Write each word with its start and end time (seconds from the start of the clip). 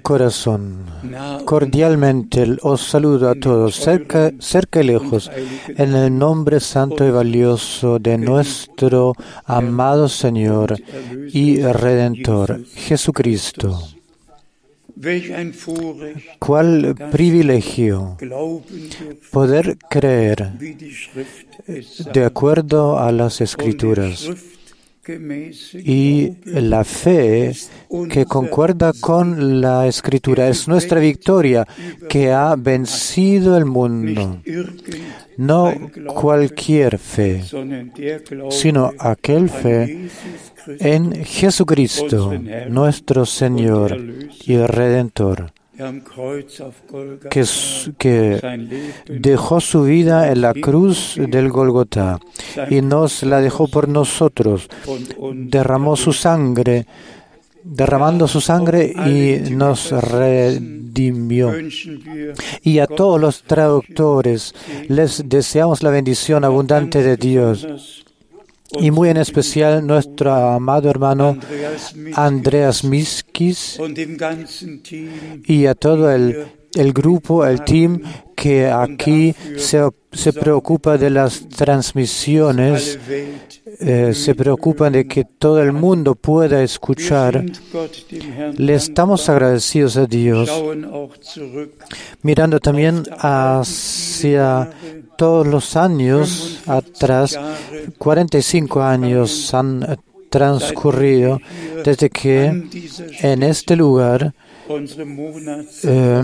corazón, 0.00 0.86
cordialmente 1.44 2.56
os 2.62 2.80
saludo 2.82 3.28
a 3.28 3.34
todos, 3.34 3.76
cerca, 3.76 4.32
cerca 4.38 4.80
y 4.80 4.86
lejos, 4.86 5.30
en 5.68 5.94
el 5.94 6.16
nombre 6.16 6.60
santo 6.60 7.06
y 7.06 7.10
valioso 7.10 7.98
de 7.98 8.18
nuestro 8.18 9.14
amado 9.44 10.08
Señor 10.08 10.80
y 11.32 11.60
Redentor, 11.60 12.64
Jesucristo. 12.74 13.80
Cuál 16.38 16.94
privilegio 17.10 18.16
poder 19.30 19.76
creer 19.90 20.52
de 22.12 22.24
acuerdo 22.24 22.98
a 22.98 23.10
las 23.10 23.40
escrituras 23.40 24.28
y 25.74 26.30
la 26.44 26.84
fe 26.84 27.52
que 28.08 28.24
concuerda 28.24 28.92
con 29.00 29.60
la 29.60 29.88
escritura 29.88 30.48
es 30.48 30.68
nuestra 30.68 31.00
victoria 31.00 31.66
que 32.08 32.30
ha 32.30 32.54
vencido 32.56 33.56
el 33.56 33.64
mundo. 33.64 34.40
No 35.36 35.74
cualquier 36.14 36.98
fe, 36.98 37.42
sino 38.50 38.92
aquel 38.98 39.48
fe 39.48 40.08
en 40.78 41.24
Jesucristo, 41.24 42.32
nuestro 42.68 43.26
Señor 43.26 43.98
y 44.46 44.56
Redentor 44.56 45.52
que, 47.30 47.44
que, 47.98 48.88
dejó 49.08 49.60
su 49.60 49.84
vida 49.84 50.30
en 50.30 50.40
la 50.40 50.54
cruz 50.54 51.16
del 51.16 51.50
Golgotá 51.50 52.18
y 52.70 52.80
nos 52.80 53.22
la 53.22 53.40
dejó 53.40 53.68
por 53.68 53.88
nosotros, 53.88 54.68
derramó 55.32 55.96
su 55.96 56.12
sangre, 56.12 56.86
derramando 57.64 58.28
su 58.28 58.40
sangre 58.40 58.92
y 59.06 59.50
nos 59.50 59.90
redimió. 59.90 61.52
Y 62.62 62.78
a 62.78 62.86
todos 62.86 63.20
los 63.20 63.42
traductores 63.42 64.54
les 64.88 65.28
deseamos 65.28 65.82
la 65.82 65.90
bendición 65.90 66.44
abundante 66.44 67.02
de 67.02 67.16
Dios 67.16 68.02
y 68.80 68.90
muy 68.90 69.08
en 69.08 69.16
especial 69.16 69.86
nuestro 69.86 70.32
amado 70.32 70.88
hermano 70.90 71.36
Andreas 72.14 72.84
Miskis 72.84 73.78
y 75.44 75.66
a 75.66 75.74
todo 75.74 76.10
el, 76.10 76.46
el 76.74 76.92
grupo, 76.92 77.44
el 77.46 77.62
team 77.64 78.00
que 78.42 78.68
aquí 78.68 79.34
se, 79.56 79.88
se 80.10 80.32
preocupa 80.32 80.98
de 80.98 81.10
las 81.10 81.48
transmisiones, 81.48 82.98
eh, 83.78 84.12
se 84.14 84.34
preocupa 84.34 84.90
de 84.90 85.06
que 85.06 85.24
todo 85.24 85.62
el 85.62 85.72
mundo 85.72 86.16
pueda 86.16 86.60
escuchar. 86.62 87.44
Le 88.56 88.74
estamos 88.74 89.28
agradecidos 89.28 89.96
a 89.96 90.06
Dios, 90.06 90.50
mirando 92.22 92.58
también 92.58 93.04
hacia 93.16 94.70
todos 95.22 95.46
los 95.46 95.76
años 95.76 96.58
atrás, 96.66 97.38
45 97.96 98.82
años 98.82 99.54
han 99.54 99.96
transcurrido 100.28 101.38
desde 101.84 102.10
que 102.10 102.46
en 103.20 103.42
este 103.44 103.76
lugar 103.76 104.34
eh, 105.84 106.22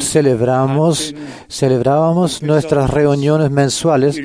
celebramos, 0.00 1.14
celebrábamos 1.48 2.42
nuestras 2.42 2.90
reuniones 2.90 3.52
mensuales 3.52 4.20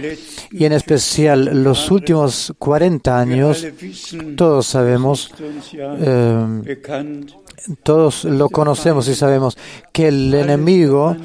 y 0.50 0.66
en 0.66 0.72
especial 0.72 1.64
los 1.64 1.92
últimos 1.92 2.56
40 2.58 3.20
años, 3.20 3.68
todos 4.36 4.66
sabemos, 4.66 5.32
eh, 5.76 6.82
todos 7.84 8.24
lo 8.24 8.50
conocemos 8.50 9.08
y 9.08 9.16
sabemos 9.16 9.58
que 9.92 10.08
el 10.08 10.34
enemigo 10.34 11.16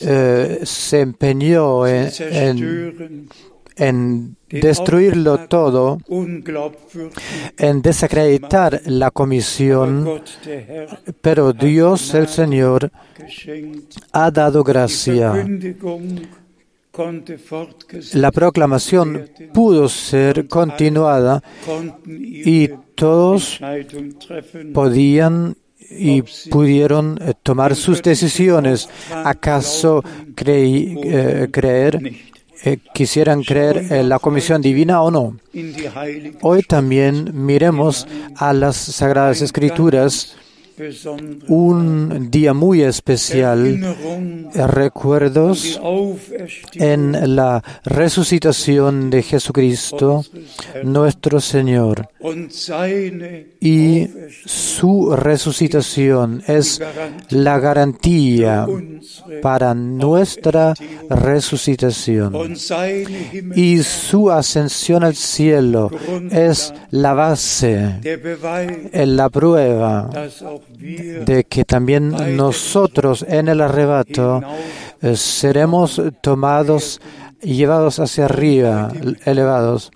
eh, 0.00 0.60
se 0.62 1.00
empeñó 1.00 1.86
en, 1.86 2.10
en, 2.18 3.28
en 3.76 4.36
destruirlo 4.48 5.48
todo, 5.48 5.98
en 7.58 7.82
desacreditar 7.82 8.80
la 8.86 9.10
comisión, 9.10 10.22
pero 11.20 11.52
Dios 11.52 12.14
el 12.14 12.28
Señor 12.28 12.90
ha 14.12 14.30
dado 14.30 14.62
gracia. 14.62 15.46
La 18.12 18.30
proclamación 18.30 19.28
pudo 19.52 19.88
ser 19.88 20.46
continuada 20.46 21.42
y 22.06 22.68
todos 22.94 23.58
podían 24.72 25.56
y 25.90 26.22
pudieron 26.50 27.18
tomar 27.42 27.76
sus 27.76 28.02
decisiones. 28.02 28.88
¿Acaso 29.10 30.02
creí, 30.34 30.98
eh, 31.04 31.48
creer 31.50 32.00
eh, 32.66 32.78
quisieran 32.94 33.42
creer 33.42 33.92
en 33.92 34.08
la 34.08 34.18
comisión 34.18 34.62
divina 34.62 35.02
o 35.02 35.10
no. 35.10 35.36
Hoy 36.40 36.62
también 36.62 37.30
miremos 37.34 38.06
a 38.36 38.54
las 38.54 38.76
Sagradas 38.76 39.42
Escrituras 39.42 40.34
un 41.48 42.30
día 42.30 42.52
muy 42.52 42.82
especial, 42.82 43.80
recuerdos 44.54 45.80
en 46.74 47.36
la 47.36 47.62
resucitación 47.84 49.10
de 49.10 49.22
Jesucristo, 49.22 50.24
nuestro 50.82 51.40
Señor. 51.40 52.08
Y 53.60 54.08
su 54.46 55.14
resucitación 55.14 56.42
es 56.46 56.80
la 57.30 57.58
garantía 57.58 58.66
para 59.42 59.74
nuestra 59.74 60.74
resucitación. 61.08 62.54
Y 63.54 63.82
su 63.82 64.30
ascensión 64.30 65.04
al 65.04 65.14
cielo 65.14 65.90
es 66.30 66.72
la 66.90 67.14
base, 67.14 68.00
la 68.92 69.28
prueba 69.28 70.10
de 70.68 71.44
que 71.48 71.64
también 71.64 72.36
nosotros 72.36 73.24
en 73.28 73.48
el 73.48 73.60
arrebato 73.60 74.42
eh, 75.00 75.16
seremos 75.16 76.00
tomados 76.22 77.00
y 77.42 77.54
llevados 77.54 77.98
hacia 77.98 78.24
arriba, 78.24 78.92
elevados, 79.24 79.90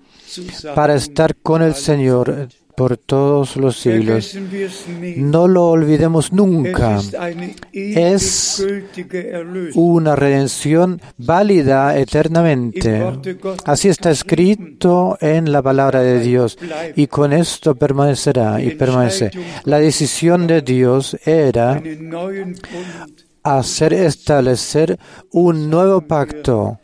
para 0.74 0.94
estar 0.94 1.34
con 1.36 1.62
el 1.62 1.74
Señor 1.74 2.48
por 2.78 2.96
todos 2.96 3.56
los 3.56 3.76
siglos. 3.76 4.38
No 5.16 5.48
lo 5.48 5.70
olvidemos 5.70 6.32
nunca. 6.32 7.00
Es 7.72 8.64
una 9.74 10.14
redención 10.14 11.00
válida 11.16 11.98
eternamente. 11.98 13.04
Así 13.64 13.88
está 13.88 14.12
escrito 14.12 15.18
en 15.20 15.50
la 15.50 15.60
palabra 15.60 16.02
de 16.02 16.20
Dios 16.20 16.56
y 16.94 17.08
con 17.08 17.32
esto 17.32 17.74
permanecerá 17.74 18.62
y 18.62 18.76
permanece. 18.76 19.32
La 19.64 19.80
decisión 19.80 20.46
de 20.46 20.62
Dios 20.62 21.16
era 21.24 21.82
hacer 23.42 23.92
establecer 23.92 25.00
un 25.32 25.68
nuevo 25.68 26.00
pacto 26.02 26.78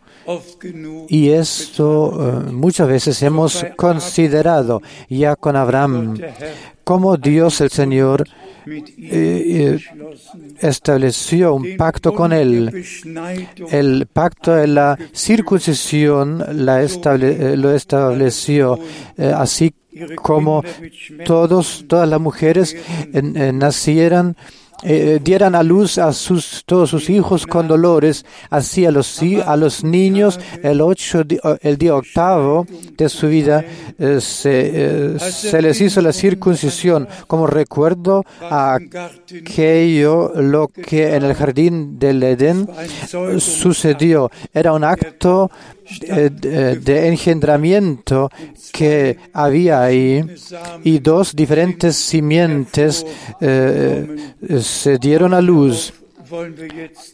y 1.09 1.31
esto 1.31 2.45
eh, 2.49 2.53
muchas 2.53 2.89
veces 2.89 3.23
hemos 3.23 3.65
considerado 3.77 4.83
ya 5.09 5.37
con 5.37 5.57
Abraham, 5.57 6.19
como 6.83 7.17
Dios 7.17 7.61
el 7.61 7.71
Señor 7.71 8.25
eh, 8.67 8.83
eh, 8.99 9.79
estableció 10.61 11.55
un 11.55 11.77
pacto 11.77 12.15
con 12.15 12.33
él. 12.33 12.85
El 13.71 14.07
pacto 14.07 14.55
de 14.55 14.67
la 14.67 14.99
circuncisión 15.13 16.45
la 16.65 16.83
lo 17.57 17.75
estableció 17.75 18.79
así 19.19 19.75
como 20.17 20.63
todos, 21.25 21.85
todas 21.87 22.09
las 22.09 22.21
mujeres 22.21 22.77
nacieran 23.13 24.37
eh, 24.85 25.19
dieran 25.23 25.55
a 25.55 25.63
luz 25.63 25.99
a 25.99 26.13
sus, 26.13 26.63
todos 26.67 26.91
sus 26.91 27.09
hijos 27.11 27.47
con 27.47 27.67
dolores, 27.67 28.25
así 28.51 28.85
a 28.85 28.91
los, 28.91 29.21
a 29.45 29.57
los 29.57 29.83
niños 29.83 30.39
el, 30.63 30.81
ocho, 30.81 31.23
el 31.61 31.79
día 31.79 31.97
octavo 31.97 32.67
de 32.97 33.09
su 33.09 33.29
vida 33.29 33.65
eh, 33.99 34.21
se, 34.21 35.15
eh, 35.15 35.19
se, 35.19 35.63
les 35.63 35.81
hizo 35.81 36.01
la 36.01 36.13
circuncisión 36.13 37.09
como 37.27 37.47
recuerdo 37.47 38.25
a 38.43 38.75
aquello 38.75 40.33
lo 40.35 40.69
que 40.69 41.15
en 41.15 41.25
el 41.25 41.35
jardín 41.35 41.99
del 41.99 42.23
Edén 42.23 42.69
sucedió. 43.39 44.31
Era 44.53 44.73
un 44.73 44.85
acto 44.85 45.51
de, 46.01 47.09
engendramiento 47.09 48.31
que 48.73 49.19
había 49.33 49.83
ahí 49.83 50.25
y 50.83 50.99
dos 50.99 51.35
diferentes 51.35 51.97
simientes 51.97 53.05
eh, 53.41 54.33
se 54.61 54.99
dieron 54.99 55.35
a 55.35 55.41
luz 55.41 55.93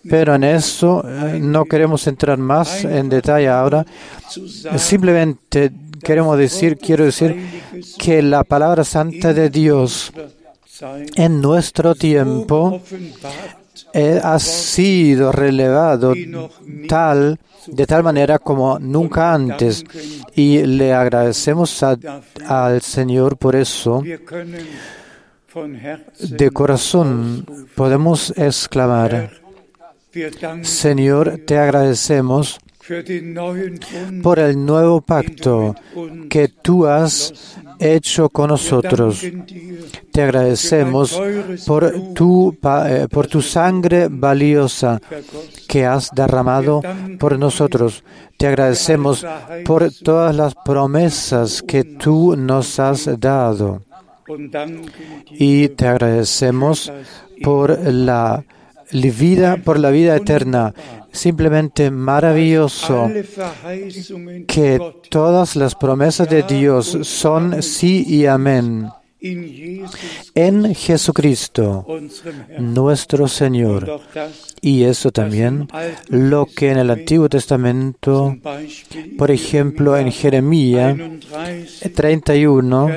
Pero 0.08 0.34
en 0.34 0.44
eso 0.44 1.04
eh, 1.06 1.38
no 1.40 1.64
queremos 1.64 2.06
entrar 2.06 2.38
más 2.38 2.84
en 2.84 3.08
detalle 3.08 3.48
ahora. 3.48 3.84
Simplemente 4.76 5.70
queremos 6.02 6.38
decir, 6.38 6.78
quiero 6.78 7.04
decir 7.04 7.36
que 7.98 8.22
la 8.22 8.44
palabra 8.44 8.84
santa 8.84 9.34
de 9.34 9.50
Dios 9.50 10.12
en 11.14 11.40
nuestro 11.40 11.94
tiempo 11.94 12.80
eh, 12.90 13.59
ha 14.22 14.38
sido 14.38 15.32
relevado 15.32 16.14
tal 16.88 17.38
de 17.66 17.87
tal 17.87 18.02
manera 18.02 18.38
como 18.38 18.78
nunca 18.78 19.34
antes 19.34 19.84
y 20.34 20.62
le 20.62 20.92
agradecemos 20.92 21.82
al 21.82 22.80
Señor 22.80 23.37
por 23.37 23.56
eso. 23.56 24.02
De 26.20 26.50
corazón 26.50 27.46
podemos 27.75 28.32
exclamar, 28.37 29.32
Señor, 30.62 31.40
te 31.46 31.58
agradecemos 31.58 32.58
por 34.22 34.38
el 34.38 34.64
nuevo 34.64 35.00
pacto 35.00 35.75
que 36.28 36.49
tú 36.49 36.87
has 36.87 37.56
hecho 37.78 38.28
con 38.28 38.49
nosotros. 38.49 39.25
Te 40.12 40.22
agradecemos 40.22 41.20
por 41.66 42.14
tu, 42.14 42.56
eh, 42.87 43.06
por 43.10 43.26
tu 43.26 43.42
sangre 43.42 44.08
valiosa 44.10 45.00
que 45.68 45.87
has 45.87 46.10
derramado 46.12 46.82
por 47.18 47.38
nosotros. 47.38 48.04
Te 48.37 48.46
agradecemos 48.46 49.26
por 49.64 49.90
todas 49.92 50.34
las 50.34 50.54
promesas 50.54 51.62
que 51.62 51.84
tú 51.84 52.37
nos 52.37 52.78
has 52.78 53.08
dado. 53.20 53.82
Y 55.30 55.68
te 55.68 55.87
agradecemos 55.87 56.92
por 57.42 57.78
la 57.80 58.44
vida, 58.92 59.56
por 59.56 59.78
la 59.78 59.90
vida 59.90 60.16
eterna. 60.16 60.75
Simplemente 61.12 61.90
maravilloso 61.90 63.10
que 64.46 64.80
todas 65.10 65.56
las 65.56 65.74
promesas 65.74 66.28
de 66.28 66.42
Dios 66.42 66.98
son 67.02 67.62
sí 67.62 68.04
y 68.06 68.26
amén 68.26 68.88
en 69.22 70.74
Jesucristo, 70.74 71.86
nuestro 72.58 73.28
Señor. 73.28 74.00
Y 74.60 74.84
eso 74.84 75.10
también 75.10 75.68
lo 76.08 76.46
que 76.46 76.70
en 76.70 76.78
el 76.78 76.90
Antiguo 76.90 77.28
Testamento, 77.28 78.36
por 79.18 79.30
ejemplo, 79.30 79.96
en 79.96 80.10
Jeremías 80.10 80.96
31, 81.94 82.90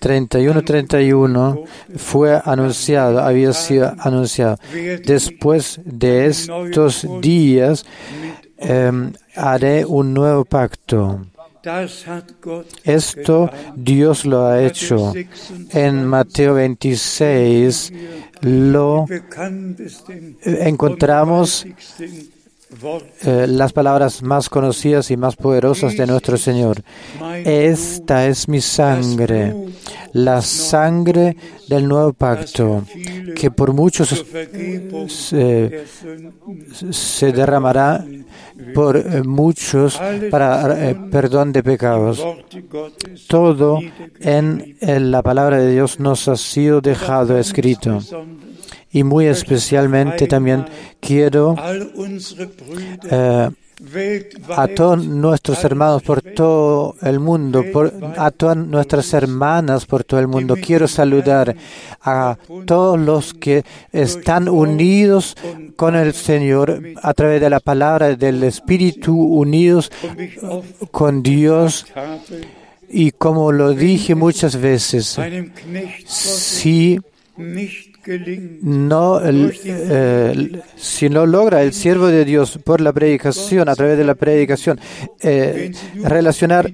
31, 0.00 0.62
31, 0.64 1.64
fue 1.96 2.40
anunciado, 2.44 3.20
había 3.20 3.52
sido 3.52 3.94
anunciado. 3.98 4.58
Después 5.04 5.80
de 5.84 6.26
estos 6.26 7.06
días, 7.20 7.84
em, 8.58 9.12
haré 9.36 9.84
un 9.84 10.14
nuevo 10.14 10.44
pacto 10.44 11.26
esto 12.84 13.50
Dios 13.74 14.24
lo 14.24 14.46
ha 14.46 14.62
hecho. 14.62 15.12
En 15.70 16.04
Mateo 16.04 16.54
26 16.54 17.92
lo 18.42 19.06
encontramos 20.44 21.66
eh, 23.22 23.46
las 23.48 23.72
palabras 23.72 24.22
más 24.22 24.50
conocidas 24.50 25.10
y 25.10 25.16
más 25.16 25.36
poderosas 25.36 25.96
de 25.96 26.06
nuestro 26.06 26.36
Señor. 26.36 26.82
Esta 27.44 28.26
es 28.26 28.46
mi 28.46 28.60
sangre, 28.60 29.54
la 30.12 30.42
sangre 30.42 31.34
del 31.66 31.88
nuevo 31.88 32.12
pacto, 32.12 32.84
que 33.38 33.50
por 33.50 33.72
muchos 33.72 34.24
se, 36.90 37.32
derramará 37.32 38.04
por 38.74 38.96
eh, 38.96 39.22
muchos 39.22 40.00
para 40.30 40.90
eh, 40.90 40.96
perdón 41.10 41.52
de 41.52 41.62
pecados. 41.62 42.24
Todo 43.28 43.78
en, 44.20 44.76
la 44.80 45.22
palabra 45.22 45.58
de 45.58 45.72
Dios 45.72 46.00
nos 46.00 46.26
ha 46.28 46.36
sido 46.36 46.80
dejado 46.80 47.38
escrito 47.38 48.00
y 48.90 49.04
muy 49.04 49.26
especialmente 49.26 50.26
también 50.26 50.64
quiero 51.00 51.54
eh, 53.10 53.50
a 54.56 54.66
todos 54.68 55.06
nuestros 55.06 55.62
hermanos 55.64 56.02
por 56.02 56.20
todo 56.22 56.96
el 57.02 57.20
mundo, 57.20 57.64
a 58.16 58.30
todas 58.30 58.56
nuestras 58.56 59.12
hermanas 59.12 59.86
por 59.86 60.04
todo 60.04 60.18
el 60.20 60.26
mundo. 60.26 60.56
Quiero 60.60 60.88
saludar 60.88 61.54
a 62.02 62.36
todos 62.66 62.98
los 62.98 63.34
que 63.34 63.64
están 63.92 64.48
unidos 64.48 65.36
con 65.76 65.94
el 65.94 66.12
Señor 66.12 66.82
a 67.02 67.14
través 67.14 67.40
de 67.40 67.50
la 67.50 67.60
palabra 67.60 68.16
del 68.16 68.42
Espíritu, 68.42 69.14
unidos 69.16 69.92
con 70.90 71.22
Dios. 71.22 71.86
Y 72.90 73.12
como 73.12 73.52
lo 73.52 73.74
dije 73.74 74.14
muchas 74.14 74.56
veces, 74.56 75.18
si 76.06 76.98
no, 78.62 79.20
eh, 79.22 80.62
si 80.76 81.08
no 81.08 81.26
logra 81.26 81.62
el 81.62 81.72
siervo 81.72 82.06
de 82.06 82.24
Dios 82.24 82.58
por 82.64 82.80
la 82.80 82.92
predicación, 82.92 83.68
a 83.68 83.74
través 83.74 83.98
de 83.98 84.04
la 84.04 84.14
predicación, 84.14 84.80
eh, 85.20 85.72
relacionar 86.02 86.72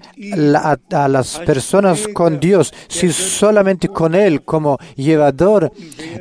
a, 0.90 1.09
las 1.09 1.38
personas 1.40 2.07
con 2.09 2.38
Dios, 2.38 2.73
si 2.88 3.11
solamente 3.12 3.88
con 3.88 4.14
Él 4.14 4.43
como 4.43 4.78
llevador 4.97 5.73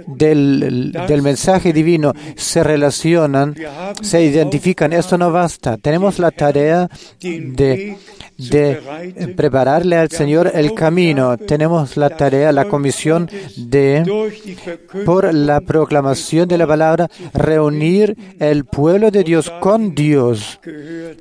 del, 0.07 0.91
del 1.07 1.22
mensaje 1.22 1.74
divino 1.74 2.13
se 2.36 2.63
relacionan, 2.63 3.55
se 4.01 4.24
identifican, 4.24 4.93
esto 4.93 5.17
no 5.17 5.31
basta. 5.31 5.77
Tenemos 5.77 6.19
la 6.19 6.31
tarea 6.31 6.89
de 7.19 7.98
de 8.38 9.33
prepararle 9.36 9.98
al 9.98 10.10
Señor 10.10 10.51
el 10.53 10.74
camino. 10.74 11.38
Tenemos 11.38 11.98
la 11.98 12.10
tarea, 12.10 12.51
la 12.51 12.65
comisión 12.65 13.29
de, 13.57 14.03
por 15.05 15.33
la 15.33 15.62
proclamación 15.62 16.47
de 16.47 16.57
la 16.57 16.67
palabra, 16.67 17.09
reunir 17.33 18.15
el 18.39 18.65
pueblo 18.65 19.12
de 19.12 19.23
Dios 19.23 19.51
con 19.59 19.93
Dios. 19.95 20.59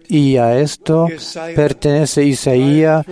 Y 0.09 0.37
a 0.37 0.59
esto 0.59 1.09
pertenece 1.55 2.25
Isaías 2.25 3.05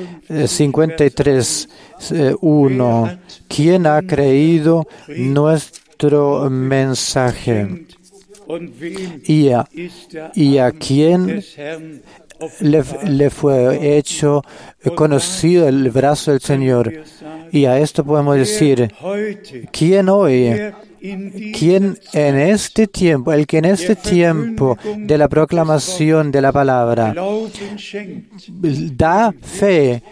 53, 0.47 1.69
eh, 2.13 2.35
1. 2.41 3.07
Eh, 3.07 3.19
¿Quién 3.49 3.87
ha 3.87 4.03
creído 4.03 4.87
nuestro 5.09 6.49
mensaje? 6.51 7.87
Y 9.25 9.51
a, 9.51 9.69
y 10.35 10.59
a 10.59 10.73
quién 10.73 11.43
le, 12.61 13.31
fue 13.31 13.97
hecho 13.97 14.43
conocido 14.95 15.69
el 15.69 15.91
brazo 15.91 16.33
del 16.33 16.41
Señor. 16.41 16.93
Y 17.53 17.65
a 17.65 17.79
esto 17.79 18.05
podemos 18.05 18.37
decir, 18.37 18.93
¿quién 19.73 20.09
hoy, 20.09 20.73
quién 21.01 21.99
en 22.13 22.39
este 22.39 22.87
tiempo, 22.87 23.33
el 23.33 23.47
que 23.47 23.59
en 23.59 23.65
este 23.67 23.97
tiempo 23.97 24.77
de 24.97 25.19
la 25.19 25.29
proclamación 25.29 26.31
de 26.31 26.41
la 26.41 26.53
palabra 26.53 27.15
da 28.93 29.33
fe 29.33 30.03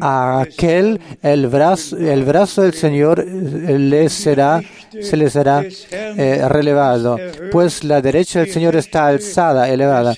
a 0.00 0.40
aquel, 0.40 1.00
el 1.22 1.46
brazo, 1.46 1.96
el 1.96 2.24
brazo 2.24 2.62
del 2.62 2.74
Señor 2.74 3.24
le 3.24 4.08
será 4.08 4.60
se 5.00 5.16
le 5.16 5.30
será 5.30 5.62
eh, 5.92 6.48
relevado, 6.48 7.16
pues 7.52 7.84
la 7.84 8.02
derecha 8.02 8.40
del 8.40 8.50
Señor 8.50 8.74
está 8.74 9.06
alzada, 9.06 9.68
elevada 9.68 10.16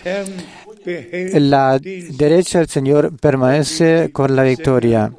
la 0.84 1.78
derecha 1.78 2.58
del 2.58 2.68
Señor 2.68 3.16
permanece 3.16 4.10
con 4.12 4.34
la 4.34 4.42
victoria. 4.42 5.12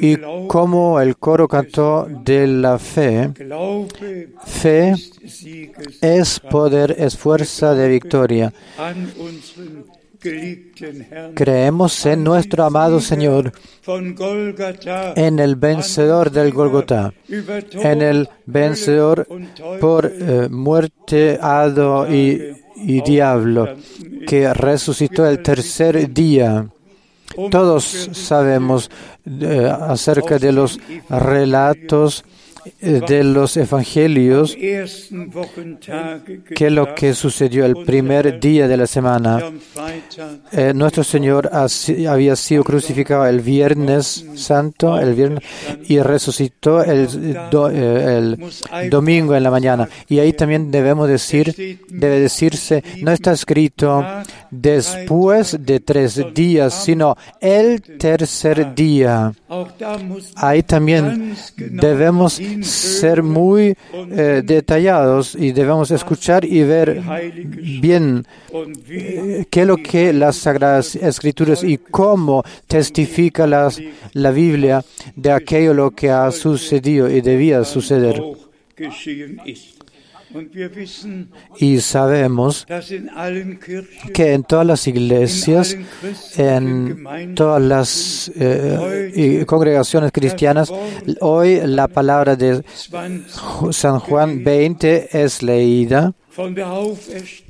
Y 0.00 0.16
como 0.48 1.00
el 1.00 1.16
coro 1.16 1.46
cantó 1.46 2.08
de 2.08 2.46
la 2.46 2.78
fe, 2.78 3.30
fe 4.44 4.94
es 6.00 6.40
poder, 6.40 6.96
es 6.98 7.16
fuerza 7.16 7.74
de 7.74 7.88
victoria. 7.88 8.52
Creemos 11.34 12.06
en 12.06 12.24
nuestro 12.24 12.64
amado 12.64 13.00
Señor, 13.00 13.52
en 15.14 15.38
el 15.38 15.54
vencedor 15.54 16.32
del 16.32 16.52
Golgotá, 16.52 17.14
en 17.28 18.02
el 18.02 18.28
vencedor 18.46 19.28
por 19.80 20.06
eh, 20.06 20.48
muerte, 20.50 21.38
hado 21.40 22.12
y 22.12 22.56
y 22.84 23.00
diablo, 23.02 23.76
que 24.26 24.52
resucitó 24.52 25.26
el 25.26 25.42
tercer 25.42 26.12
día. 26.12 26.66
Todos 27.50 27.84
sabemos 28.12 28.90
eh, 29.26 29.70
acerca 29.80 30.38
de 30.38 30.52
los 30.52 30.80
relatos 31.08 32.24
de 32.80 33.24
los 33.24 33.56
evangelios 33.56 34.56
que 36.54 36.70
lo 36.70 36.94
que 36.94 37.14
sucedió 37.14 37.64
el 37.64 37.76
primer 37.84 38.40
día 38.40 38.68
de 38.68 38.76
la 38.76 38.86
semana. 38.86 39.42
Eh, 40.52 40.72
nuestro 40.74 41.04
Señor 41.04 41.50
había 41.52 42.36
sido 42.36 42.64
crucificado 42.64 43.26
el 43.26 43.40
viernes 43.40 44.26
santo, 44.34 44.98
el 44.98 45.14
viernes, 45.14 45.42
y 45.86 46.00
resucitó 46.00 46.82
el, 46.82 47.08
eh, 47.72 48.36
el 48.72 48.90
domingo 48.90 49.34
en 49.34 49.42
la 49.42 49.50
mañana. 49.50 49.88
Y 50.08 50.18
ahí 50.18 50.32
también 50.32 50.70
debemos 50.70 51.08
decir, 51.08 51.54
debe 51.88 52.20
decirse, 52.20 52.82
no 53.02 53.12
está 53.12 53.32
escrito 53.32 54.04
después 54.50 55.58
de 55.60 55.80
tres 55.80 56.20
días, 56.34 56.84
sino 56.84 57.16
el 57.40 57.82
tercer 57.82 58.74
día. 58.74 59.32
Ahí 60.36 60.62
también 60.62 61.36
debemos 61.56 62.40
ser 62.62 63.22
muy 63.22 63.76
eh, 63.94 64.42
detallados 64.44 65.34
y 65.34 65.52
debemos 65.52 65.90
escuchar 65.90 66.44
y 66.44 66.62
ver 66.62 67.02
bien 67.80 68.26
eh, 68.88 69.46
qué 69.50 69.60
es 69.62 69.66
lo 69.66 69.76
que 69.76 70.12
las 70.12 70.36
Sagradas 70.36 70.96
Escrituras 70.96 71.62
y 71.62 71.78
cómo 71.78 72.42
testifica 72.66 73.46
las, 73.46 73.80
la 74.12 74.30
Biblia 74.30 74.84
de 75.16 75.32
aquello 75.32 75.74
lo 75.74 75.90
que 75.90 76.10
ha 76.10 76.30
sucedido 76.30 77.08
y 77.08 77.20
debía 77.20 77.64
suceder. 77.64 78.22
Y 81.58 81.80
sabemos 81.80 82.66
que 84.12 84.32
en 84.32 84.44
todas 84.44 84.66
las 84.66 84.86
iglesias, 84.86 85.76
en 86.36 87.34
todas 87.34 87.62
las 87.62 88.30
eh, 88.36 89.44
congregaciones 89.46 90.12
cristianas, 90.12 90.70
hoy 91.20 91.60
la 91.64 91.88
palabra 91.88 92.36
de 92.36 92.62
San 93.70 94.00
Juan 94.00 94.44
20 94.44 95.22
es 95.22 95.42
leída 95.42 96.12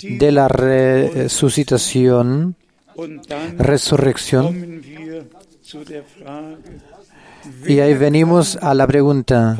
de 0.02 0.32
la 0.32 0.48
resucitación, 0.48 2.56
resurrección. 3.58 4.82
Y 7.66 7.80
ahí 7.80 7.94
venimos 7.94 8.56
a 8.56 8.74
la 8.74 8.86
pregunta, 8.86 9.56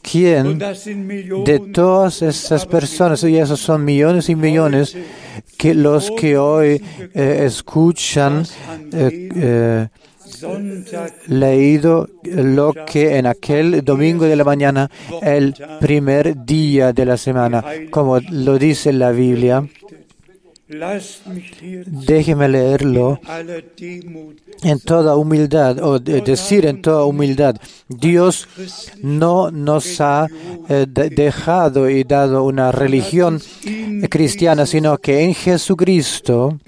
¿Quién 0.00 0.58
de 0.58 1.60
todas 1.72 2.22
esas 2.22 2.66
personas, 2.66 3.22
y 3.24 3.36
esos 3.36 3.60
son 3.60 3.84
millones 3.84 4.28
y 4.28 4.34
millones, 4.36 4.96
que 5.56 5.74
los 5.74 6.10
que 6.12 6.38
hoy 6.38 6.82
eh, 7.14 7.42
escuchan, 7.44 8.44
eh, 8.92 9.28
eh, 9.34 9.88
leído 11.26 12.08
lo 12.22 12.74
que 12.86 13.16
en 13.16 13.26
aquel 13.26 13.84
domingo 13.84 14.24
de 14.24 14.36
la 14.36 14.44
mañana, 14.44 14.90
el 15.22 15.54
primer 15.80 16.44
día 16.44 16.92
de 16.92 17.04
la 17.04 17.16
semana, 17.16 17.64
como 17.90 18.20
lo 18.20 18.58
dice 18.58 18.92
la 18.92 19.10
Biblia, 19.10 19.66
Déjeme 20.68 22.48
leerlo. 22.48 23.18
en 24.62 24.80
toda 24.80 25.16
humildad, 25.16 25.82
o 25.82 25.98
decir 25.98 26.66
en 26.66 26.82
toda 26.82 27.04
humildad, 27.04 27.56
Dios 27.88 28.46
no 29.02 29.50
nos 29.50 30.00
ha 30.00 30.26
eh, 30.68 30.84
dejado 30.88 31.88
y 31.88 32.04
dado 32.04 32.44
una 32.44 32.70
religión 32.70 33.40
cristiana, 34.10 34.66
sino 34.66 34.98
que 34.98 35.22
en 35.22 35.34
Jesucristo 35.34 36.58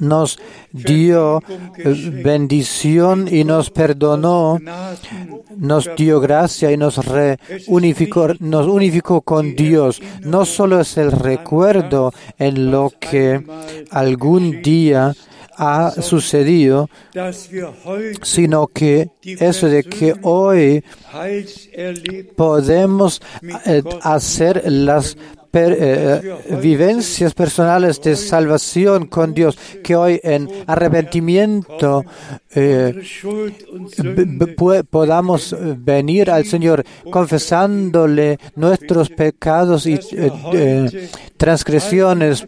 nos 0.00 0.38
dio 0.72 1.42
eh, 1.78 2.10
bendición 2.22 3.28
y 3.30 3.44
nos 3.44 3.70
perdonó, 3.70 4.58
nos 5.56 5.88
dio 5.96 6.20
gracia 6.20 6.70
y 6.70 6.76
nos 6.76 6.96
reunificó, 7.06 8.28
nos 8.40 8.66
unificó 8.66 9.22
con 9.22 9.54
Dios. 9.56 10.02
No 10.20 10.44
solo 10.44 10.80
es 10.80 10.98
el 10.98 11.12
recuerdo 11.12 12.12
en 12.38 12.70
lo 12.70 12.89
que 12.98 13.42
algún 13.90 14.62
día 14.62 15.14
ha 15.56 15.90
sucedido, 16.00 16.88
sino 18.22 18.66
que 18.68 19.10
eso 19.24 19.68
de 19.68 19.82
que 19.84 20.14
hoy 20.22 20.82
podemos 22.34 23.20
eh, 23.66 23.82
hacer 24.02 24.62
las 24.64 25.18
eh, 25.52 26.20
eh, 26.22 26.56
vivencias 26.62 27.34
personales 27.34 28.00
de 28.00 28.14
salvación 28.14 29.06
con 29.06 29.34
Dios, 29.34 29.58
que 29.82 29.96
hoy 29.96 30.20
en 30.22 30.48
arrepentimiento 30.68 32.04
eh, 32.54 33.02
podamos 34.88 35.56
venir 35.78 36.30
al 36.30 36.44
Señor 36.44 36.84
confesándole 37.10 38.38
nuestros 38.54 39.08
pecados 39.10 39.86
y 39.86 39.98
transgresiones, 41.36 42.46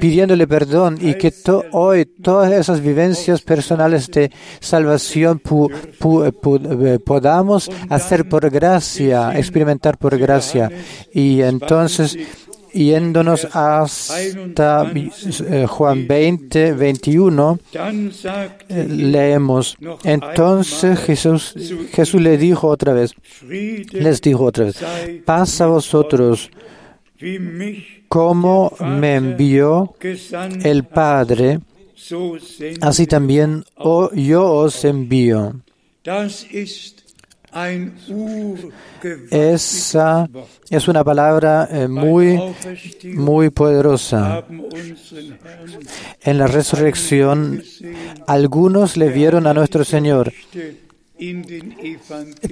pidiéndole 0.00 0.46
perdón 0.46 0.96
y 1.00 1.14
que 1.14 1.34
hoy 1.72 2.06
todas 2.06 2.52
esas 2.52 2.80
vivencias 2.80 3.42
personales 3.42 4.08
de 4.10 4.30
salvación 4.60 5.42
podamos 7.04 7.70
hacer 7.88 8.28
por 8.28 8.48
gracia, 8.48 9.36
experimentar 9.36 9.98
por 9.98 10.16
gracia. 10.16 10.70
Y 11.12 11.42
entonces 11.42 12.16
yéndonos 12.72 13.46
hasta 13.52 14.92
eh, 14.94 15.66
Juan 15.68 16.06
20, 16.06 16.72
21, 16.72 17.58
eh, 18.68 18.86
leemos, 18.88 19.76
entonces 20.04 20.98
Jesús, 21.00 21.54
Jesús 21.92 22.20
le 22.20 22.38
dijo 22.38 22.68
otra 22.68 22.92
vez, 22.92 23.12
les 23.92 24.20
dijo 24.20 24.44
otra 24.44 24.66
vez, 24.66 24.76
paz 25.24 25.60
a 25.60 25.66
vosotros 25.66 26.50
como 28.08 28.72
me 28.80 29.16
envió 29.16 29.94
el 30.64 30.84
Padre, 30.84 31.60
así 32.80 33.06
también 33.06 33.64
yo 34.14 34.52
os 34.52 34.84
envío. 34.84 35.54
Esa 39.30 40.28
es 40.68 40.88
una 40.88 41.02
palabra 41.02 41.68
eh, 41.70 41.88
muy, 41.88 42.38
muy 43.14 43.50
poderosa. 43.50 44.44
En 46.22 46.38
la 46.38 46.46
resurrección, 46.46 47.62
algunos 48.26 48.96
le 48.96 49.08
vieron 49.08 49.46
a 49.46 49.54
nuestro 49.54 49.84
Señor. 49.84 50.32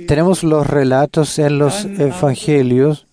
Tenemos 0.07 0.43
los 0.43 0.67
relatos 0.67 1.39
en 1.39 1.59
los 1.59 1.85
evangelios, 1.85 3.07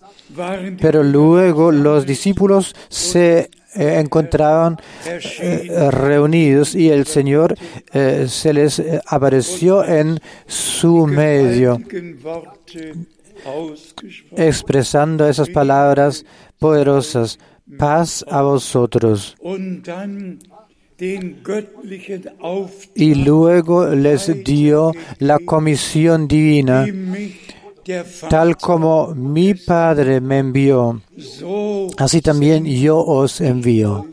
pero 0.81 1.03
luego 1.03 1.71
los 1.71 2.05
discípulos 2.05 2.75
se 2.89 3.49
eh, 3.75 3.99
encontraban 3.99 4.77
eh, 5.05 5.89
reunidos 5.91 6.75
y 6.75 6.89
el 6.89 7.05
Señor 7.05 7.55
eh, 7.93 8.27
se 8.29 8.53
les 8.53 8.81
apareció 9.05 9.83
en 9.83 10.19
su 10.47 11.05
medio, 11.05 11.79
expresando 14.37 15.27
esas 15.27 15.49
palabras 15.49 16.25
poderosas, 16.57 17.37
paz 17.77 18.23
a 18.29 18.41
vosotros. 18.41 19.35
Y 22.95 23.15
luego 23.15 23.87
les 23.87 24.43
dio 24.43 24.91
la 25.19 25.39
comisión 25.39 26.27
divina 26.27 26.85
Tal 28.29 28.57
como 28.57 29.13
mi 29.13 29.53
Padre 29.53 30.19
me 30.19 30.39
envió, 30.39 31.01
así 31.97 32.21
también 32.21 32.65
yo 32.65 32.97
os 32.97 33.41
envío. 33.41 34.07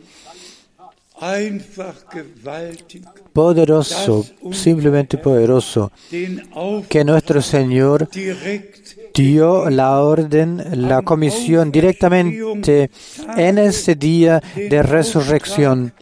Poderoso, 3.32 4.26
simplemente 4.50 5.16
poderoso, 5.18 5.90
que 6.88 7.04
nuestro 7.04 7.40
Señor 7.40 8.08
dio 9.14 9.70
la 9.70 10.00
orden, 10.00 10.88
la 10.88 11.02
comisión 11.02 11.70
directamente 11.70 12.90
en 13.36 13.58
ese 13.58 13.94
día 13.94 14.42
de 14.54 14.82
resurrección. 14.82 15.94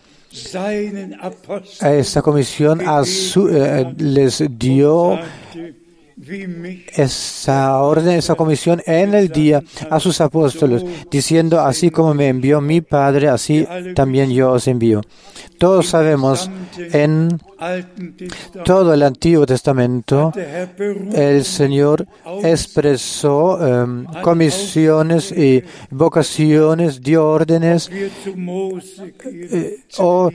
Esa 1.81 2.23
comisión 2.23 2.81
eh, 2.81 3.95
les 3.99 4.45
dio 4.59 5.19
esa 6.95 7.79
orden, 7.79 8.17
esa 8.17 8.35
comisión 8.35 8.83
en 8.87 9.15
el 9.15 9.29
día 9.29 9.63
a 9.91 10.01
sus 10.01 10.21
apóstoles, 10.21 10.85
diciendo, 11.11 11.61
así 11.61 11.91
como 11.91 12.15
me 12.15 12.29
envió 12.29 12.61
mi 12.61 12.81
Padre, 12.81 13.29
así 13.29 13.67
también 13.95 14.31
yo 14.31 14.53
os 14.53 14.67
envío. 14.69 15.03
Todos 15.59 15.89
sabemos 15.89 16.51
en 16.77 17.39
todo 18.65 18.95
el 18.95 19.03
Antiguo 19.03 19.45
Testamento, 19.45 20.33
el 21.13 21.45
Señor 21.45 22.07
expresó 22.43 23.57
um, 23.57 24.05
comisiones 24.23 25.31
y 25.33 25.63
vocaciones, 25.91 27.03
dio 27.03 27.29
órdenes, 27.29 27.91
eh, 27.93 29.81
o, 29.99 30.31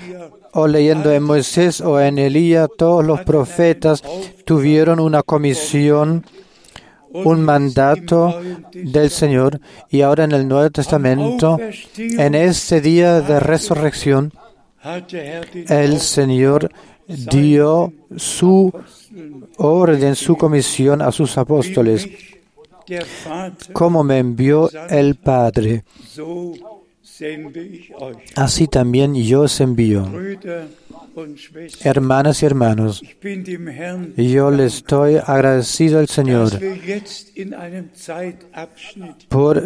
o 0.56 0.68
leyendo 0.68 1.12
en 1.12 1.22
Moisés 1.24 1.82
o 1.82 2.00
en 2.00 2.18
Elías, 2.18 2.70
todos 2.78 3.06
los 3.06 3.22
profetas 3.22 4.02
tuvieron 4.46 5.00
una 5.00 5.22
comisión 5.22 6.26
un 7.24 7.44
mandato 7.44 8.42
del 8.74 9.10
Señor 9.10 9.62
y 9.90 10.02
ahora 10.02 10.26
en 10.26 10.32
el 10.32 10.48
Nuevo 10.48 10.70
Testamento, 10.70 11.58
en 11.98 12.36
este 12.36 12.82
día 12.82 13.22
de 13.22 13.40
resurrección, 13.40 14.34
el 15.70 16.00
Señor 16.00 16.72
dio 17.08 17.94
su 18.18 18.72
orden, 19.58 20.16
su 20.16 20.36
comisión 20.36 21.02
a 21.02 21.12
sus 21.12 21.38
apóstoles, 21.38 22.08
como 23.72 24.04
me 24.04 24.20
envió 24.20 24.70
el 24.90 25.16
Padre. 25.16 25.84
Así 28.36 28.68
también 28.68 29.16
yo 29.16 29.42
os 29.42 29.60
envío. 29.62 30.08
Hermanas 31.82 32.44
y 32.44 32.46
hermanos, 32.46 33.02
yo 34.18 34.52
le 34.52 34.66
estoy 34.66 35.16
agradecido 35.16 36.00
al 36.00 36.10
Señor 36.10 36.52
por, 39.30 39.64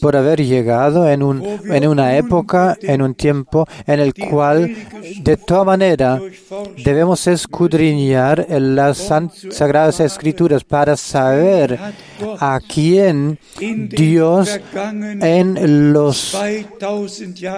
por 0.00 0.16
haber 0.16 0.44
llegado 0.44 1.08
en, 1.08 1.22
un, 1.24 1.42
en 1.64 1.88
una 1.88 2.16
época, 2.16 2.76
en 2.82 3.02
un 3.02 3.14
tiempo 3.14 3.66
en 3.86 3.98
el 3.98 4.14
cual, 4.14 4.74
de 5.22 5.36
toda 5.36 5.64
manera, 5.64 6.20
debemos 6.84 7.26
escudriñar 7.26 8.46
en 8.48 8.76
las 8.76 9.10
Sagradas 9.50 9.98
Escrituras 10.00 10.62
para 10.62 10.96
saber 10.96 11.78
a 12.38 12.60
quién 12.66 13.38
Dios 13.58 14.60
en 14.74 15.92
los 15.92 16.36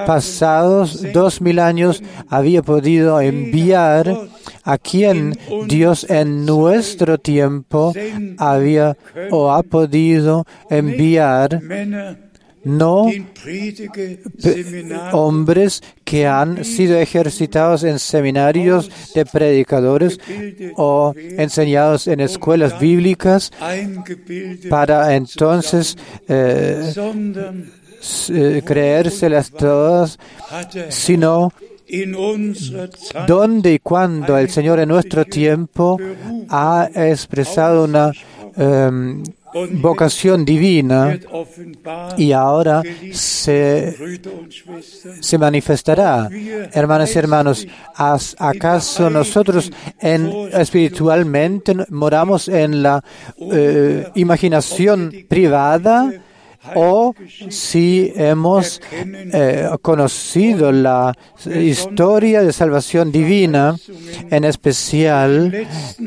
pasados 0.07 1.13
dos 1.13 1.41
mil 1.41 1.59
años 1.59 2.03
había 2.29 2.54
podido 2.63 3.21
enviar, 3.21 4.29
a 4.63 4.79
quien 4.79 5.39
Dios 5.69 6.07
en 6.09 6.47
nuestro 6.47 7.19
tiempo 7.19 7.93
había 8.39 8.97
o 9.31 9.51
ha 9.51 9.63
podido 9.63 10.47
enviar 10.71 11.61
no 12.65 13.11
hombres 15.13 15.83
que 16.05 16.27
han 16.27 16.65
sido 16.65 16.99
ejercitados 16.99 17.85
en 17.85 17.99
seminarios 17.99 18.91
de 19.15 19.27
predicadores 19.27 20.19
o 20.77 21.13
enseñados 21.17 22.07
en 22.09 22.21
escuelas 22.21 22.81
bíblicas 22.81 23.53
para 24.71 25.15
entonces 25.15 25.97
eh, 26.27 26.93
eh, 28.31 28.63
creérselas 28.65 29.51
todas, 29.51 30.19
sino 30.89 31.53
donde 33.27 33.75
y 33.75 33.79
cuando 33.79 34.39
el 34.39 34.49
Señor 34.51 34.81
en 34.81 34.89
nuestro 34.89 35.25
tiempo 35.25 35.99
ha 36.49 36.89
expresado 36.95 37.85
una 37.85 38.13
um, 38.57 39.23
vocación 39.81 40.45
divina 40.45 41.19
y 42.17 42.33
ahora 42.33 42.83
se, 43.13 43.95
se 45.21 45.39
manifestará. 45.39 46.29
Hermanas 46.73 47.15
y 47.15 47.19
hermanos, 47.19 47.67
¿acaso 48.39 49.11
nosotros 49.11 49.71
en, 50.01 50.33
espiritualmente 50.53 51.75
moramos 51.91 52.49
en 52.49 52.83
la 52.83 53.03
uh, 53.39 54.11
imaginación 54.15 55.13
privada? 55.29 56.13
O 56.75 57.15
si 57.49 58.13
hemos 58.15 58.81
eh, 58.93 59.69
conocido 59.83 60.73
la 60.73 61.15
historia 61.47 62.43
de 62.43 62.53
salvación 62.53 63.13
divina, 63.13 63.77
en 64.31 64.45
especial 64.45 65.67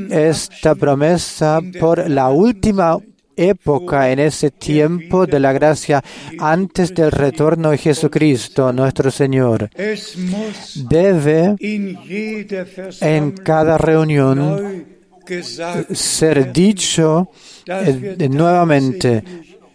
esta 0.10 0.76
promesa 0.76 1.60
por 1.80 2.10
la 2.10 2.30
última 2.30 2.98
época 3.38 4.12
en 4.12 4.20
ese 4.20 4.50
tiempo 4.52 5.28
de 5.28 5.40
la 5.40 5.54
gracia 5.54 6.04
antes 6.40 6.94
del 6.94 7.12
retorno 7.12 7.70
de 7.70 7.78
Jesucristo, 7.78 8.74
nuestro 8.74 9.12
Señor. 9.12 9.70
Debe 10.90 11.56
en 13.02 13.32
cada 13.32 13.78
reunión 13.78 14.98
ser 15.94 16.52
dicho 16.52 17.30
eh, 17.66 18.30
nuevamente 18.30 19.24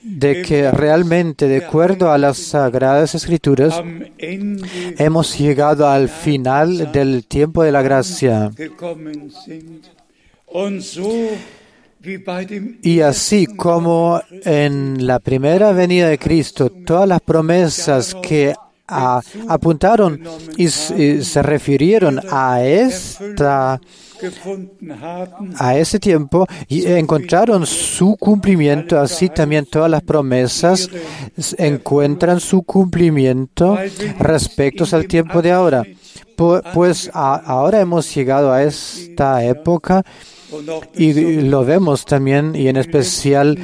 de 0.02 0.42
que 0.42 0.70
realmente, 0.70 1.46
de 1.48 1.64
acuerdo 1.64 2.10
a 2.10 2.18
las 2.18 2.38
Sagradas 2.38 3.14
Escrituras, 3.14 3.82
hemos 4.18 5.38
llegado 5.38 5.88
al 5.88 6.08
final 6.08 6.90
del 6.92 7.26
tiempo 7.26 7.62
de 7.62 7.72
la 7.72 7.82
gracia. 7.82 8.50
Y 12.82 13.00
así 13.00 13.46
como 13.46 14.20
en 14.44 15.06
la 15.06 15.20
primera 15.20 15.72
venida 15.72 16.08
de 16.08 16.18
Cristo, 16.18 16.70
todas 16.70 17.08
las 17.08 17.20
promesas 17.20 18.14
que 18.22 18.54
apuntaron 18.86 20.20
y, 20.56 20.68
se 20.68 21.42
refirieron 21.42 22.20
a 22.30 22.62
esta 22.62 23.80
a 25.58 25.76
ese 25.76 25.98
tiempo 25.98 26.46
y 26.68 26.86
encontraron 26.86 27.66
su 27.66 28.16
cumplimiento, 28.16 29.00
así 29.00 29.28
también 29.28 29.66
todas 29.66 29.90
las 29.90 30.02
promesas 30.02 30.88
encuentran 31.58 32.38
su 32.38 32.62
cumplimiento 32.62 33.76
respecto 34.20 34.84
al 34.92 35.08
tiempo 35.08 35.42
de 35.42 35.52
ahora. 35.52 35.82
Pues 36.36 37.10
ahora 37.12 37.80
hemos 37.80 38.14
llegado 38.14 38.52
a 38.52 38.62
esta 38.62 39.44
época 39.44 40.04
y 40.94 41.40
lo 41.42 41.64
vemos 41.64 42.04
también 42.04 42.54
y 42.54 42.68
en 42.68 42.76
especial 42.76 43.58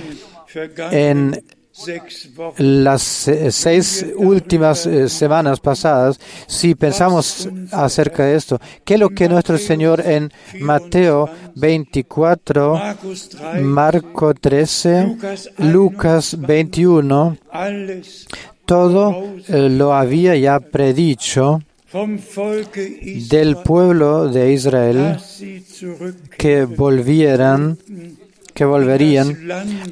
en 0.90 1.40
las 2.58 3.02
seis 3.50 4.06
últimas 4.16 4.86
eh, 4.86 5.08
semanas 5.08 5.60
pasadas, 5.60 6.18
si 6.46 6.74
pensamos 6.74 7.48
acerca 7.72 8.24
de 8.24 8.36
esto, 8.36 8.60
¿qué 8.84 8.94
es 8.94 9.00
lo 9.00 9.10
que 9.10 9.28
nuestro 9.28 9.58
Señor 9.58 10.00
en 10.00 10.30
Mateo 10.60 11.28
24, 11.54 12.80
Marco 13.62 14.34
13, 14.34 15.16
Lucas 15.58 16.36
21, 16.38 17.36
todo 18.64 19.24
eh, 19.48 19.68
lo 19.70 19.94
había 19.94 20.36
ya 20.36 20.60
predicho 20.60 21.60
del 23.30 23.56
pueblo 23.56 24.28
de 24.28 24.52
Israel 24.52 25.16
que 26.36 26.64
volvieran 26.66 27.78
que 28.58 28.64
volverían 28.64 29.38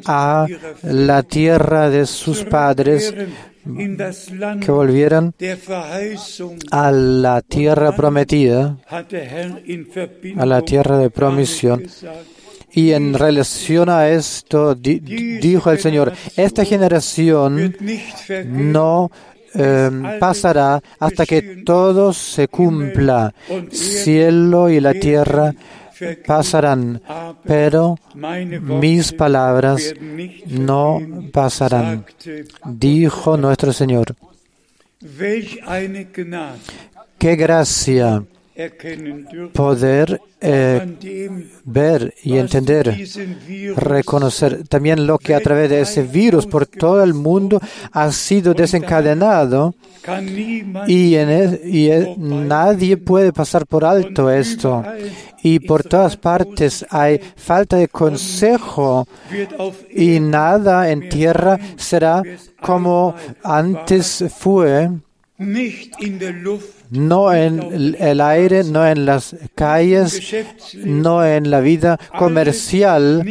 a 0.07 0.44
la 0.83 1.22
tierra 1.22 1.88
de 1.88 2.05
sus 2.05 2.42
padres, 2.42 3.14
que 4.61 4.72
volvieran 4.72 5.33
a 6.72 6.90
la 6.90 7.42
tierra 7.42 7.94
prometida, 7.94 8.76
a 10.37 10.46
la 10.46 10.62
tierra 10.62 10.98
de 10.98 11.11
promisión. 11.11 11.85
Y 12.72 12.90
en 12.90 13.14
relación 13.14 13.88
a 13.88 14.09
esto, 14.09 14.74
dijo 14.74 15.70
el 15.70 15.79
Señor, 15.79 16.12
esta 16.37 16.64
generación 16.64 17.72
no 18.46 19.12
em, 19.55 20.18
pasará 20.18 20.83
hasta 20.98 21.24
que 21.24 21.62
todo 21.64 22.12
se 22.12 22.48
cumpla, 22.48 23.33
cielo 23.70 24.68
y 24.68 24.81
la 24.81 24.92
tierra 24.92 25.55
pasarán, 26.26 27.00
pero 27.44 27.96
mis 28.14 29.12
palabras 29.12 29.94
no 30.46 31.00
pasarán, 31.32 32.04
dijo 32.64 33.37
nuestro 33.37 33.72
Señor. 33.72 34.14
Qué 37.18 37.37
gracia 37.37 38.22
poder 39.52 40.20
eh, 40.40 40.96
ver 41.64 42.14
y 42.22 42.36
entender, 42.38 42.96
reconocer 43.76 44.66
también 44.68 45.06
lo 45.06 45.18
que 45.18 45.34
a 45.34 45.40
través 45.40 45.70
de 45.70 45.80
ese 45.80 46.02
virus 46.02 46.46
por 46.46 46.66
todo 46.66 47.02
el 47.02 47.14
mundo 47.14 47.60
ha 47.92 48.10
sido 48.12 48.54
desencadenado 48.54 49.74
y, 50.86 51.14
en 51.16 52.48
nadie 52.48 52.96
puede 52.96 53.32
pasar 53.32 53.66
por 53.66 53.84
alto 53.84 54.30
esto. 54.30 54.82
Y 55.42 55.60
por 55.60 55.84
todas 55.84 56.16
partes 56.16 56.84
hay 56.90 57.20
falta 57.36 57.76
de 57.76 57.88
consejo 57.88 59.06
y 59.90 60.18
nada 60.18 60.90
en 60.90 61.08
tierra 61.08 61.58
será 61.76 62.22
como 62.60 63.14
antes 63.42 64.24
fue 64.36 64.90
no 66.90 67.33
en 67.33 67.96
el 67.99 68.20
aire, 68.20 68.64
no 68.64 68.87
en 68.87 69.05
las 69.05 69.37
calles, 69.55 70.35
no 70.75 71.25
en 71.25 71.51
la 71.51 71.61
vida 71.61 71.99
comercial. 72.18 73.25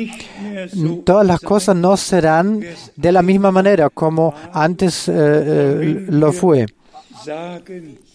Todas 1.03 1.25
las 1.25 1.39
cosas 1.39 1.75
no 1.75 1.97
serán 1.97 2.63
de 2.95 3.11
la 3.11 3.21
misma 3.21 3.51
manera 3.51 3.89
como 3.89 4.33
antes 4.53 5.07
eh, 5.07 5.13
eh, 5.15 6.05
lo 6.09 6.31
fue. 6.31 6.67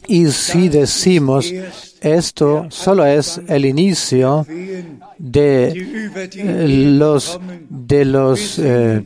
Y 0.06 0.26
si 0.28 0.68
decimos 0.68 1.52
esto 2.00 2.66
solo 2.70 3.04
es 3.04 3.40
el 3.48 3.64
inicio 3.64 4.46
de 5.18 5.68
eh, 5.68 6.94
los, 6.98 7.40
de 7.68 8.04
los 8.04 8.58
eh, 8.58 9.04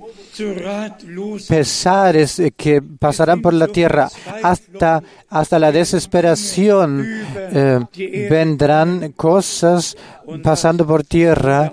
pesares 1.49 2.43
que 2.57 2.83
pasarán 2.83 3.41
por 3.43 3.55
la 3.55 3.69
tierra 3.69 4.09
hasta, 4.43 5.03
hasta 5.29 5.59
la 5.59 5.73
desesperación, 5.73 7.05
eh, 7.37 7.81
vendrán 8.29 9.13
cosas 9.13 9.97
pasando 10.43 10.87
por 10.87 11.05
tierra 11.05 11.73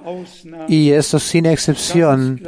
y 0.68 0.92
eso 0.92 1.20
sin 1.20 1.46
excepción 1.46 2.42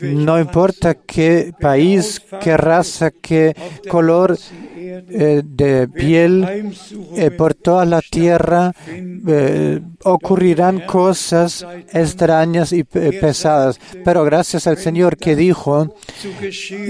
no 0.00 0.40
importa 0.40 0.94
qué 0.94 1.52
país, 1.58 2.22
qué 2.40 2.56
raza, 2.56 3.10
qué 3.10 3.54
color 3.88 4.38
eh, 4.76 5.42
de 5.44 5.88
piel, 5.88 6.72
eh, 7.16 7.30
por 7.30 7.54
toda 7.54 7.84
la 7.84 8.00
tierra 8.00 8.72
eh, 8.86 9.80
ocurrirán 10.04 10.80
cosas 10.80 11.66
extrañas 11.92 12.72
y 12.72 12.84
pesadas. 12.84 13.78
Pero 14.04 14.24
gracias 14.24 14.66
al 14.66 14.78
Señor 14.78 15.16
que 15.16 15.36
dijo, 15.36 15.94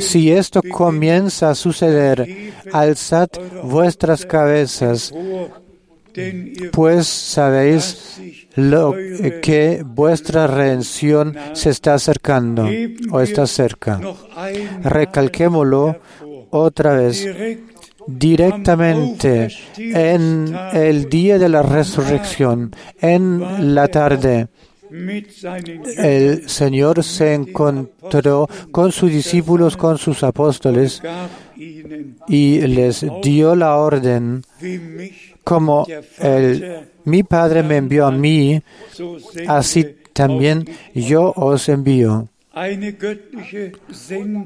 si 0.01 0.31
esto 0.31 0.62
comienza 0.62 1.51
a 1.51 1.55
suceder, 1.55 2.53
alzad 2.73 3.29
vuestras 3.64 4.25
cabezas 4.25 5.12
pues 6.73 7.07
sabéis 7.07 8.20
lo 8.57 8.94
que 9.42 9.83
vuestra 9.85 10.46
redención 10.46 11.37
se 11.53 11.70
está 11.70 11.94
acercando 11.94 12.68
o 13.11 13.20
está 13.20 13.46
cerca. 13.46 14.01
Recalquémoslo 14.83 15.99
otra 16.51 16.94
vez 16.94 17.27
directamente 18.07 19.49
en 19.77 20.55
el 20.73 21.09
día 21.09 21.38
de 21.38 21.49
la 21.49 21.62
resurrección, 21.62 22.75
en 23.01 23.75
la 23.75 23.88
tarde. 23.88 24.49
El 25.96 26.49
Señor 26.49 27.05
se 27.05 27.35
encontró 27.35 28.49
con 28.73 28.90
sus 28.90 29.11
discípulos, 29.11 29.77
con 29.77 29.99
sus 29.99 30.25
apóstoles, 30.25 31.01
y 32.27 32.61
les 32.61 33.07
dio 33.23 33.55
la 33.55 33.77
orden 33.77 34.42
como 35.44 35.87
el, 36.18 36.88
mi 37.05 37.22
Padre 37.22 37.62
me 37.62 37.76
envió 37.76 38.07
a 38.07 38.11
mí, 38.11 38.62
así 39.46 39.96
también 40.12 40.64
yo 40.94 41.33
os 41.37 41.68
envío. 41.68 42.30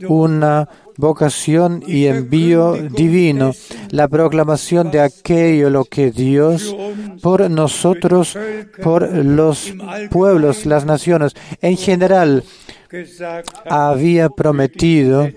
Una 0.08 0.68
vocación 0.96 1.82
y 1.86 2.06
envío 2.06 2.74
divino, 2.74 3.52
la 3.90 4.08
proclamación 4.08 4.90
de 4.90 5.00
aquello 5.00 5.70
lo 5.70 5.84
que 5.86 6.10
Dios 6.10 6.76
por 7.22 7.50
nosotros, 7.50 8.36
por 8.82 9.10
los 9.10 9.72
pueblos, 10.10 10.66
las 10.66 10.84
naciones, 10.84 11.34
en 11.62 11.76
general, 11.78 12.44
había 13.64 14.28
prometido 14.28 15.28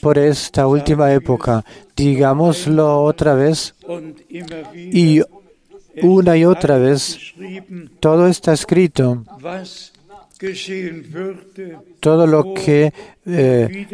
por 0.00 0.18
esta 0.18 0.66
última 0.66 1.12
época. 1.12 1.64
Digámoslo 1.96 3.02
otra 3.02 3.34
vez 3.34 3.74
y 4.74 5.22
una 6.02 6.36
y 6.36 6.44
otra 6.44 6.78
vez. 6.78 7.18
Todo 8.00 8.26
está 8.26 8.52
escrito. 8.52 9.24
Todo 12.00 12.26
lo 12.26 12.54
que 12.54 12.92
eh, 13.24 13.86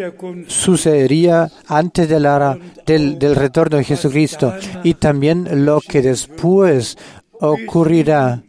sucedería 0.46 1.50
antes 1.66 2.08
de 2.08 2.20
la, 2.20 2.58
del, 2.86 3.18
del 3.18 3.36
retorno 3.36 3.76
de 3.76 3.84
Jesucristo 3.84 4.54
y 4.82 4.94
también 4.94 5.64
lo 5.64 5.80
que 5.80 6.02
después 6.02 6.96
ocurrirá. 7.32 8.42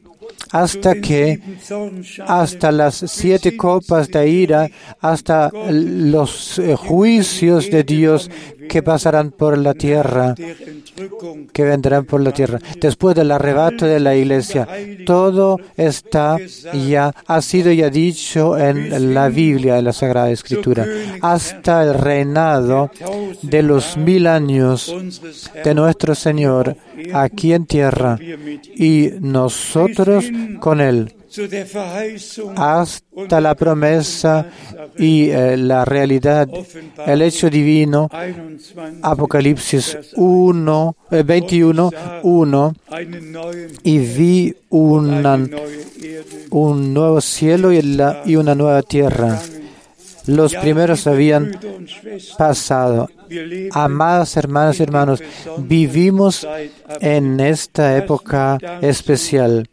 Hasta 0.51 0.95
que, 0.95 1.39
hasta 2.25 2.71
las 2.71 2.95
siete 2.95 3.55
copas 3.55 4.07
de 4.09 4.27
ira, 4.27 4.67
hasta 4.99 5.51
los 5.69 6.57
eh, 6.57 6.75
juicios 6.75 7.69
de 7.69 7.83
Dios 7.83 8.31
que 8.69 8.81
pasarán 8.81 9.31
por 9.31 9.57
la 9.57 9.73
tierra, 9.73 10.35
que 11.51 11.63
vendrán 11.63 12.05
por 12.05 12.21
la 12.21 12.31
tierra. 12.31 12.59
Después 12.79 13.15
del 13.15 13.31
arrebato 13.31 13.85
de 13.85 13.99
la 13.99 14.15
iglesia, 14.15 14.67
todo 15.05 15.59
está 15.75 16.37
ya, 16.87 17.13
ha 17.27 17.41
sido 17.41 17.71
ya 17.73 17.89
dicho 17.89 18.57
en 18.57 19.13
la 19.13 19.27
Biblia, 19.27 19.77
en 19.77 19.85
la 19.85 19.93
Sagrada 19.93 20.31
Escritura, 20.31 20.85
hasta 21.21 21.83
el 21.83 21.95
reinado 21.95 22.91
de 23.41 23.63
los 23.63 23.97
mil 23.97 24.27
años 24.27 24.95
de 25.63 25.73
nuestro 25.73 26.15
Señor 26.15 26.77
aquí 27.13 27.53
en 27.53 27.65
tierra 27.65 28.17
y 28.75 29.09
nosotros 29.19 30.25
con 30.59 30.79
Él 30.79 31.13
hasta 32.55 33.41
la 33.41 33.55
promesa 33.55 34.47
y 34.97 35.29
eh, 35.29 35.57
la 35.57 35.85
realidad, 35.85 36.47
el 37.05 37.21
hecho 37.21 37.49
divino, 37.49 38.09
Apocalipsis 39.01 39.97
1, 40.15 40.95
21, 41.25 41.91
1, 42.23 42.75
y 43.83 43.97
vi 43.99 44.55
un 44.69 45.23
nuevo 46.93 47.21
cielo 47.21 47.71
y, 47.71 47.81
la, 47.81 48.21
y 48.25 48.35
una 48.35 48.55
nueva 48.55 48.81
tierra. 48.81 49.39
Los 50.25 50.53
primeros 50.53 51.07
habían 51.07 51.59
pasado. 52.37 53.09
Amadas 53.71 54.37
hermanas 54.37 54.79
y 54.79 54.83
hermanos, 54.83 55.23
vivimos 55.57 56.47
en 56.99 57.39
esta 57.39 57.97
época 57.97 58.57
especial. 58.81 59.67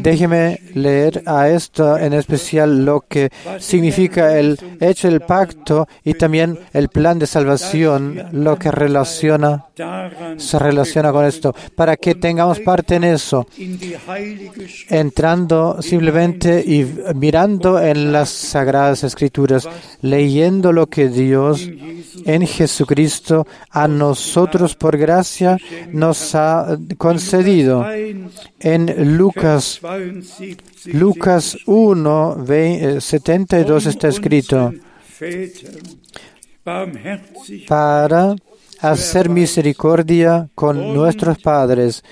Déjeme 0.00 0.60
leer 0.74 1.22
a 1.26 1.48
esto 1.48 1.98
en 1.98 2.14
especial 2.14 2.84
lo 2.84 3.02
que 3.02 3.30
significa 3.58 4.38
el 4.38 4.58
hecho 4.80 5.08
del 5.08 5.20
pacto 5.20 5.86
y 6.04 6.14
también 6.14 6.58
el 6.72 6.88
plan 6.88 7.18
de 7.18 7.26
salvación, 7.26 8.28
lo 8.32 8.58
que 8.58 8.70
relaciona, 8.70 9.66
se 10.36 10.58
relaciona 10.58 11.12
con 11.12 11.24
esto, 11.26 11.54
para 11.74 11.96
que 11.96 12.14
tengamos 12.14 12.60
parte 12.60 12.96
en 12.96 13.04
eso, 13.04 13.46
entrando 14.88 15.82
simplemente 15.82 16.62
y 16.66 16.86
mirando 17.14 17.80
en 17.80 18.12
las 18.12 18.30
sagradas 18.30 19.04
escrituras, 19.04 19.68
leyendo 20.00 20.72
lo 20.72 20.86
que 20.86 21.08
Dios 21.08 21.68
en 22.24 22.46
Jesucristo 22.46 23.46
a 23.70 23.86
nosotros 23.86 24.74
por 24.76 24.96
gracia 24.96 25.58
nos 25.92 26.34
ha 26.34 26.78
concedido. 26.96 27.86
En 28.60 29.09
Lucas, 29.16 29.80
Lucas 30.86 31.58
1, 31.66 32.44
72 33.00 33.86
está 33.86 34.08
escrito, 34.08 34.72
para 37.68 38.36
hacer 38.80 39.28
misericordia 39.28 40.48
con 40.54 40.94
nuestros 40.94 41.38
padres 41.38 42.02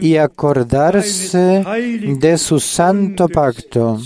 y 0.00 0.16
acordarse 0.16 1.64
de 2.18 2.38
su 2.38 2.60
santo 2.60 3.28
pacto. 3.28 3.98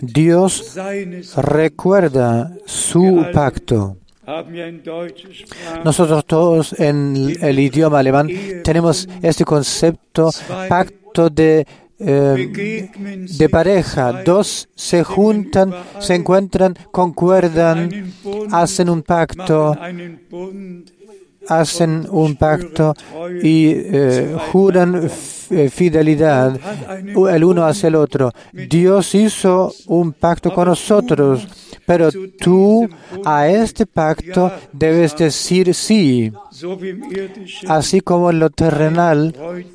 Dios 0.00 0.74
recuerda 1.36 2.52
su 2.66 3.26
pacto. 3.32 3.96
Nosotros 5.84 6.24
todos 6.26 6.78
en 6.78 7.36
el 7.40 7.58
idioma 7.58 7.98
alemán 8.00 8.28
tenemos 8.62 9.08
este 9.22 9.44
concepto, 9.44 10.30
pacto 10.68 11.30
de, 11.30 11.66
eh, 11.98 12.88
de 13.38 13.48
pareja. 13.48 14.22
Dos 14.24 14.68
se 14.74 15.02
juntan, 15.02 15.74
se 15.98 16.14
encuentran, 16.14 16.74
concuerdan, 16.90 18.12
hacen 18.52 18.90
un 18.90 19.02
pacto, 19.02 19.74
hacen 21.48 22.06
un 22.10 22.36
pacto 22.36 22.94
y 23.42 23.72
eh, 23.74 24.36
juran 24.52 25.08
eh, 25.50 25.70
fidelidad 25.70 26.58
el 27.30 27.44
uno 27.44 27.64
hacia 27.64 27.86
el 27.88 27.94
otro. 27.94 28.32
Dios 28.52 29.14
hizo 29.14 29.72
un 29.86 30.12
pacto 30.12 30.52
con 30.52 30.68
nosotros, 30.68 31.46
pero 31.86 32.10
tú 32.38 32.86
a 33.24 33.48
este 33.48 33.86
pacto 33.86 34.52
debes 34.72 35.16
decir 35.16 35.74
sí. 35.74 36.30
Así 37.66 38.00
como 38.02 38.30
en 38.30 38.40
lo 38.40 38.50
terrenal, 38.50 39.34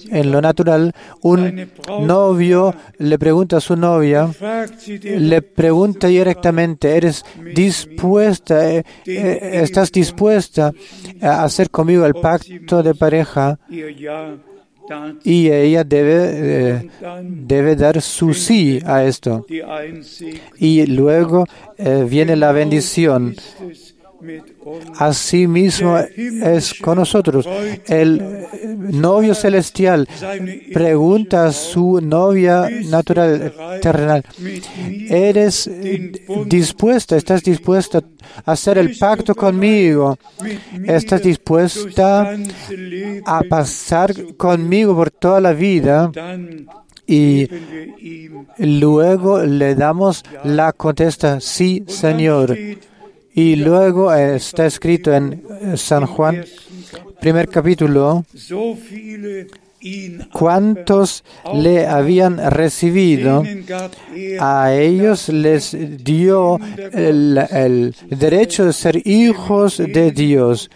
en 0.10 0.32
lo 0.32 0.42
natural, 0.42 0.94
un 1.22 1.72
novio 2.02 2.76
le 3.00 3.18
pregunta 3.18 3.58
a 3.58 3.62
su 3.62 3.76
novia, 3.76 4.30
le 5.04 5.42
pregunta 5.42 6.08
directamente, 6.08 6.96
¿eres 6.96 7.26
dispuesta, 7.56 8.76
eh, 8.76 8.84
estás 9.06 9.92
dispuesta 9.92 10.72
a 11.22 11.44
hacer 11.44 11.63
conmigo 11.70 12.06
el 12.06 12.14
pacto 12.14 12.84
de 12.84 12.94
pareja? 12.94 13.60
Y 15.24 15.50
ella 15.50 15.84
debe, 15.84 16.76
eh, 16.76 16.90
debe 17.24 17.76
dar 17.76 18.02
su 18.02 18.34
sí 18.34 18.82
a 18.86 19.04
esto. 19.04 19.46
Y 20.58 20.86
luego 20.88 21.46
viene 21.78 22.36
la 22.36 22.52
bendición. 22.52 23.36
Así 24.98 25.48
mismo 25.48 25.98
es 25.98 26.74
con 26.76 26.98
nosotros. 26.98 27.48
El 27.88 28.46
novio 28.92 29.34
celestial 29.36 30.08
pregunta 30.74 31.46
a 31.48 31.52
su 31.52 32.00
novia 32.02 32.70
natural, 32.90 33.54
terrenal, 33.82 34.24
¿eres 35.10 35.70
dispuesta, 36.46 37.16
estás 37.16 37.44
dispuesta 37.44 38.02
a 38.46 38.52
hacer 38.52 38.78
el 38.78 38.98
pacto 38.98 39.36
conmigo? 39.36 40.18
¿Estás 40.86 41.24
dispuesta 41.24 42.36
a 43.26 43.42
pasar 43.50 44.14
conmigo 44.38 44.96
por 44.96 45.12
toda 45.12 45.42
la 45.42 45.54
vida? 45.54 46.12
Y 47.06 47.50
luego 48.58 49.44
le 49.44 49.76
damos 49.76 50.24
la 50.44 50.72
contesta, 50.72 51.40
sí, 51.42 51.84
Señor. 51.88 52.58
Y 53.34 53.56
luego 53.56 54.14
está 54.14 54.66
escrito 54.66 55.14
en 55.14 55.44
San 55.76 56.06
Juan, 56.06 56.46
primer 57.20 57.48
capítulo, 57.48 58.26
cuántos 60.32 61.24
le 61.54 61.88
habían 61.88 62.38
recibido, 62.52 63.44
a 64.40 64.74
ellos 64.74 65.30
les 65.30 65.76
dio 66.04 66.60
el, 66.92 67.96
derecho 68.10 68.66
de 68.66 68.74
ser 68.74 69.08
hijos 69.08 69.78
de 69.78 70.12
Dios, 70.12 70.70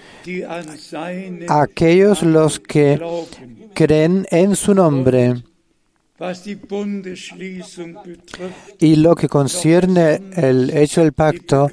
aquellos 1.48 2.24
los 2.24 2.60
que 2.60 3.00
creen 3.74 4.26
en 4.32 4.56
su 4.56 4.74
nombre. 4.74 5.36
Y 8.80 8.96
lo 8.96 9.15
que 9.15 9.30
concierne 9.30 10.20
el 10.36 10.76
hecho 10.76 11.02
del 11.02 11.13
pacto, 11.13 11.70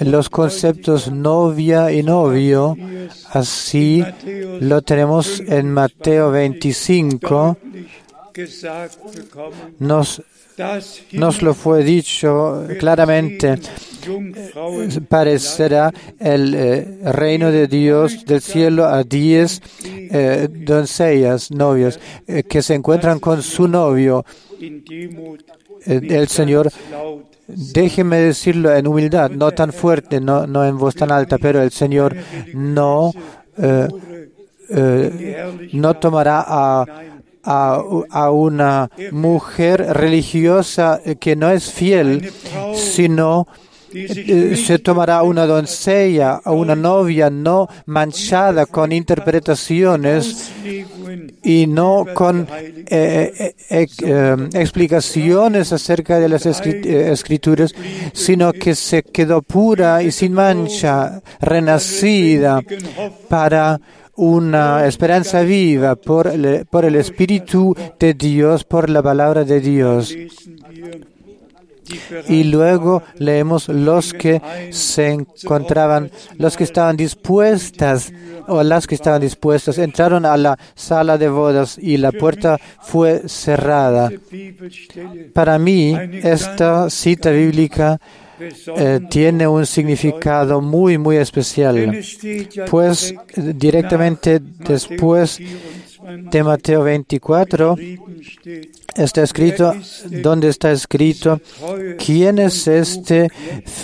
los 0.00 0.28
conceptos 0.30 1.10
novia 1.10 1.92
y 1.92 2.02
novio, 2.02 2.76
así 3.30 4.04
lo 4.60 4.82
tenemos 4.82 5.40
en 5.40 5.70
Mateo 5.70 6.30
25, 6.30 7.56
nos, 9.78 10.22
nos 11.12 11.42
lo 11.42 11.54
fue 11.54 11.84
dicho 11.84 12.66
claramente, 12.78 13.58
parecerá 15.08 15.92
el 16.18 16.54
eh, 16.54 16.98
reino 17.04 17.50
de 17.50 17.66
Dios 17.68 18.24
del 18.24 18.40
cielo 18.40 18.86
a 18.86 19.04
diez 19.04 19.60
eh, 19.84 20.48
doncellas, 20.50 21.50
novios, 21.50 22.00
eh, 22.26 22.42
que 22.42 22.62
se 22.62 22.74
encuentran 22.74 23.20
con 23.20 23.42
su 23.42 23.68
novio. 23.68 24.24
el 25.84 26.28
Señor 26.28 26.70
Déjeme 27.54 28.18
decirlo 28.18 28.74
en 28.74 28.86
humildad, 28.86 29.30
no 29.30 29.50
tan 29.52 29.72
fuerte, 29.72 30.20
no, 30.20 30.46
no 30.46 30.64
en 30.64 30.78
voz 30.78 30.94
tan 30.94 31.10
alta, 31.10 31.38
pero 31.38 31.62
el 31.62 31.70
Señor 31.70 32.16
no, 32.54 33.12
eh, 33.58 33.88
eh, 34.70 35.68
no 35.72 35.94
tomará 35.94 36.44
a, 36.46 36.84
a, 37.44 38.30
una 38.30 38.90
mujer 39.10 39.84
religiosa 39.90 41.00
que 41.18 41.36
no 41.36 41.50
es 41.50 41.70
fiel, 41.70 42.32
sino 42.74 43.46
se 44.56 44.78
tomará 44.78 45.22
una 45.22 45.46
doncella 45.46 46.40
o 46.44 46.52
una 46.52 46.74
novia 46.74 47.30
no 47.30 47.68
manchada 47.86 48.66
con 48.66 48.92
interpretaciones 48.92 50.50
y 51.42 51.66
no 51.66 52.06
con 52.14 52.46
eh, 52.50 53.54
eh, 53.70 54.48
explicaciones 54.54 55.72
acerca 55.72 56.18
de 56.18 56.28
las 56.28 56.46
escrituras, 56.46 57.74
sino 58.12 58.52
que 58.52 58.74
se 58.74 59.02
quedó 59.02 59.42
pura 59.42 60.02
y 60.02 60.10
sin 60.10 60.32
mancha, 60.32 61.20
renacida 61.40 62.62
para 63.28 63.80
una 64.14 64.86
esperanza 64.86 65.42
viva 65.42 65.96
por 65.96 66.28
el 66.28 66.94
Espíritu 66.96 67.74
de 67.98 68.14
Dios, 68.14 68.64
por 68.64 68.88
la 68.90 69.02
palabra 69.02 69.44
de 69.44 69.60
Dios. 69.60 70.14
Y 72.28 72.44
luego 72.44 73.02
leemos 73.16 73.68
los 73.68 74.12
que 74.12 74.40
se 74.70 75.08
encontraban, 75.08 76.10
los 76.38 76.56
que 76.56 76.64
estaban 76.64 76.96
dispuestas 76.96 78.12
o 78.48 78.62
las 78.62 78.86
que 78.86 78.94
estaban 78.94 79.20
dispuestas, 79.20 79.78
entraron 79.78 80.26
a 80.26 80.36
la 80.36 80.58
sala 80.74 81.18
de 81.18 81.28
bodas 81.28 81.78
y 81.78 81.96
la 81.96 82.12
puerta 82.12 82.58
fue 82.80 83.28
cerrada. 83.28 84.10
Para 85.32 85.58
mí, 85.58 85.96
esta 86.22 86.90
cita 86.90 87.30
bíblica 87.30 87.98
eh, 88.76 89.00
tiene 89.08 89.46
un 89.46 89.66
significado 89.66 90.60
muy, 90.60 90.98
muy 90.98 91.16
especial, 91.16 92.00
pues 92.70 93.14
directamente 93.36 94.40
después 94.40 95.38
de 96.02 96.42
Mateo 96.42 96.82
24 96.82 97.76
está 98.96 99.22
escrito, 99.22 99.72
donde 100.22 100.48
está 100.48 100.72
escrito, 100.72 101.40
¿quién 102.04 102.38
es 102.38 102.66
este 102.66 103.28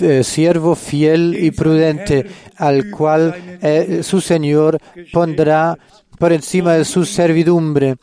eh, 0.00 0.24
siervo 0.24 0.74
fiel 0.74 1.36
y 1.38 1.50
prudente 1.50 2.26
al 2.56 2.90
cual 2.90 3.58
eh, 3.62 4.00
su 4.02 4.20
Señor 4.20 4.78
pondrá 5.12 5.78
por 6.18 6.32
encima 6.32 6.74
de 6.74 6.84
su 6.84 7.04
servidumbre 7.04 7.94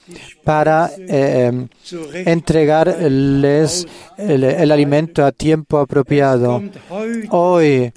para 0.44 0.90
eh, 0.98 1.68
entregarles 2.14 3.86
el, 4.18 4.72
alimento 4.72 5.26
a 5.26 5.34
tiempo 5.34 5.80
apropiado. 5.80 6.64
Hoy 7.32 7.92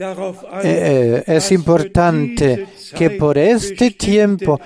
es 0.61 1.53
importante 1.53 2.67
que 2.97 3.11
por 3.11 3.39
este 3.39 3.93
tiempo 3.93 4.61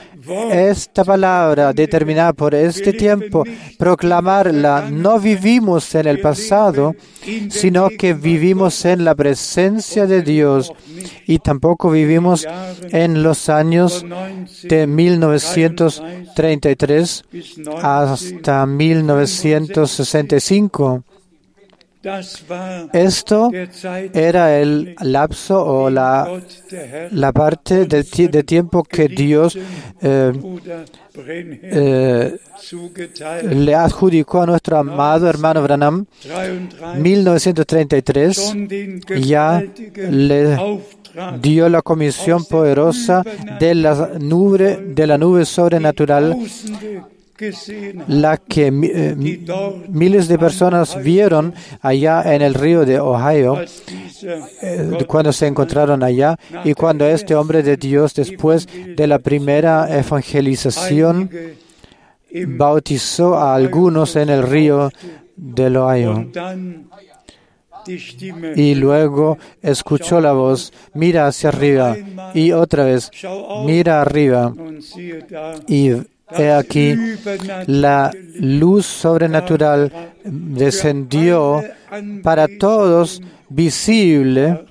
esta 0.51 1.05
palabra 1.05 1.73
determinada 1.73 2.33
por 2.33 2.55
este 2.55 2.93
tiempo, 2.93 3.45
proclamarla, 3.79 4.89
no 4.91 5.19
vivimos 5.19 5.95
en 5.95 6.07
el 6.07 6.21
pasado, 6.21 6.95
sino 7.51 7.89
que 7.91 8.15
vivimos 8.15 8.85
en 8.85 9.05
la 9.05 9.15
presencia 9.15 10.07
de 10.07 10.23
Dios 10.23 10.73
y 11.27 11.39
tampoco 11.39 11.91
vivimos 11.91 12.47
en 12.91 13.23
los 13.23 13.49
años 13.49 14.05
de 14.63 14.87
1933 14.87 17.25
hasta 17.83 18.67
1965. 18.67 21.05
Esto 22.93 23.51
era 24.13 24.59
el 24.59 24.97
lapso 25.01 25.65
o 25.65 25.89
la, 25.89 26.41
la 27.13 27.33
parte 27.33 27.87
de, 27.87 28.03
de 28.03 28.43
tiempo 28.43 28.83
que 28.83 29.07
Dios 29.09 29.57
eh, 30.01 30.33
eh, 31.63 32.39
le 33.51 33.75
adjudicó 33.75 34.43
a 34.43 34.47
nuestro 34.47 34.79
amado 34.79 35.29
hermano 35.29 35.63
Branham 35.63 36.07
1933 36.97 38.55
ya 39.21 39.63
le 39.95 40.59
dio 41.41 41.69
la 41.69 41.83
comisión 41.83 42.45
poderosa 42.47 43.23
de 43.61 43.75
la 43.77 44.11
nube, 44.19 44.77
de 44.89 45.07
la 45.07 45.19
nube 45.19 45.45
sobrenatural 45.45 46.37
la 48.09 48.37
que 48.37 48.67
eh, 48.67 49.17
miles 49.89 50.29
de 50.29 50.39
personas 50.39 51.03
vieron 51.03 51.55
allá 51.81 52.35
en 52.35 52.43
el 52.43 52.55
río 52.55 52.85
de 52.85 53.01
Ohio 53.01 53.59
eh, 54.23 54.99
cuando 55.07 55.33
se 55.33 55.47
encontraron 55.47 56.03
allá 56.03 56.39
y 56.65 56.75
cuando 56.75 57.07
este 57.07 57.35
hombre 57.35 57.63
de 57.63 57.77
Dios 57.77 58.15
después 58.15 58.69
de 58.97 59.07
la 59.07 59.19
primera 59.19 59.87
evangelización 59.99 61.31
bautizó 62.47 63.37
a 63.37 63.55
algunos 63.55 64.17
en 64.17 64.29
el 64.31 64.43
río 64.43 64.91
de 65.37 65.77
Ohio. 65.77 66.31
y 68.55 68.75
luego 68.77 69.39
escuchó 69.61 70.21
la 70.21 70.33
voz, 70.33 70.73
mira 70.95 71.27
hacia 71.27 71.49
arriba 71.49 71.97
y 72.33 72.53
otra 72.53 72.85
vez, 72.85 73.11
mira 73.67 74.01
arriba 74.01 74.55
y 75.67 75.91
he 76.39 76.51
aquí 76.51 76.95
la 77.67 78.11
luz 78.41 78.87
sobrenatural 78.87 80.13
descendió 80.25 81.63
para 82.23 82.49
todos 82.59 83.21
visible 83.49 84.67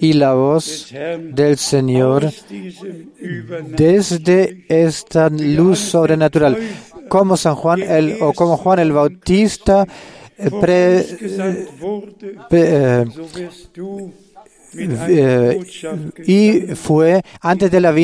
y 0.00 0.12
la 0.14 0.34
voz 0.34 0.92
del 1.32 1.58
Señor 1.58 2.30
desde 3.68 4.64
esta 4.68 5.28
luz 5.28 5.78
sobrenatural, 5.78 6.56
como 7.08 7.36
San 7.36 7.56
Juan 7.56 7.82
el, 7.82 8.16
o 8.20 8.32
como 8.32 8.56
Juan 8.56 8.78
el 8.78 8.92
Bautista 8.92 9.86
pre, 10.60 11.04
pre, 12.48 13.04
y 16.26 16.60
fue 16.74 17.22
antes 17.40 17.70
de, 17.70 17.80
la 17.80 17.94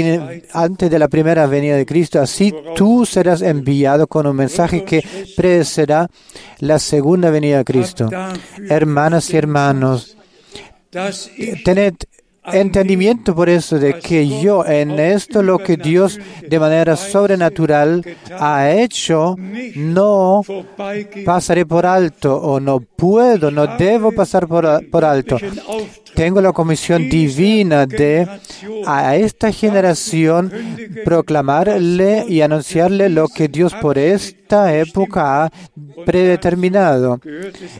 antes 0.52 0.90
de 0.90 0.98
la 0.98 1.08
primera 1.08 1.46
venida 1.46 1.76
de 1.76 1.86
Cristo. 1.86 2.20
Así 2.20 2.54
tú 2.74 3.06
serás 3.06 3.42
enviado 3.42 4.06
con 4.06 4.26
un 4.26 4.36
mensaje 4.36 4.84
que 4.84 5.02
precederá 5.36 6.08
la 6.58 6.78
segunda 6.78 7.30
venida 7.30 7.58
de 7.58 7.64
Cristo. 7.64 8.08
Hermanas 8.68 9.30
y 9.30 9.36
hermanos, 9.36 10.16
tened 11.64 11.94
entendimiento 12.52 13.34
por 13.34 13.48
eso 13.48 13.78
de 13.78 13.98
que 13.98 14.40
yo 14.40 14.64
en 14.64 14.98
esto 14.98 15.42
lo 15.42 15.58
que 15.58 15.76
Dios 15.76 16.18
de 16.48 16.58
manera 16.58 16.96
sobrenatural 16.96 18.04
ha 18.38 18.70
hecho, 18.70 19.36
no 19.74 20.42
pasaré 21.24 21.66
por 21.66 21.86
alto 21.86 22.36
o 22.36 22.60
no 22.60 22.80
puedo, 22.80 23.50
no 23.50 23.66
debo 23.76 24.12
pasar 24.12 24.46
por, 24.46 24.88
por 24.90 25.04
alto. 25.04 25.38
Tengo 26.14 26.40
la 26.40 26.52
comisión 26.52 27.10
divina 27.10 27.84
de 27.84 28.26
a 28.86 29.16
esta 29.16 29.52
generación 29.52 30.50
proclamarle 31.04 32.24
y 32.26 32.40
anunciarle 32.40 33.10
lo 33.10 33.28
que 33.28 33.48
Dios 33.48 33.74
por 33.74 33.98
esta 33.98 34.74
época 34.74 35.44
ha 35.44 35.52
predeterminado. 36.06 37.20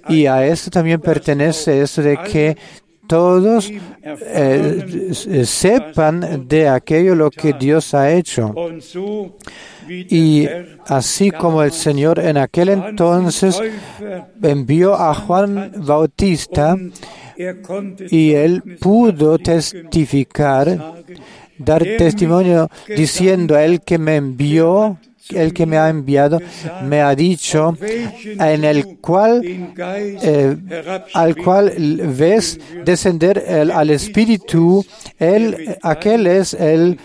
Y 0.09 0.27
a 0.27 0.47
eso 0.47 0.71
también 0.71 1.01
pertenece 1.01 1.81
eso 1.81 2.03
de 2.03 2.19
que 2.19 2.57
todos 3.07 3.71
eh, 4.03 5.45
sepan 5.45 6.47
de 6.49 6.69
aquello 6.69 7.15
lo 7.15 7.31
que 7.31 7.53
Dios 7.53 7.95
ha 7.95 8.13
hecho. 8.13 8.55
Y 9.89 10.49
así 10.87 11.31
como 11.31 11.63
el 11.63 11.73
Señor 11.73 12.19
en 12.19 12.37
aquel 12.37 12.71
entonces 12.71 13.61
envió 14.43 14.95
a 14.95 15.15
Juan 15.15 15.73
Bautista 15.77 16.77
y 18.11 18.33
él 18.33 18.63
pudo 18.81 19.39
testificar, 19.39 21.05
dar 21.59 21.83
testimonio 21.83 22.69
diciendo, 22.89 23.57
el 23.59 23.81
que 23.81 23.99
me 23.99 24.17
envió 24.17 24.99
el 25.35 25.53
que 25.53 25.67
me 25.67 25.79
ha 25.79 25.89
enviado 25.89 26.41
me 26.85 27.01
ha 27.01 27.15
dicho, 27.15 27.77
en 27.81 28.65
el 28.65 28.99
cual, 28.99 29.43
eh, 29.45 30.57
al 31.15 31.37
cual 31.37 31.73
ves 32.17 32.59
descender 32.85 33.43
el, 33.47 33.71
al 33.71 33.91
Espíritu, 33.91 34.85
él, 35.19 35.77
aquel 35.83 36.27
es 36.27 36.55
el 36.55 36.99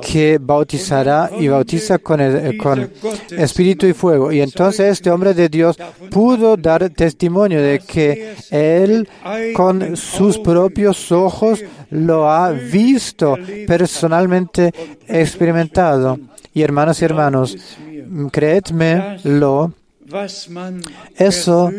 que 0.00 0.38
bautizará 0.40 1.30
y 1.38 1.48
bautiza 1.48 1.98
con, 1.98 2.20
con 2.58 2.90
Espíritu 3.36 3.86
y 3.86 3.92
fuego. 3.92 4.32
Y 4.32 4.40
entonces 4.40 4.92
este 4.92 5.10
hombre 5.10 5.34
de 5.34 5.48
Dios 5.48 5.76
pudo 6.10 6.56
dar 6.56 6.88
testimonio 6.90 7.62
de 7.62 7.80
que 7.80 8.34
él 8.50 9.08
con 9.54 9.96
sus 9.96 10.38
propios 10.38 11.12
ojos 11.12 11.62
lo 11.90 12.30
ha 12.30 12.50
visto 12.50 13.36
personalmente 13.66 14.72
experimentado. 15.06 16.18
Y 16.52 16.62
hermanos 16.62 17.00
y 17.00 17.04
hermanos, 17.04 17.56
creedme 18.32 19.18
lo, 19.24 19.72
eso 21.16 21.70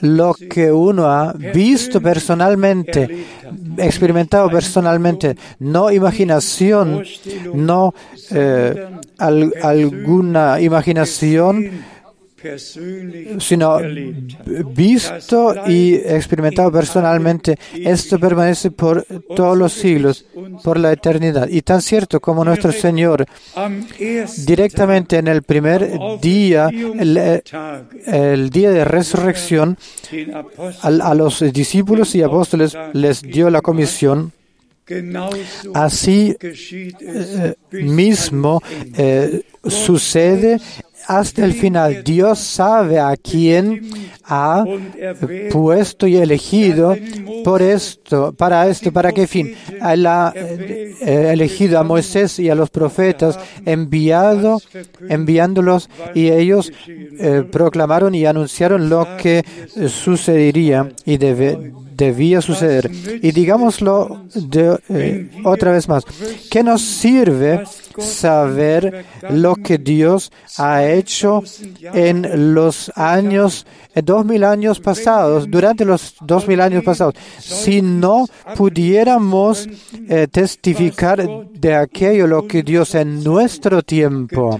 lo 0.00 0.34
que 0.34 0.72
uno 0.72 1.06
ha 1.06 1.32
visto 1.32 2.00
personalmente, 2.00 3.26
experimentado 3.76 4.50
personalmente, 4.50 5.36
no 5.58 5.90
imaginación, 5.90 7.04
no 7.54 7.94
eh, 8.30 8.88
alguna 9.18 10.60
imaginación 10.60 11.70
sino 13.38 13.78
visto 14.74 15.54
y 15.66 15.94
experimentado 15.94 16.72
personalmente. 16.72 17.58
Esto 17.74 18.18
permanece 18.18 18.70
por 18.70 19.04
todos 19.34 19.56
los 19.56 19.72
siglos, 19.72 20.24
por 20.62 20.78
la 20.78 20.92
eternidad. 20.92 21.48
Y 21.48 21.62
tan 21.62 21.82
cierto 21.82 22.20
como 22.20 22.44
nuestro 22.44 22.72
Señor 22.72 23.26
directamente 24.46 25.18
en 25.18 25.28
el 25.28 25.42
primer 25.42 25.90
día, 26.20 26.68
el, 26.70 28.50
día 28.50 28.70
de 28.70 28.84
resurrección, 28.84 29.76
a, 30.82 31.14
los 31.14 31.40
discípulos 31.52 32.14
y 32.14 32.22
apóstoles 32.22 32.76
les 32.92 33.22
dio 33.22 33.50
la 33.50 33.60
comisión 33.60 34.32
Así 35.74 36.36
eh, 36.40 37.54
mismo 37.70 38.60
eh, 38.96 39.42
sucede 39.64 40.60
hasta 41.10 41.44
el 41.44 41.54
final. 41.54 42.04
Dios 42.04 42.38
sabe 42.38 43.00
a 43.00 43.16
quién 43.16 43.90
ha 44.24 44.64
puesto 45.50 46.06
y 46.06 46.16
elegido 46.16 46.96
por 47.42 47.62
esto, 47.62 48.32
para 48.32 48.68
esto, 48.68 48.92
para 48.92 49.10
qué 49.10 49.26
fin. 49.26 49.52
Ha 49.80 50.32
eh, 50.36 51.30
elegido 51.32 51.80
a 51.80 51.82
Moisés 51.82 52.38
y 52.38 52.48
a 52.48 52.54
los 52.54 52.70
profetas, 52.70 53.40
enviado, 53.66 54.60
enviándolos 55.08 55.90
y 56.14 56.28
ellos 56.28 56.70
eh, 56.88 57.42
proclamaron 57.50 58.14
y 58.14 58.24
anunciaron 58.26 58.88
lo 58.88 59.16
que 59.16 59.44
sucedería 59.88 60.92
y 61.04 61.16
debe, 61.16 61.72
debía 62.00 62.40
suceder. 62.40 62.90
Y 63.22 63.30
digámoslo 63.30 64.24
eh, 64.54 65.30
otra 65.44 65.72
vez 65.72 65.86
más, 65.86 66.04
¿qué 66.50 66.62
nos 66.62 66.80
sirve 66.80 67.64
saber 67.98 69.04
lo 69.28 69.54
que 69.56 69.76
Dios 69.76 70.32
ha 70.56 70.86
hecho 70.86 71.42
en 71.92 72.54
los 72.54 72.90
años, 72.96 73.66
en 73.94 74.04
dos 74.04 74.24
mil 74.24 74.44
años 74.44 74.80
pasados, 74.80 75.50
durante 75.50 75.84
los 75.84 76.14
dos 76.22 76.48
mil 76.48 76.60
años 76.62 76.82
pasados, 76.82 77.14
si 77.38 77.82
no 77.82 78.26
pudiéramos 78.56 79.68
eh, 80.08 80.26
testificar 80.30 81.18
de 81.52 81.74
aquello 81.74 82.26
lo 82.26 82.46
que 82.46 82.62
Dios 82.62 82.94
en 82.94 83.22
nuestro 83.22 83.82
tiempo 83.82 84.58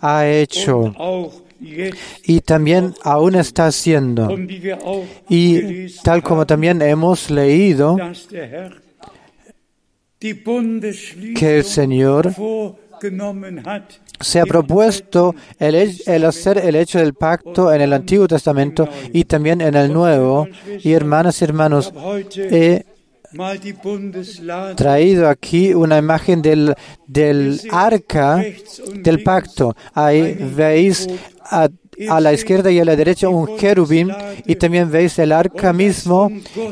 ha 0.00 0.26
hecho 0.26 0.92
y 1.60 2.40
también 2.40 2.94
aún 3.02 3.34
está 3.34 3.66
haciendo. 3.66 4.28
Y 5.28 5.88
tal 6.02 6.22
como 6.22 6.46
también 6.46 6.80
hemos 6.82 7.30
leído, 7.30 7.96
que 10.18 11.58
el 11.58 11.64
Señor 11.64 12.34
se 14.20 14.40
ha 14.40 14.44
propuesto 14.44 15.34
el, 15.58 16.24
hacer 16.24 16.58
el 16.58 16.76
hecho 16.76 16.98
del 16.98 17.14
pacto 17.14 17.72
en 17.72 17.80
el 17.80 17.92
Antiguo 17.92 18.28
Testamento 18.28 18.88
y 19.12 19.24
también 19.24 19.60
en 19.60 19.74
el 19.74 19.92
Nuevo. 19.92 20.46
Y 20.82 20.92
hermanas 20.92 21.40
y 21.40 21.44
hermanos, 21.44 21.92
he 22.36 22.84
traído 24.76 25.28
aquí 25.28 25.74
una 25.74 25.98
imagen 25.98 26.42
del, 26.42 26.74
del 27.06 27.60
arca 27.70 28.42
del 28.94 29.22
pacto. 29.22 29.76
Ahí 29.94 30.36
veis 30.56 31.08
a, 31.42 31.68
a, 32.08 32.20
la 32.20 32.32
izquierda 32.32 32.70
y 32.70 32.78
a 32.78 32.84
la 32.84 32.96
derecha 32.96 33.28
un 33.28 33.56
querubín 33.56 34.10
y 34.46 34.56
también 34.56 34.90
veis 34.90 35.18
el 35.18 35.32
arca 35.32 35.72
mismo 35.72 36.30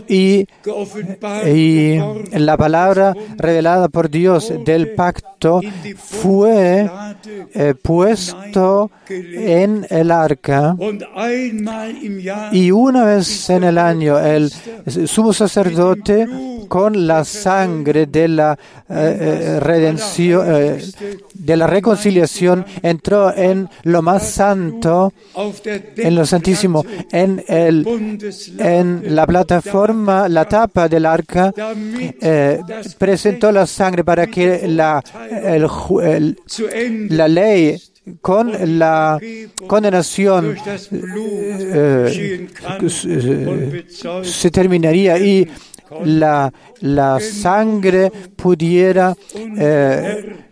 y, 0.09 0.47
y 1.47 1.99
la 2.33 2.57
palabra 2.57 3.15
revelada 3.37 3.89
por 3.89 4.11
Dios 4.11 4.53
del 4.65 4.95
pacto 4.95 5.61
fue 5.97 6.89
eh, 7.55 7.75
puesto 7.81 8.91
en 9.09 9.87
el 9.89 10.11
arca. 10.11 10.77
Y 12.53 12.71
una 12.71 13.05
vez 13.05 13.51
en 13.51 13.65
el 13.65 13.79
año 13.79 14.19
el 14.19 14.51
sumo 15.07 15.33
sacerdote 15.33 16.27
con 16.69 17.07
la 17.07 17.25
sangre 17.25 18.07
de 18.07 18.29
la 18.29 18.59
eh, 18.89 19.17
eh, 19.21 19.61
redención, 19.61 20.79
de 21.35 21.57
la 21.57 21.67
reconciliación 21.67 22.65
entró 22.83 23.35
en 23.35 23.69
lo 23.85 24.03
más 24.03 24.29
santo, 24.29 25.13
en 25.97 26.15
lo 26.15 26.27
santísimo, 26.27 26.85
en, 27.13 27.45
el, 27.47 27.87
en 28.59 29.15
la 29.15 29.27
plataforma, 29.27 30.29
la 30.29 30.45
tapa 30.47 30.89
del 30.89 31.07
arca, 31.07 31.53
presentó 32.99 33.53
la 33.53 33.67
sangre 33.67 34.05
para 34.05 34.27
que 34.27 34.67
la, 34.67 35.03
la 37.11 37.29
ley 37.29 37.79
con 38.21 38.79
la 38.79 39.19
condenación 39.67 40.57
eh, 40.93 42.49
eh, 43.07 43.85
se 44.23 44.51
terminaría 44.51 45.19
y 45.19 45.49
la, 46.05 46.53
la 46.81 47.19
sangre 47.21 48.11
pudiera 48.37 49.15
eh, 49.35 50.48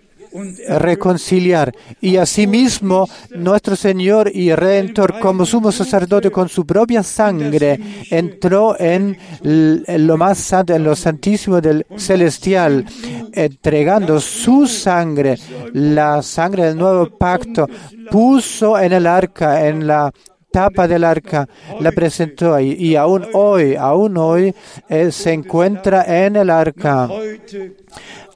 reconciliar. 0.69 1.73
Y 2.01 2.17
asimismo, 2.17 3.09
nuestro 3.35 3.77
Señor 3.77 4.31
y 4.33 4.55
Redentor, 4.55 5.19
como 5.21 5.47
sumo 5.47 5.73
sacerdote 5.73 6.31
con 6.31 6.49
su 6.49 6.65
propia 6.67 7.03
sangre, 7.03 7.79
entró 8.11 8.79
en 8.79 9.17
lo 9.43 10.17
más 10.17 10.39
santo, 10.39 10.75
en 10.75 10.85
lo 10.85 10.97
santísimo 10.97 11.61
del 11.61 11.87
celestial, 11.97 12.85
entregando 13.33 14.21
su 14.21 14.67
sangre, 14.67 15.39
la 15.73 16.23
sangre 16.23 16.67
del 16.67 16.77
nuevo 16.77 17.09
pacto, 17.19 17.69
puso 18.11 18.79
en 18.79 18.93
el 18.93 19.07
arca, 19.07 19.67
en 19.67 19.87
la 19.87 20.13
tapa 20.51 20.89
del 20.89 21.05
arca, 21.05 21.47
la 21.81 21.93
presentó 21.93 22.55
ahí. 22.55 22.77
Y 22.79 22.97
aún 22.97 23.27
hoy, 23.35 23.77
aún 23.77 24.17
hoy, 24.17 24.55
él 24.89 25.13
se 25.13 25.33
encuentra 25.33 26.25
en 26.25 26.37
el 26.37 26.49
arca 26.49 27.09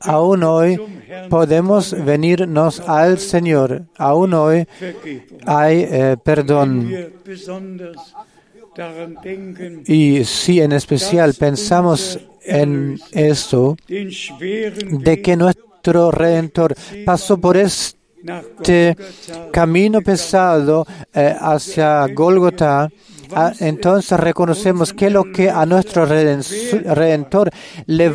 aún 0.01 0.43
hoy 0.43 0.81
podemos 1.29 1.95
venirnos 2.05 2.81
al 2.81 3.19
Señor. 3.19 3.85
Aún 3.97 4.35
hoy 4.35 4.67
hay 5.47 5.87
eh, 5.91 6.17
perdón. 6.23 6.91
Y 9.87 10.25
si 10.25 10.61
en 10.61 10.73
especial 10.73 11.35
pensamos 11.35 12.19
en 12.43 12.99
esto, 13.13 13.77
de 13.89 15.23
que 15.23 15.37
nuestro 15.37 16.11
Redentor 16.11 16.75
pasó 17.05 17.39
por 17.39 17.57
este 17.57 18.97
camino 19.53 20.01
pesado 20.01 20.87
eh, 21.13 21.35
hacia 21.39 22.07
Golgotha, 22.09 22.89
entonces 23.61 24.19
reconocemos 24.19 24.93
que 24.93 25.11
lo 25.11 25.31
que 25.33 25.51
a 25.51 25.67
nuestro 25.67 26.07
Redentor 26.07 27.51
le, 27.87 28.13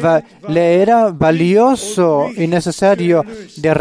le 0.50 0.82
era 0.82 1.12
valioso 1.12 2.28
y 2.36 2.48
necesario 2.48 3.24
de 3.58 3.74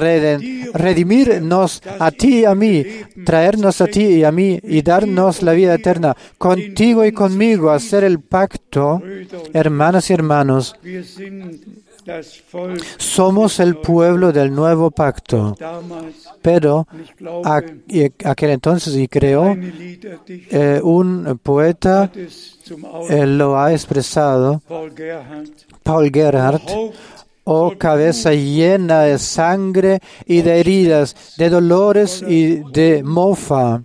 redimirnos 0.72 1.82
a 1.98 2.10
ti 2.10 2.40
y 2.40 2.44
a 2.44 2.54
mí, 2.54 2.84
traernos 3.24 3.80
a 3.80 3.86
ti 3.86 4.04
y 4.04 4.24
a 4.24 4.32
mí 4.32 4.58
y 4.62 4.82
darnos 4.82 5.42
la 5.42 5.52
vida 5.52 5.74
eterna, 5.74 6.16
contigo 6.38 7.04
y 7.04 7.12
conmigo, 7.12 7.70
hacer 7.70 8.04
el 8.04 8.20
pacto, 8.20 9.02
hermanas 9.52 10.10
y 10.10 10.12
hermanos. 10.12 10.76
Somos 12.98 13.60
el 13.60 13.76
pueblo 13.76 14.32
del 14.32 14.54
nuevo 14.54 14.90
pacto. 14.90 15.56
Pero 16.42 16.86
aquel 18.24 18.50
entonces, 18.50 18.94
y 18.96 19.08
creo, 19.08 19.56
eh, 20.50 20.80
un 20.82 21.38
poeta 21.42 22.10
eh, 23.08 23.26
lo 23.26 23.58
ha 23.58 23.72
expresado, 23.72 24.62
Paul 25.82 26.10
Gerhardt, 26.12 26.70
oh 27.44 27.74
cabeza 27.78 28.32
llena 28.32 29.02
de 29.02 29.18
sangre 29.18 30.00
y 30.26 30.42
de 30.42 30.60
heridas, 30.60 31.14
de 31.36 31.50
dolores 31.50 32.24
y 32.26 32.62
de 32.72 33.02
mofa. 33.02 33.82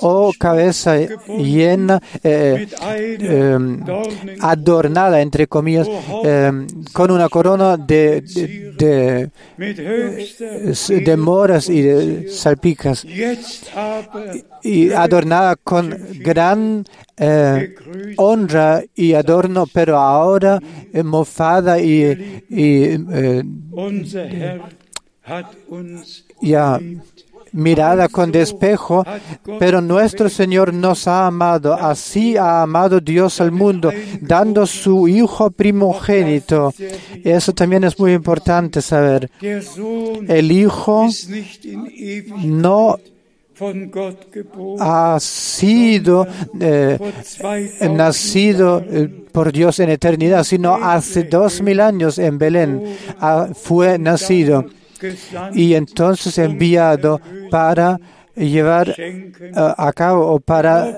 Oh 0.00 0.32
cabeza 0.38 0.98
llena, 0.98 2.00
eh, 2.22 2.68
em, 3.20 3.84
adornada, 4.40 5.20
entre 5.20 5.46
comillas, 5.46 5.88
em, 6.24 6.66
con 6.92 7.10
una 7.10 7.28
corona 7.28 7.76
de, 7.76 8.22
de, 8.22 9.30
de, 9.56 11.16
moras 11.16 11.68
y 11.68 11.82
de 11.82 12.28
salpicas, 12.28 13.04
y 14.62 14.90
adornada 14.92 15.56
con 15.56 15.96
gran 16.20 16.84
eh, 17.16 17.74
honra 18.16 18.82
y 18.94 19.14
adorno, 19.14 19.66
pero 19.72 19.98
ahora 19.98 20.60
eh, 20.92 21.02
mofada 21.02 21.80
y, 21.80 22.02
eh, 22.50 23.44
ya 26.40 26.80
mirada 27.52 28.08
con 28.08 28.32
despejo, 28.32 29.04
pero 29.58 29.80
nuestro 29.80 30.28
Señor 30.28 30.72
nos 30.72 31.06
ha 31.06 31.26
amado, 31.26 31.74
así 31.74 32.36
ha 32.36 32.62
amado 32.62 33.00
Dios 33.00 33.40
al 33.40 33.52
mundo, 33.52 33.92
dando 34.20 34.66
su 34.66 35.06
Hijo 35.06 35.50
primogénito. 35.50 36.72
Eso 37.22 37.52
también 37.52 37.84
es 37.84 37.98
muy 37.98 38.14
importante 38.14 38.80
saber. 38.80 39.30
El 39.40 40.50
Hijo 40.50 41.08
no 42.38 42.98
ha 44.80 45.18
sido 45.20 46.26
eh, 46.60 46.98
nacido 47.90 48.84
eh, 48.88 49.08
por 49.32 49.52
Dios 49.52 49.80
en 49.80 49.90
eternidad, 49.90 50.44
sino 50.44 50.74
hace 50.74 51.24
dos 51.24 51.62
mil 51.62 51.80
años 51.80 52.18
en 52.18 52.38
Belén 52.38 52.96
ah, 53.20 53.48
fue 53.54 53.98
nacido 53.98 54.66
y 55.52 55.74
entonces 55.74 56.38
enviado 56.38 57.20
para 57.50 57.98
llevar 58.36 58.94
eh, 58.98 59.32
a 59.54 59.92
cabo 59.92 60.26
o 60.32 60.40
para 60.40 60.96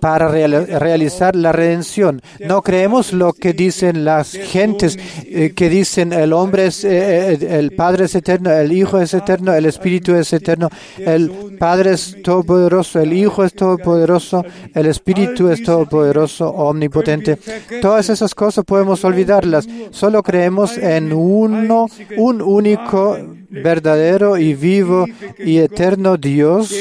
para 0.00 0.28
realizar 0.28 1.34
la 1.34 1.52
redención. 1.52 2.22
No 2.40 2.62
creemos 2.62 3.12
lo 3.12 3.32
que 3.32 3.52
dicen 3.52 4.04
las 4.04 4.32
gentes, 4.32 4.98
eh, 5.24 5.52
que 5.54 5.68
dicen 5.68 6.12
el 6.12 6.32
hombre 6.32 6.66
es, 6.66 6.84
eh, 6.84 7.32
eh, 7.32 7.58
el 7.58 7.72
Padre 7.72 8.04
es 8.06 8.14
eterno, 8.14 8.50
el 8.50 8.72
Hijo 8.72 9.00
es 9.00 9.14
eterno, 9.14 9.52
el 9.52 9.66
Espíritu 9.66 10.14
es 10.14 10.32
eterno, 10.32 10.68
el 10.98 11.56
Padre 11.58 11.92
es 11.92 12.16
todopoderoso, 12.22 13.00
el 13.00 13.12
Hijo 13.12 13.44
es 13.44 13.54
todopoderoso, 13.54 14.44
el 14.74 14.86
Espíritu 14.86 15.48
es 15.48 15.62
todopoderoso, 15.62 16.48
omnipotente. 16.48 17.38
Todas 17.80 18.08
esas 18.10 18.34
cosas 18.34 18.64
podemos 18.64 19.04
olvidarlas. 19.04 19.66
Solo 19.90 20.22
creemos 20.22 20.76
en 20.78 21.12
uno, 21.12 21.86
un 22.16 22.42
único 22.42 23.18
verdadero 23.50 24.36
y 24.38 24.54
vivo 24.54 25.06
y 25.38 25.58
eterno 25.58 26.16
Dios 26.16 26.74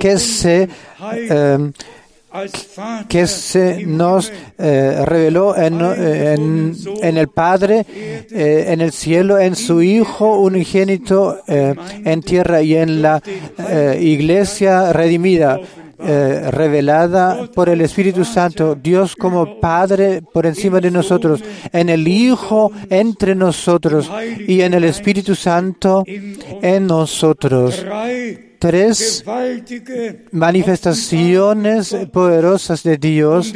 que 0.00 0.18
se 0.18 0.68
em, 1.28 1.72
que 3.08 3.26
se 3.26 3.84
nos 3.84 4.32
eh, 4.58 5.04
reveló 5.04 5.54
en, 5.56 6.74
el 7.18 7.28
Padre, 7.28 7.84
eh, 7.90 8.64
en 8.68 8.80
el 8.80 8.90
cielo, 8.92 9.38
en 9.38 9.54
su 9.54 9.82
Hijo 9.82 10.38
unigénito 10.38 11.40
eh, 11.46 11.74
en 12.04 12.22
tierra 12.22 12.62
y 12.62 12.76
en 12.76 13.02
la 13.02 13.22
iglesia 14.00 14.92
redimida. 14.92 15.60
Revelada 16.50 17.46
por 17.54 17.68
el 17.68 17.80
Espíritu 17.80 18.24
Santo, 18.24 18.74
Dios 18.74 19.16
como 19.16 19.60
Padre 19.60 20.22
por 20.22 20.46
encima 20.46 20.80
de 20.80 20.90
nosotros, 20.90 21.42
en 21.72 21.88
el 21.88 22.06
Hijo 22.08 22.72
entre 22.90 23.34
nosotros 23.34 24.10
y 24.46 24.60
en 24.60 24.74
el 24.74 24.84
Espíritu 24.84 25.34
Santo 25.34 26.04
en 26.06 26.86
nosotros. 26.86 27.84
Tres 28.58 29.24
manifestaciones 30.30 31.96
poderosas 32.12 32.84
de 32.84 32.96
Dios 32.96 33.52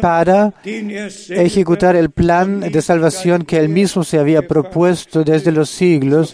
para 0.00 0.54
ejecutar 1.30 1.96
el 1.96 2.10
plan 2.10 2.60
de 2.60 2.80
salvación 2.80 3.44
que 3.44 3.58
él 3.58 3.68
mismo 3.68 4.04
se 4.04 4.20
había 4.20 4.46
propuesto 4.46 5.24
desde 5.24 5.50
los 5.50 5.68
siglos 5.70 6.32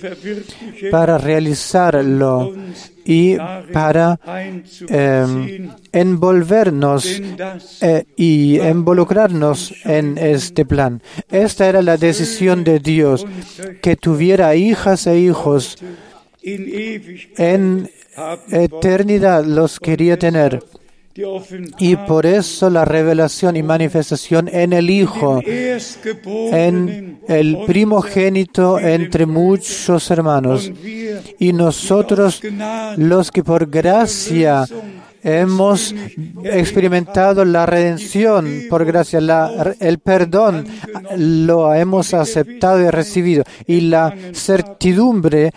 para 0.91 1.17
realizarlo 1.17 2.53
y 3.05 3.37
para 3.73 4.19
em, 4.89 5.71
envolvernos 5.93 7.21
eh, 7.81 8.05
y 8.17 8.61
involucrarnos 8.61 9.75
en 9.85 10.19
este 10.19 10.65
plan. 10.65 11.03
Esta 11.31 11.69
era 11.69 11.83
la 11.83 11.97
decisión 11.97 12.65
de 12.65 12.79
Dios, 12.79 13.27
que 13.83 13.97
tuviera 13.97 14.55
hijas 14.57 15.07
e 15.07 15.19
hijos 15.19 15.77
en 16.43 17.91
eternidad 18.51 19.45
los 19.45 19.81
quería 19.81 20.19
tener. 20.19 20.63
Y 21.79 21.97
por 21.97 22.27
eso 22.27 22.71
la 22.71 22.85
revelación 22.85 23.57
y 23.57 23.63
manifestación 23.63 24.49
en 24.49 24.73
el 24.73 24.91
Hijo, 24.91 25.41
en 25.45 27.21
el 27.29 27.59
primogénito 27.67 28.81
entre 28.81 29.25
muchos 29.27 30.11
hermanos. 30.11 30.73
Y 31.39 31.53
nosotros, 31.53 32.41
los 32.97 33.31
que 33.31 33.45
por 33.45 33.71
gracia 33.71 34.67
Hemos 35.25 35.95
experimentado 36.45 37.47
la 37.47 37.65
redención 37.65 38.65
por 38.69 38.85
gracia, 38.85 39.21
el 39.81 39.99
perdón, 39.99 40.67
lo 41.17 41.73
hemos 41.73 42.13
aceptado 42.13 42.83
y 42.83 42.91
recibido. 42.91 43.43
Y 43.67 43.81
la 43.81 44.15
certidumbre 44.35 45.53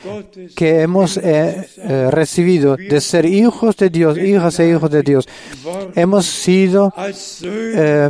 que 0.55 0.81
hemos 0.81 1.17
eh, 1.17 1.67
eh, 1.77 2.07
recibido 2.09 2.77
de 2.77 3.01
ser 3.01 3.25
hijos 3.25 3.75
de 3.75 3.89
Dios, 3.89 4.17
hijas 4.17 4.57
e 4.61 4.69
hijos 4.69 4.89
de 4.89 5.03
Dios. 5.03 5.27
Hemos 5.95 6.25
sido 6.25 6.93
eh, 7.43 8.09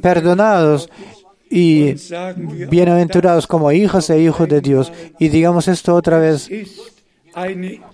perdonados 0.00 0.88
y 1.50 1.94
bienaventurados 2.68 3.48
como 3.48 3.72
hijas 3.72 4.10
e 4.10 4.20
hijos 4.20 4.48
de 4.48 4.60
Dios. 4.60 4.92
Y 5.18 5.28
digamos 5.28 5.66
esto 5.66 5.94
otra 5.94 6.18
vez. 6.18 6.48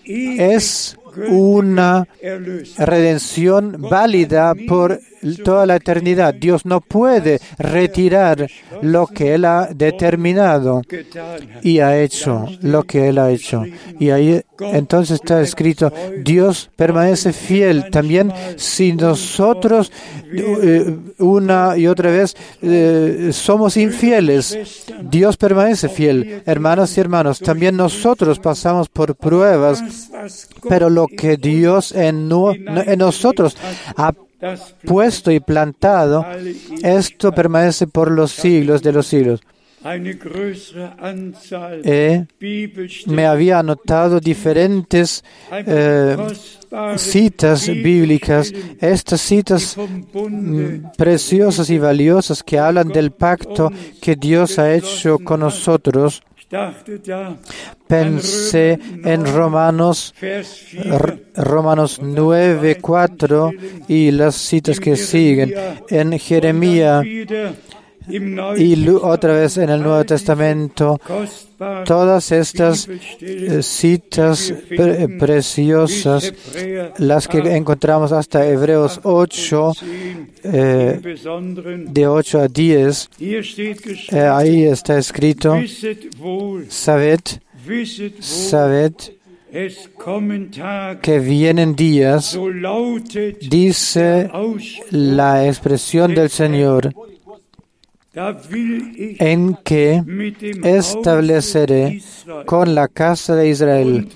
Es 0.04 0.98
una 1.28 2.06
redención 2.78 3.76
válida 3.80 4.54
por 4.68 5.00
toda 5.44 5.66
la 5.66 5.76
eternidad. 5.76 6.34
Dios 6.34 6.64
no 6.64 6.80
puede 6.80 7.40
retirar 7.58 8.48
lo 8.82 9.06
que 9.06 9.34
Él 9.34 9.44
ha 9.44 9.68
determinado 9.72 10.82
y 11.62 11.80
ha 11.80 12.00
hecho 12.00 12.46
lo 12.62 12.84
que 12.84 13.08
Él 13.08 13.18
ha 13.18 13.30
hecho. 13.30 13.64
Y 13.98 14.10
ahí 14.10 14.42
entonces 14.60 15.20
está 15.22 15.40
escrito, 15.40 15.92
Dios 16.22 16.70
permanece 16.76 17.32
fiel 17.32 17.90
también 17.90 18.32
si 18.56 18.92
nosotros 18.92 19.90
eh, 20.32 20.96
una 21.18 21.76
y 21.76 21.86
otra 21.86 22.10
vez 22.10 22.36
eh, 22.62 23.30
somos 23.32 23.76
infieles. 23.76 24.84
Dios 25.02 25.36
permanece 25.36 25.88
fiel. 25.88 26.42
Hermanas 26.46 26.96
y 26.96 27.00
hermanos, 27.00 27.40
también 27.40 27.76
nosotros 27.76 28.38
pasamos 28.38 28.88
por 28.88 29.14
pruebas, 29.16 29.82
pero 30.68 30.90
lo 30.90 31.06
que 31.06 31.36
Dios 31.36 31.92
en, 31.92 32.30
en 32.86 32.98
nosotros 32.98 33.56
ha 33.96 34.12
puesto 34.84 35.30
y 35.30 35.40
plantado, 35.40 36.24
esto 36.82 37.32
permanece 37.32 37.86
por 37.86 38.10
los 38.10 38.32
siglos 38.32 38.82
de 38.82 38.92
los 38.92 39.06
siglos. 39.06 39.40
Eh, 41.84 42.26
me 43.06 43.26
había 43.26 43.58
anotado 43.60 44.20
diferentes 44.20 45.24
eh, 45.50 46.16
citas 46.96 47.66
bíblicas, 47.66 48.52
estas 48.78 49.22
citas 49.22 49.76
mm, 49.78 50.90
preciosas 50.98 51.70
y 51.70 51.78
valiosas 51.78 52.42
que 52.42 52.58
hablan 52.58 52.88
del 52.88 53.10
pacto 53.12 53.72
que 54.02 54.16
Dios 54.16 54.58
ha 54.58 54.74
hecho 54.74 55.18
con 55.18 55.40
nosotros 55.40 56.22
Pensé 57.86 58.78
en 59.04 59.24
Romanos, 59.24 60.14
Romanos 61.34 62.00
9, 62.02 62.78
4 62.80 63.50
y 63.88 64.10
las 64.10 64.34
citas 64.34 64.80
que 64.80 64.96
siguen. 64.96 65.54
En 65.88 66.18
Jeremías 66.18 67.04
y 68.08 68.88
otra 68.88 69.34
vez 69.34 69.56
en 69.58 69.70
el 69.70 69.82
Nuevo 69.82 70.04
Testamento, 70.04 71.00
todas 71.84 72.32
estas 72.32 72.88
eh, 73.20 73.62
citas 73.62 74.54
preciosas, 75.18 76.32
las 76.98 77.28
que 77.28 77.38
encontramos 77.56 78.12
hasta 78.12 78.46
Hebreos 78.46 79.00
8, 79.02 79.72
eh, 80.44 81.00
de 81.88 82.06
8 82.06 82.40
a 82.40 82.48
10, 82.48 83.10
eh, 83.20 84.20
ahí 84.20 84.64
está 84.64 84.98
escrito, 84.98 85.56
sabed, 86.68 87.20
sabed, 88.20 88.92
que 91.02 91.18
vienen 91.18 91.74
días, 91.74 92.38
dice 93.48 94.30
la 94.90 95.46
expresión 95.46 96.14
del 96.14 96.30
Señor, 96.30 96.94
en 98.12 99.56
que 99.64 100.02
estableceré 100.64 102.02
con 102.44 102.74
la 102.74 102.88
casa 102.88 103.36
de 103.36 103.48
Israel 103.48 104.08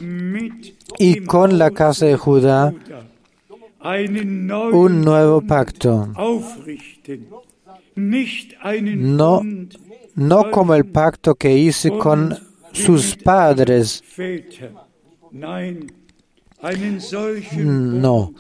y 0.98 1.20
con 1.20 1.58
la 1.58 1.70
casa 1.70 2.06
de 2.06 2.16
Judá 2.16 2.74
un 3.84 5.00
nuevo 5.02 5.40
pacto. 5.42 6.08
No, 7.96 9.42
no 10.14 10.50
como 10.50 10.74
el 10.74 10.86
pacto 10.86 11.34
que 11.36 11.56
hice 11.56 11.90
con 11.90 12.36
sus 12.72 13.16
padres. 13.16 14.02
No, 17.56 18.32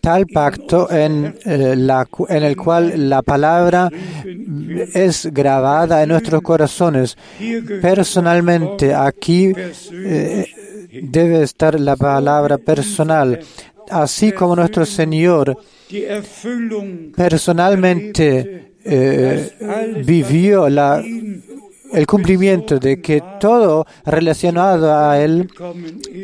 tal 0.00 0.26
pacto 0.26 0.90
en, 0.90 1.34
eh, 1.44 1.74
la, 1.76 2.08
en, 2.28 2.42
el 2.42 2.56
cual 2.56 3.08
la 3.08 3.20
palabra 3.20 3.90
es 4.94 5.28
grabada 5.32 6.02
en 6.02 6.08
nuestros 6.08 6.40
corazones. 6.40 7.16
Personalmente, 7.82 8.94
aquí 8.94 9.52
eh, 9.92 10.46
debe 11.02 11.42
estar 11.42 11.78
la 11.78 11.96
palabra 11.96 12.56
personal, 12.56 13.38
así 13.90 14.32
como 14.32 14.56
nuestro 14.56 14.86
Señor 14.86 15.58
personalmente 17.16 18.72
eh, 18.84 19.50
vivió 20.04 20.68
la 20.68 21.02
el 21.92 22.06
cumplimiento 22.06 22.78
de 22.78 23.00
que 23.00 23.22
todo 23.40 23.86
relacionado 24.04 24.94
a 24.94 25.18
él, 25.20 25.48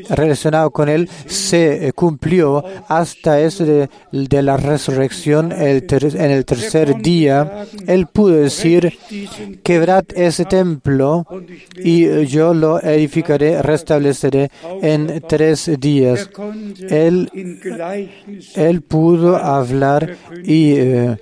relacionado 0.09 0.71
con 0.71 0.89
él, 0.89 1.09
se 1.27 1.89
eh, 1.89 1.93
cumplió 1.93 2.65
hasta 2.89 3.41
eso 3.41 3.65
de, 3.65 3.89
la 4.43 4.57
resurrección 4.57 5.53
en 5.53 6.31
el 6.31 6.45
tercer 6.45 6.97
día. 7.01 7.67
Él 7.87 8.07
pudo 8.07 8.35
decir, 8.35 8.99
quebrad 9.63 10.05
ese 10.15 10.45
templo 10.45 11.27
y 11.77 12.27
yo 12.27 12.53
lo 12.53 12.83
edificaré, 12.83 13.63
restableceré 13.63 14.51
en 14.83 15.23
tres 15.29 15.71
días. 15.79 16.29
Él, 16.91 17.31
él 18.55 18.83
pudo 18.83 19.37
hablar 19.37 20.17
y 20.45 20.73
eh, 20.73 21.17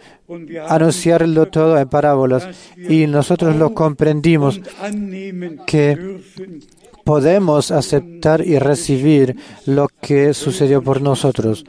anunciarlo 0.69 1.47
todo 1.47 1.79
en 1.79 1.89
parábolas 1.89 2.49
y 2.77 3.07
nosotros 3.07 3.57
lo 3.57 3.75
comprendimos 3.75 4.61
que 5.67 6.21
podemos 7.05 7.71
aceptar 7.71 8.47
y 8.47 8.59
recibir 8.59 9.37
lo 9.67 9.89
que 10.01 10.35
sucedió 10.35 10.83
por 10.83 11.03
nosotros. 11.03 11.65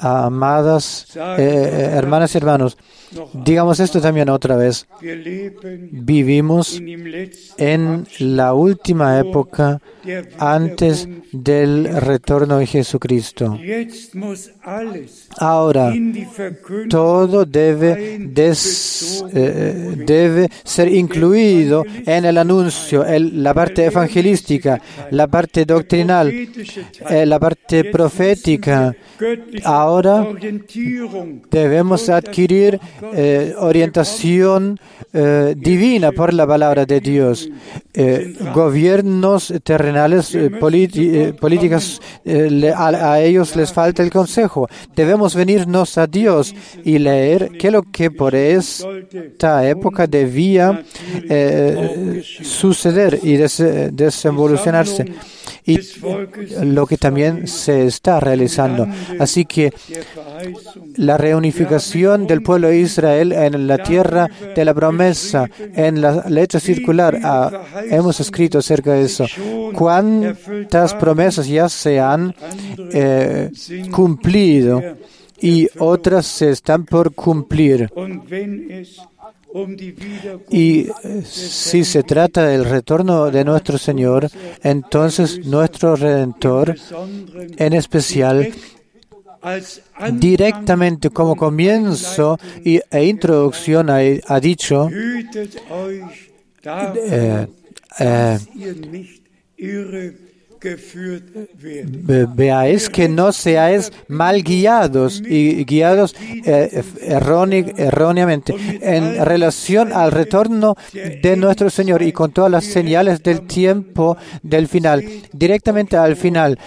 Amadas 0.00 1.08
eh, 1.16 1.34
eh, 1.38 1.90
hermanas 1.94 2.32
y 2.32 2.38
hermanos, 2.38 2.78
digamos 3.32 3.80
esto 3.80 4.00
también 4.00 4.28
otra 4.28 4.54
vez. 4.54 4.86
Vivimos 5.90 6.80
en 7.56 8.06
la 8.20 8.54
última 8.54 9.18
época 9.18 9.80
antes 10.38 11.08
del 11.32 11.88
retorno 12.00 12.58
de 12.58 12.66
Jesucristo. 12.66 13.58
Ahora, 15.38 15.92
todo 16.88 17.44
debe, 17.44 18.30
eh, 19.34 19.94
debe 20.06 20.48
ser 20.62 20.94
incluido 20.94 21.84
en 22.06 22.24
el 22.24 22.38
anuncio, 22.38 23.04
la 23.18 23.52
parte 23.52 23.86
evangelística, 23.86 24.80
la 25.10 25.26
parte 25.26 25.64
doctrinal, 25.64 26.32
la 27.10 27.38
parte 27.40 27.84
profética. 27.84 28.94
Ahora 29.64 29.87
debemos 31.50 32.08
adquirir 32.08 32.80
eh, 33.14 33.54
orientación 33.58 34.78
eh, 35.12 35.54
divina 35.56 36.12
por 36.12 36.32
la 36.34 36.46
palabra 36.46 36.84
de 36.84 37.00
Dios. 37.00 37.48
Eh, 37.94 38.34
gobiernos 38.54 39.52
terrenales, 39.64 40.36
políticas, 40.60 42.00
a, 42.76 43.20
ellos 43.20 43.56
les 43.56 43.72
falta 43.72 44.02
el 44.02 44.10
consejo. 44.10 44.68
Debemos 44.94 45.34
venirnos 45.34 45.98
a 45.98 46.06
Dios 46.06 46.54
y 46.84 46.98
leer 46.98 47.50
qué 47.58 47.68
es 47.68 47.72
lo 47.72 47.82
que 47.82 48.10
por 48.10 48.34
esta 48.34 49.68
época 49.68 50.06
debía 50.06 50.84
suceder 52.42 53.18
y 53.22 53.36
desenvolucionarse 53.36 55.06
y 55.68 55.78
lo 56.64 56.86
que 56.86 56.96
también 56.96 57.46
se 57.46 57.84
está 57.84 58.20
realizando. 58.20 58.88
Así 59.18 59.44
que 59.44 59.72
la 60.96 61.16
reunificación 61.16 62.26
del 62.26 62.42
pueblo 62.42 62.68
de 62.68 62.80
Israel 62.80 63.32
en 63.32 63.66
la 63.66 63.78
tierra 63.78 64.28
de 64.54 64.64
la 64.64 64.74
promesa, 64.74 65.48
en 65.58 66.00
la 66.00 66.24
letra 66.28 66.60
circular, 66.60 67.18
ah, 67.22 67.64
hemos 67.90 68.20
escrito 68.20 68.58
acerca 68.58 68.92
de 68.92 69.02
eso. 69.02 69.26
¿Cuántas 69.74 70.94
promesas 70.94 71.46
ya 71.46 71.68
se 71.68 72.00
han 72.00 72.34
eh, 72.92 73.50
cumplido 73.92 74.82
y 75.40 75.68
otras 75.78 76.26
se 76.26 76.50
están 76.50 76.84
por 76.84 77.14
cumplir? 77.14 77.90
Y 80.50 80.80
eh, 80.80 81.22
si 81.24 81.84
se 81.84 82.02
trata 82.02 82.46
del 82.46 82.64
retorno 82.64 83.30
de 83.30 83.44
nuestro 83.44 83.78
Señor, 83.78 84.28
entonces 84.62 85.46
nuestro 85.46 85.96
Redentor, 85.96 86.76
en 87.56 87.72
especial, 87.72 88.52
directamente 90.12 91.10
como 91.10 91.36
comienzo 91.36 92.38
e 92.64 93.04
introducción 93.04 93.90
ha, 93.90 94.40
dicho, 94.40 94.88
eh, 98.00 98.00
eh, 98.00 98.38
veáis 102.34 102.88
que 102.88 103.08
no 103.08 103.32
seáis 103.32 103.92
mal 104.08 104.42
guiados 104.42 105.22
y 105.24 105.64
guiados 105.64 106.14
eh, 106.44 106.82
erróneamente 107.02 108.54
en 108.80 109.24
relación 109.24 109.92
al 109.92 110.10
retorno 110.10 110.76
de 110.92 111.36
nuestro 111.36 111.70
Señor 111.70 112.02
y 112.02 112.12
con 112.12 112.32
todas 112.32 112.50
las 112.50 112.64
señales 112.64 113.22
del 113.22 113.42
tiempo 113.42 114.16
del 114.42 114.68
final, 114.68 115.04
directamente 115.32 115.96
al 115.96 116.16
final. 116.16 116.58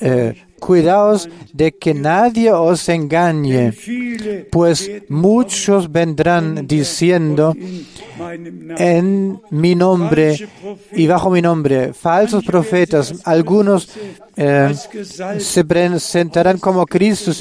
Eh, 0.00 0.34
cuidaos 0.64 1.28
de 1.52 1.72
que 1.72 1.92
nadie 1.92 2.50
os 2.50 2.88
engañe, 2.88 3.74
pues 4.50 4.90
muchos 5.10 5.92
vendrán 5.92 6.66
diciendo 6.66 7.54
en 8.78 9.40
mi 9.50 9.74
nombre 9.74 10.48
y 10.92 11.06
bajo 11.06 11.28
mi 11.28 11.42
nombre, 11.42 11.92
falsos 11.92 12.42
profetas, 12.44 13.14
algunos 13.24 13.90
eh, 14.36 14.74
se 15.38 15.64
presentarán 15.66 16.56
como 16.58 16.86
Cristo, 16.86 17.32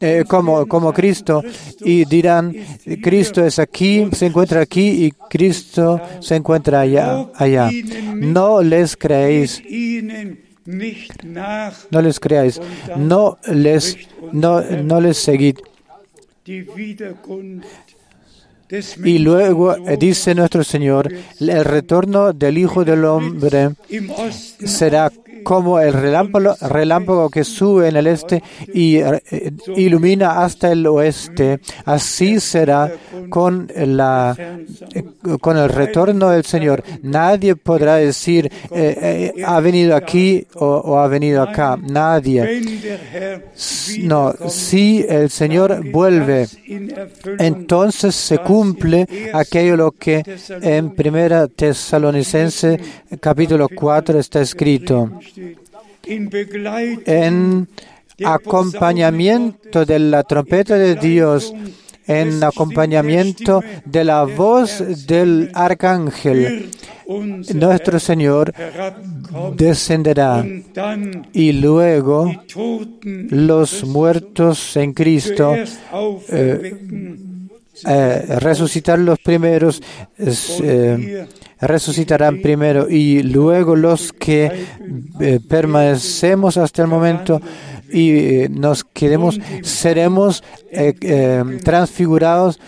eh, 0.00 0.24
como, 0.28 0.66
como 0.66 0.92
Cristo 0.92 1.42
y 1.80 2.04
dirán, 2.04 2.54
Cristo 3.02 3.42
es 3.46 3.58
aquí, 3.58 4.08
se 4.12 4.26
encuentra 4.26 4.60
aquí 4.60 5.06
y 5.06 5.10
Cristo 5.30 5.98
se 6.20 6.36
encuentra 6.36 6.80
allá. 6.80 7.28
allá. 7.34 7.70
No 8.14 8.62
les 8.62 8.94
creéis. 8.94 9.62
No 11.90 12.02
les 12.02 12.20
creáis, 12.20 12.60
no 12.96 13.38
les, 13.46 13.96
no, 14.32 14.60
no 14.60 15.00
les 15.00 15.16
seguid. 15.16 15.56
Y 19.02 19.18
luego 19.18 19.74
eh, 19.74 19.96
dice 19.96 20.34
nuestro 20.34 20.62
Señor, 20.62 21.10
el 21.40 21.64
retorno 21.64 22.34
del 22.34 22.58
Hijo 22.58 22.84
del 22.84 23.06
Hombre 23.06 23.70
será 24.64 25.10
como 25.44 25.80
el 25.80 25.92
relámpago, 25.92 27.30
que 27.30 27.44
sube 27.44 27.88
en 27.88 27.96
el 27.96 28.06
este 28.06 28.42
y 28.72 28.96
eh, 28.96 29.52
ilumina 29.76 30.42
hasta 30.42 30.72
el 30.72 30.86
oeste. 30.86 31.60
Así 31.84 32.40
será 32.40 32.92
con, 33.28 33.70
la, 33.74 34.36
eh, 34.94 35.04
con 35.40 35.56
el 35.56 35.68
retorno 35.68 36.30
del 36.30 36.44
Señor. 36.44 36.82
Nadie 37.02 37.56
podrá 37.56 37.96
decir, 37.96 38.50
ha 39.44 39.60
venido 39.60 39.96
aquí 39.96 40.46
o, 40.54 40.66
o, 40.66 40.98
ha 40.98 41.08
venido 41.08 41.42
acá. 41.42 41.76
Nadie. 41.76 42.62
No, 44.02 44.34
si 44.48 45.04
el 45.08 45.30
Señor 45.30 45.90
vuelve, 45.90 46.46
entonces 47.38 48.14
se 48.14 48.38
cumple 48.38 49.06
aquello 49.32 49.76
lo 49.76 49.92
que 49.92 50.22
en 50.62 50.90
Primera 50.90 51.48
Tesalonicense 51.48 52.78
capítulo 53.20 53.68
4 53.68 54.18
está 54.18 54.40
escrito. 54.40 55.10
En 57.06 57.68
acompañamiento 58.24 59.84
de 59.84 59.98
la 59.98 60.22
trompeta 60.24 60.76
de 60.76 60.94
Dios, 60.96 61.52
en 62.06 62.42
acompañamiento 62.42 63.62
de 63.84 64.04
la 64.04 64.24
voz 64.24 65.06
del 65.06 65.50
arcángel, 65.54 66.70
nuestro 67.54 67.98
Señor 67.98 68.52
descenderá 69.56 70.44
y 71.32 71.52
luego 71.52 72.32
los 73.30 73.84
muertos 73.84 74.76
en 74.76 74.92
Cristo 74.92 75.54
eh, 76.28 77.24
eh, 77.86 78.36
resucitar 78.40 78.98
los 78.98 79.18
primeros, 79.18 79.82
eh, 80.18 81.26
resucitarán 81.60 82.40
primero 82.40 82.88
y 82.88 83.22
luego 83.22 83.76
los 83.76 84.12
que 84.12 84.66
eh, 85.20 85.40
permanecemos 85.48 86.56
hasta 86.56 86.82
el 86.82 86.88
momento 86.88 87.40
y 87.92 88.46
nos 88.50 88.84
quedemos, 88.84 89.40
seremos 89.62 90.44
transfigurados 91.64 92.60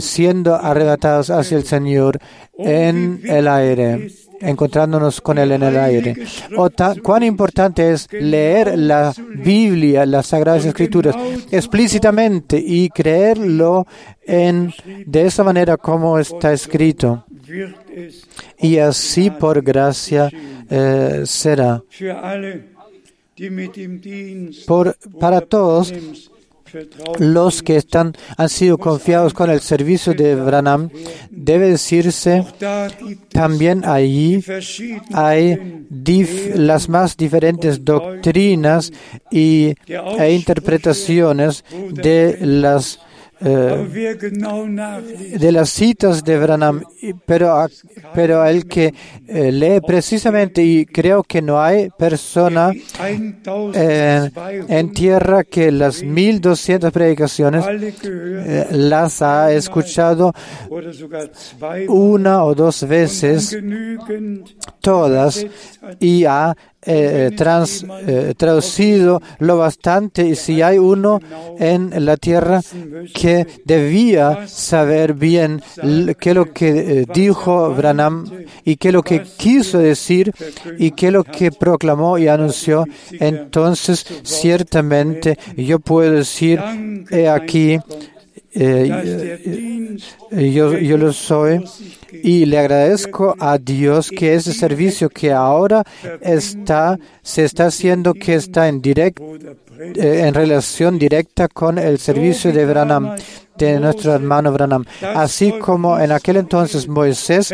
siendo 0.00 0.54
arrebatados 0.56 1.30
hacia 1.30 1.56
el 1.56 1.64
Señor 1.64 2.18
en 2.58 3.22
el 3.24 3.48
aire 3.48 4.10
encontrándonos 4.42 5.20
con 5.20 5.38
Él 5.38 5.52
en 5.52 5.62
el 5.62 5.76
aire. 5.76 6.14
O 6.56 6.68
cuán 7.02 7.22
importante 7.22 7.92
es 7.92 8.08
leer 8.12 8.78
la 8.78 9.12
Biblia, 9.34 10.04
las 10.06 10.26
Sagradas 10.26 10.64
Escrituras, 10.64 11.16
explícitamente 11.50 12.62
y 12.64 12.88
creerlo 12.88 13.86
en, 14.24 14.72
de 15.06 15.26
esa 15.26 15.44
manera 15.44 15.76
como 15.76 16.18
está 16.18 16.52
escrito. 16.52 17.24
Y 18.58 18.78
así 18.78 19.30
por 19.30 19.62
gracia 19.62 20.30
eh, 20.70 21.22
será. 21.24 21.82
Por, 24.66 24.96
para 25.18 25.40
todos 25.40 25.92
los 27.18 27.62
que 27.62 27.76
están, 27.76 28.14
han 28.36 28.48
sido 28.48 28.78
confiados 28.78 29.34
con 29.34 29.50
el 29.50 29.60
servicio 29.60 30.14
de 30.14 30.34
Branham, 30.34 30.90
debe 31.30 31.68
decirse, 31.68 32.44
también 33.30 33.84
allí 33.84 34.42
hay 35.12 35.86
las 36.54 36.88
más 36.88 37.16
diferentes 37.16 37.84
doctrinas 37.84 38.92
y, 39.30 39.74
e 39.86 40.32
interpretaciones 40.32 41.64
de 41.90 42.38
las 42.40 42.98
eh, 43.44 45.36
de 45.38 45.52
las 45.52 45.70
citas 45.70 46.22
de 46.24 46.38
Branham, 46.38 46.82
pero, 47.26 47.66
pero 48.14 48.44
el 48.44 48.66
que 48.66 48.94
eh, 49.26 49.52
lee 49.52 49.80
precisamente, 49.86 50.62
y 50.62 50.86
creo 50.86 51.22
que 51.22 51.42
no 51.42 51.60
hay 51.60 51.88
persona 51.98 52.72
eh, 53.74 54.30
en 54.68 54.92
tierra 54.92 55.44
que 55.44 55.72
las 55.72 56.02
1200 56.02 56.92
predicaciones 56.92 57.64
las 58.70 59.22
ha 59.22 59.52
escuchado 59.52 60.32
una 61.88 62.44
o 62.44 62.54
dos 62.54 62.86
veces, 62.86 63.56
todas, 64.80 65.44
y 65.98 66.24
ha 66.24 66.54
eh, 66.84 67.30
trans, 67.36 67.86
eh, 68.06 68.34
traducido 68.36 69.22
lo 69.38 69.58
bastante 69.58 70.26
y 70.26 70.34
si 70.34 70.62
hay 70.62 70.78
uno 70.78 71.20
en 71.58 72.04
la 72.04 72.16
tierra 72.16 72.60
que 73.14 73.46
debía 73.64 74.48
saber 74.48 75.14
bien 75.14 75.62
qué 76.18 76.34
lo 76.34 76.52
que 76.52 77.02
eh, 77.02 77.06
dijo 77.12 77.72
Branham 77.74 78.24
y 78.64 78.76
qué 78.76 78.90
lo 78.90 79.02
que 79.02 79.22
quiso 79.22 79.78
decir 79.78 80.32
y 80.78 80.90
qué 80.90 81.10
lo 81.10 81.24
que 81.24 81.52
proclamó 81.52 82.18
y 82.18 82.28
anunció, 82.28 82.84
entonces 83.12 84.04
ciertamente 84.24 85.38
yo 85.56 85.78
puedo 85.78 86.12
decir, 86.12 86.60
he 87.10 87.28
aquí, 87.28 87.78
eh, 88.54 89.96
yo, 90.30 90.76
yo 90.78 90.96
lo 90.98 91.12
soy 91.12 91.64
y 92.12 92.44
le 92.44 92.58
agradezco 92.58 93.34
a 93.38 93.56
Dios 93.58 94.10
que 94.10 94.34
ese 94.34 94.52
servicio 94.52 95.08
que 95.08 95.32
ahora 95.32 95.84
está, 96.20 96.98
se 97.22 97.44
está 97.44 97.66
haciendo, 97.66 98.12
que 98.12 98.34
está 98.34 98.68
en, 98.68 98.82
direct, 98.82 99.20
eh, 99.20 100.26
en 100.26 100.34
relación 100.34 100.98
directa 100.98 101.48
con 101.48 101.78
el 101.78 101.98
servicio 101.98 102.52
de 102.52 102.66
Branham, 102.66 103.16
de 103.56 103.80
nuestro 103.80 104.12
hermano 104.12 104.52
Branham. 104.52 104.84
Así 105.14 105.52
como 105.58 105.98
en 105.98 106.12
aquel 106.12 106.36
entonces 106.36 106.88
Moisés 106.88 107.52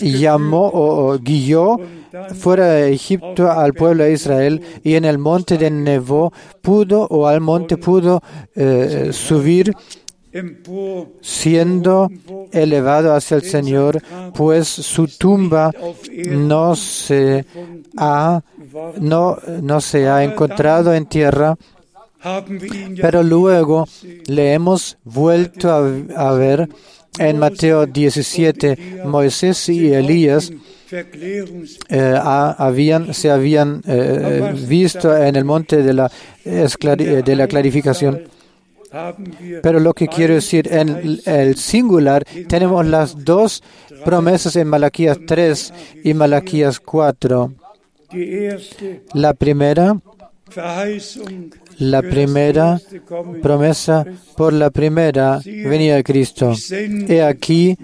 llamó 0.00 0.68
o, 0.72 1.18
guió 1.18 1.78
fuera 2.36 2.66
de 2.66 2.92
Egipto 2.92 3.50
al 3.50 3.72
pueblo 3.72 4.04
de 4.04 4.12
Israel 4.12 4.62
y 4.82 4.94
en 4.94 5.04
el 5.04 5.18
monte 5.18 5.58
de 5.58 5.70
Nebo 5.70 6.32
pudo 6.62 7.06
o 7.10 7.26
al 7.26 7.40
monte 7.40 7.76
pudo 7.76 8.22
eh, 8.54 9.10
subir 9.12 9.72
siendo 11.20 12.10
elevado 12.52 13.14
hacia 13.14 13.36
el 13.36 13.42
Señor, 13.42 14.02
pues 14.34 14.68
su 14.68 15.06
tumba 15.06 15.70
no 16.26 16.74
se 16.74 17.44
ha, 17.96 18.42
no, 19.00 19.38
no 19.62 19.80
se 19.80 20.08
ha 20.08 20.24
encontrado 20.24 20.94
en 20.94 21.06
tierra, 21.06 21.56
pero 23.00 23.22
luego 23.22 23.86
le 24.26 24.54
hemos 24.54 24.96
vuelto 25.04 25.70
a, 26.16 26.32
ver 26.32 26.68
en 27.18 27.38
Mateo 27.38 27.86
17, 27.86 29.02
Moisés 29.04 29.68
y 29.68 29.92
Elías 29.92 30.50
eh, 31.88 32.18
habían, 32.22 33.14
se 33.14 33.30
habían 33.30 33.82
eh, 33.86 34.54
visto 34.66 35.16
en 35.16 35.36
el 35.36 35.44
monte 35.44 35.82
de 35.82 35.92
la, 35.92 36.10
de 36.44 37.36
la 37.36 37.46
clarificación 37.46 38.33
pero 39.62 39.80
lo 39.80 39.92
que 39.92 40.08
quiero 40.08 40.34
decir, 40.34 40.68
en 40.72 41.20
el 41.24 41.56
singular 41.56 42.24
tenemos 42.48 42.86
las 42.86 43.24
dos 43.24 43.62
promesas 44.04 44.56
en 44.56 44.68
Malaquías 44.68 45.18
3 45.26 45.72
y 46.04 46.14
Malaquías 46.14 46.80
4. 46.80 47.52
La 49.14 49.34
primera, 49.34 49.96
la 51.78 52.02
primera 52.02 52.80
promesa 53.42 54.04
por 54.36 54.52
la 54.52 54.70
primera 54.70 55.40
venida 55.44 55.96
de 55.96 56.04
Cristo. 56.04 56.52
He 57.08 57.22
aquí, 57.22 57.76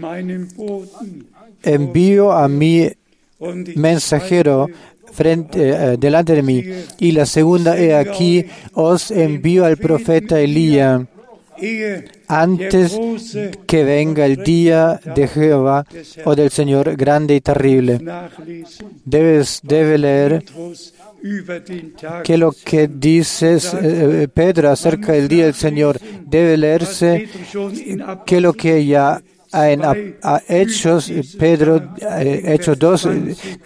envío 1.63 2.33
a 2.33 2.49
mi 2.49 2.89
mensajero 3.75 4.69
eh, 5.19 5.97
delante 5.99 6.35
de 6.35 6.43
mí. 6.43 6.65
Y 6.99 7.13
la 7.13 7.27
segunda, 7.27 7.79
he 7.79 7.95
aquí, 7.95 8.47
os 8.73 9.11
envío 9.11 9.65
al 9.65 9.77
profeta 9.77 10.41
Elías 10.41 11.03
antes 12.27 12.99
que 13.67 13.85
venga 13.85 14.25
el 14.25 14.37
día 14.43 15.01
de 15.15 15.29
Jehová 15.29 15.85
o 16.25 16.35
del 16.35 16.51
Señor 16.51 16.97
grande 16.97 17.35
y 17.35 17.41
terrible. 17.41 18.01
Debes, 19.05 19.61
debe 19.63 19.99
leer 19.99 20.45
que 22.25 22.39
lo 22.39 22.53
que 22.53 22.89
dice 22.89 23.59
eh, 23.83 24.29
Pedro 24.33 24.71
acerca 24.71 25.13
del 25.13 25.29
día 25.29 25.45
del 25.45 25.55
Señor 25.55 26.01
debe 26.27 26.57
leerse 26.57 27.29
que 28.25 28.41
lo 28.41 28.55
que 28.55 28.87
ya 28.87 29.21
en 29.53 29.83
a, 29.85 30.43
Hechos, 30.49 31.11
Pedro, 31.39 31.95
eh, 32.01 32.43
Hechos 32.45 32.79
2, 32.79 33.09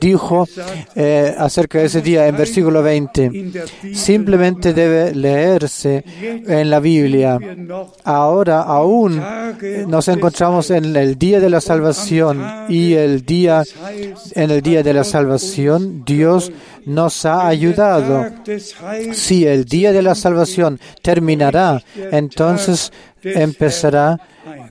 dijo 0.00 0.46
eh, 0.94 1.34
acerca 1.36 1.78
de 1.78 1.84
ese 1.86 2.00
día 2.00 2.26
en 2.26 2.36
versículo 2.36 2.82
20. 2.82 3.52
Simplemente 3.92 4.72
debe 4.72 5.14
leerse 5.14 6.04
en 6.22 6.70
la 6.70 6.80
Biblia. 6.80 7.38
Ahora 8.04 8.62
aún 8.62 9.22
nos 9.86 10.08
encontramos 10.08 10.70
en 10.70 10.96
el 10.96 11.18
día 11.18 11.40
de 11.40 11.50
la 11.50 11.60
salvación 11.60 12.42
y 12.68 12.94
el 12.94 13.24
día, 13.24 13.62
en 14.32 14.50
el 14.50 14.62
día 14.62 14.82
de 14.82 14.94
la 14.94 15.04
salvación, 15.04 16.04
Dios 16.04 16.50
nos 16.86 17.24
ha 17.24 17.46
ayudado. 17.46 18.26
Si 19.12 19.46
el 19.46 19.64
día 19.64 19.92
de 19.92 20.02
la 20.02 20.14
salvación 20.14 20.78
terminará, 21.02 21.82
entonces 22.10 22.92
empezará 23.22 24.20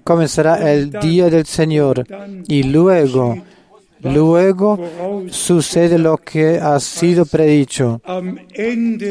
comenzará 0.04 0.72
el 0.72 0.92
día 0.92 1.30
del 1.30 1.46
Señor 1.46 2.06
y 2.48 2.64
luego 2.64 3.38
Luego 4.04 4.80
sucede 5.30 5.98
lo 5.98 6.18
que 6.18 6.60
ha 6.60 6.80
sido 6.80 7.26
predicho. 7.26 8.02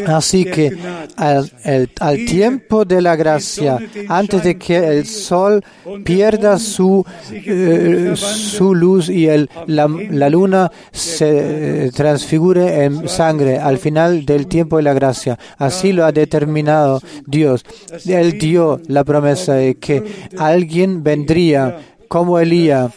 Así 0.06 0.44
que 0.44 0.76
al, 1.16 2.24
tiempo 2.26 2.84
de 2.84 3.02
la 3.02 3.16
gracia, 3.16 3.78
antes 4.08 4.42
de 4.42 4.58
que 4.58 4.76
el 4.76 5.06
sol 5.06 5.62
pierda 6.04 6.58
su, 6.58 7.04
eh, 7.32 8.12
su 8.16 8.74
luz 8.74 9.08
y 9.08 9.28
el, 9.28 9.48
la, 9.66 9.88
la, 10.10 10.28
luna 10.28 10.70
se 10.90 11.90
transfigure 11.94 12.84
en 12.84 13.08
sangre, 13.08 13.58
al 13.58 13.78
final 13.78 14.24
del 14.24 14.46
tiempo 14.46 14.76
de 14.76 14.82
la 14.82 14.94
gracia. 14.94 15.38
Así 15.58 15.92
lo 15.92 16.04
ha 16.04 16.12
determinado 16.12 17.00
Dios. 17.26 17.64
Él 18.06 18.38
dio 18.38 18.80
la 18.88 19.04
promesa 19.04 19.54
de 19.54 19.76
que 19.76 20.02
alguien 20.38 21.02
vendría 21.02 21.78
como 22.08 22.38
Elías, 22.38 22.92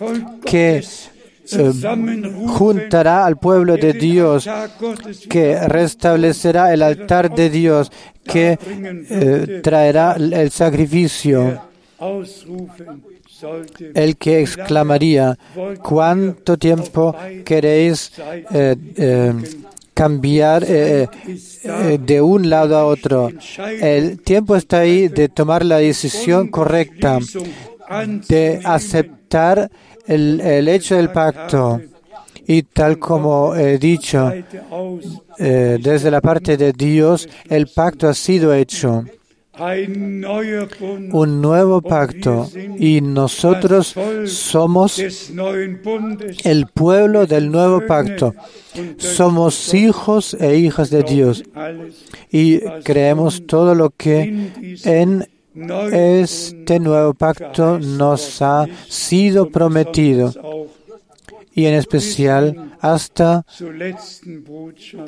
que 0.46 0.78
eh, 0.78 0.84
juntará 2.48 3.26
al 3.26 3.38
pueblo 3.38 3.78
de 3.78 3.94
Dios, 3.94 4.50
que 5.30 5.60
restablecerá 5.68 6.74
el 6.74 6.82
altar 6.82 7.34
de 7.34 7.50
Dios, 7.50 7.92
que 8.24 8.58
eh, 8.62 9.62
traerá 9.64 10.14
el 10.18 10.52
sacrificio. 10.52 11.62
El 13.94 14.16
que 14.18 14.42
exclamaría, 14.42 15.38
¿cuánto 15.84 16.58
tiempo 16.58 17.16
queréis 17.44 18.12
eh, 18.54 19.34
cambiar 19.94 20.66
de 20.66 22.22
un 22.22 22.50
lado 22.50 22.78
a 22.78 22.86
otro? 22.86 23.30
El 23.82 24.22
tiempo 24.22 24.56
está 24.56 24.80
ahí 24.80 25.10
de 25.10 25.28
tomar 25.30 25.66
la 25.66 25.78
decisión 25.78 26.48
correcta, 26.48 27.20
de 28.28 28.62
aceptar 28.64 29.70
el, 30.06 30.68
hecho 30.68 30.96
del 30.96 31.12
pacto. 31.12 31.82
Y 32.48 32.62
tal 32.62 33.00
como 33.00 33.56
he 33.56 33.80
dicho, 33.80 34.32
eh, 35.40 35.78
desde 35.82 36.12
la 36.12 36.22
parte 36.22 36.58
de 36.58 36.74
Dios, 36.74 37.28
el 37.50 37.68
pacto 37.68 38.08
ha 38.08 38.14
sido 38.14 38.54
hecho. 38.54 39.04
Un 39.58 41.42
nuevo 41.42 41.82
pacto 41.82 42.50
y 42.78 43.00
nosotros 43.00 43.96
somos 44.26 45.00
el 46.44 46.68
pueblo 46.68 47.26
del 47.26 47.50
nuevo 47.50 47.82
pacto. 47.88 48.36
Somos 48.98 49.74
hijos 49.74 50.36
e 50.38 50.58
hijas 50.58 50.90
de 50.90 51.04
Dios 51.04 51.44
y 52.30 52.60
creemos 52.84 53.48
todo 53.48 53.74
lo 53.76 53.92
que 53.92 54.52
en 54.84 55.26
este 55.56 56.80
nuevo 56.80 57.14
pacto 57.14 57.80
nos 57.80 58.42
ha 58.42 58.66
sido 58.90 59.50
prometido 59.50 60.34
y 61.56 61.66
en 61.66 61.74
especial 61.74 62.74
hasta 62.82 63.46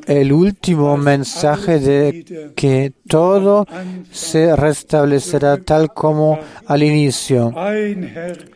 el 0.08 0.32
último 0.32 0.96
mensaje 0.96 1.80
de 1.80 2.54
que 2.56 2.94
todo 3.08 3.68
se 4.12 4.56
restablecerá 4.56 5.58
tal 5.58 5.94
como 5.94 6.40
al 6.66 6.84
inicio. 6.84 7.54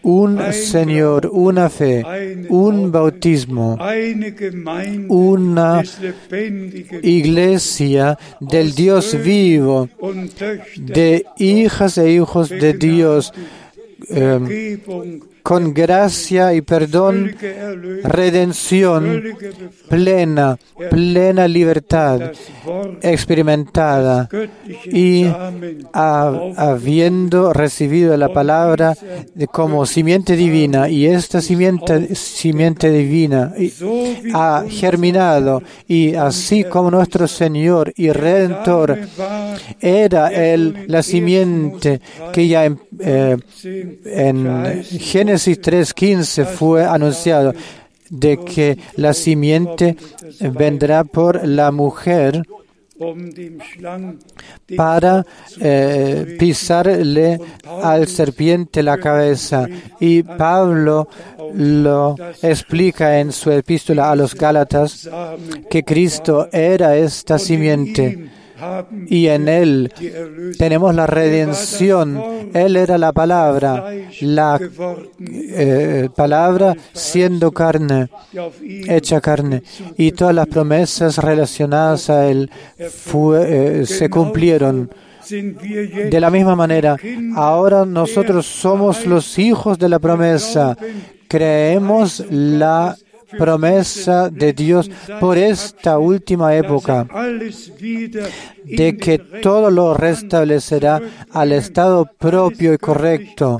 Un 0.03 0.53
Señor, 0.53 1.29
una 1.33 1.69
fe, 1.69 2.03
un 2.49 2.93
bautismo, 2.93 3.77
una 5.09 5.83
iglesia 7.03 8.17
del 8.39 8.73
Dios 8.73 9.21
vivo, 9.21 9.89
de 10.77 11.25
hijas 11.37 11.97
e 11.97 12.09
hijos 12.09 12.47
de 12.47 12.73
Dios. 12.73 13.33
Eh, 14.09 14.79
con 15.43 15.73
gracia 15.73 16.53
y 16.53 16.61
perdón, 16.61 17.35
redención 18.03 19.23
plena, 19.89 20.57
plena 20.89 21.47
libertad 21.47 22.31
experimentada 23.01 24.29
y 24.85 25.25
habiendo 25.93 27.53
recibido 27.53 28.15
la 28.17 28.29
palabra 28.29 28.95
como 29.51 29.85
simiente 29.85 30.35
divina 30.35 30.89
y 30.89 31.07
esta 31.07 31.41
simiente, 31.41 32.15
simiente 32.15 32.91
divina 32.91 33.53
ha 34.33 34.63
germinado 34.69 35.63
y 35.87 36.15
así 36.15 36.63
como 36.63 36.91
nuestro 36.91 37.27
Señor 37.27 37.93
y 37.95 38.11
Redentor 38.11 38.99
era 39.79 40.27
el, 40.29 40.85
la 40.87 41.01
simiente 41.03 42.01
que 42.31 42.47
ya 42.47 42.65
en, 42.65 42.79
eh, 42.99 43.37
en 44.05 44.83
Génesis 44.83 45.30
Génesis 45.31 45.61
3.15 45.61 46.45
fue 46.45 46.83
anunciado 46.83 47.53
de 48.09 48.37
que 48.37 48.77
la 48.97 49.13
simiente 49.13 49.95
vendrá 50.41 51.05
por 51.05 51.47
la 51.47 51.71
mujer 51.71 52.43
para 54.75 55.25
eh, 55.61 56.35
pisarle 56.37 57.39
al 57.81 58.09
serpiente 58.09 58.83
la 58.83 58.97
cabeza. 58.97 59.69
Y 60.01 60.21
Pablo 60.23 61.07
lo 61.53 62.17
explica 62.41 63.17
en 63.21 63.31
su 63.31 63.51
epístola 63.51 64.11
a 64.11 64.17
los 64.17 64.35
Gálatas 64.35 65.09
que 65.69 65.83
Cristo 65.85 66.49
era 66.51 66.97
esta 66.97 67.39
simiente 67.39 68.29
y 69.07 69.27
en 69.27 69.47
Él 69.47 69.93
tenemos 70.57 70.93
la 70.95 71.07
redención. 71.07 72.49
Él 72.53 72.75
era 72.75 72.97
la 72.97 73.11
palabra, 73.11 73.85
la 74.21 74.59
eh, 75.29 76.09
palabra 76.15 76.75
siendo 76.93 77.51
carne, 77.51 78.09
hecha 78.87 79.21
carne. 79.21 79.63
Y 79.97 80.11
todas 80.11 80.35
las 80.35 80.47
promesas 80.47 81.17
relacionadas 81.17 82.09
a 82.09 82.29
Él 82.29 82.49
eh, 82.77 83.83
se 83.85 84.09
cumplieron. 84.09 84.89
De 85.29 86.19
la 86.19 86.29
misma 86.29 86.55
manera, 86.55 86.97
ahora 87.35 87.85
nosotros 87.85 88.45
somos 88.45 89.05
los 89.05 89.37
hijos 89.39 89.77
de 89.79 89.87
la 89.87 89.99
promesa. 89.99 90.75
Creemos 91.27 92.25
la 92.29 92.97
promesa 93.37 94.29
de 94.29 94.53
Dios 94.53 94.89
por 95.19 95.37
esta 95.37 95.97
última 95.97 96.55
época, 96.55 97.07
de 98.63 98.97
que 98.97 99.17
todo 99.41 99.69
lo 99.71 99.93
restablecerá 99.93 101.01
al 101.31 101.51
estado 101.51 102.09
propio 102.17 102.73
y 102.73 102.77
correcto, 102.77 103.57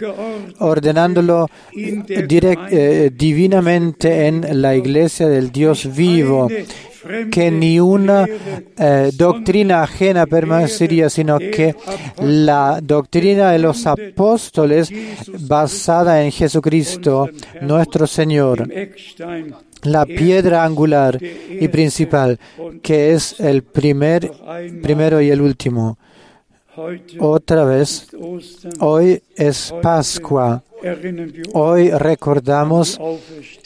ordenándolo 0.60 1.48
eh, 1.76 3.12
divinamente 3.14 4.28
en 4.28 4.62
la 4.62 4.76
iglesia 4.76 5.28
del 5.28 5.52
Dios 5.52 5.94
vivo 5.96 6.48
que 7.32 7.52
ni 7.52 7.80
una 7.80 8.26
eh, 8.78 9.12
doctrina 9.14 9.84
ajena 9.84 10.26
permanecería, 10.26 11.10
sino 11.10 11.39
que 11.39 11.76
la 12.22 12.80
doctrina 12.82 13.52
de 13.52 13.60
los 13.60 13.86
apóstoles 13.86 14.91
basada 15.47 16.24
en 16.24 16.32
Jesucristo, 16.32 17.30
nuestro 17.62 18.08
Señor, 18.08 18.68
la 19.84 20.06
piedra 20.06 20.64
angular 20.64 21.18
y 21.22 21.68
principal, 21.68 22.39
que 22.82 23.14
es 23.14 23.39
el 23.39 23.64
primer, 23.64 24.32
primero 24.82 25.22
y 25.22 25.30
el 25.30 25.41
último. 25.41 25.97
Otra 27.20 27.66
vez, 27.66 28.08
hoy 28.80 29.22
es 29.36 29.74
Pascua. 29.82 30.64
Hoy 31.54 31.91
recordamos 31.91 32.99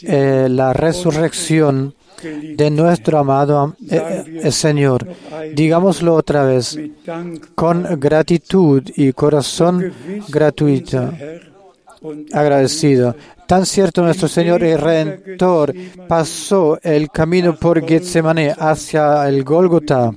eh, 0.02 0.48
la 0.50 0.72
resurrección 0.72 1.94
de 2.22 2.70
nuestro 2.70 3.18
amado 3.18 3.76
eh, 3.90 4.50
Señor. 4.50 5.06
Digámoslo 5.54 6.14
otra 6.14 6.44
vez, 6.44 6.78
con 7.54 8.00
gratitud 8.00 8.82
y 8.96 9.12
corazón 9.12 9.92
gratuito, 10.28 11.12
agradecido. 12.32 13.16
Tan 13.46 13.64
cierto 13.64 14.02
nuestro 14.02 14.28
Señor 14.28 14.62
y 14.64 14.74
Redentor 14.74 15.72
pasó 16.08 16.78
el 16.82 17.10
camino 17.10 17.54
por 17.56 17.86
Getsemaní 17.86 18.48
hacia 18.58 19.28
el 19.28 19.44
Gólgota. 19.44 20.12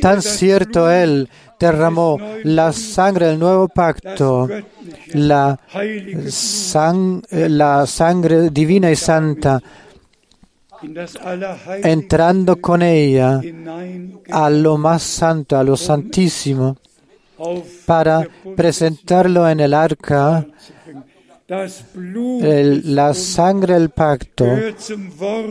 Tan 0.00 0.22
cierto 0.22 0.90
Él 0.90 1.28
derramó 1.58 2.18
la 2.44 2.72
sangre 2.72 3.26
del 3.26 3.38
nuevo 3.38 3.68
pacto, 3.68 4.48
la, 5.12 5.58
la 7.30 7.86
sangre 7.86 8.50
divina 8.50 8.90
y 8.90 8.96
santa, 8.96 9.62
entrando 11.82 12.60
con 12.60 12.82
ella 12.82 13.40
a 14.30 14.50
lo 14.50 14.78
más 14.78 15.02
santo, 15.02 15.56
a 15.56 15.62
lo 15.62 15.76
santísimo, 15.76 16.76
para 17.86 18.26
presentarlo 18.56 19.48
en 19.48 19.60
el 19.60 19.74
arca 19.74 20.46
la 21.48 23.12
sangre 23.12 23.74
del 23.74 23.90
pacto 23.90 24.46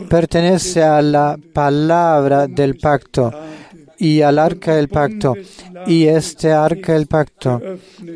pertenece 0.08 0.82
a 0.82 1.02
la 1.02 1.38
palabra 1.52 2.46
del 2.46 2.78
pacto 2.78 3.30
y 4.00 4.22
al 4.22 4.38
arca 4.38 4.74
del 4.74 4.88
pacto. 4.88 5.36
Y 5.86 6.06
este 6.06 6.52
arca 6.52 6.94
del 6.94 7.06
pacto 7.06 7.60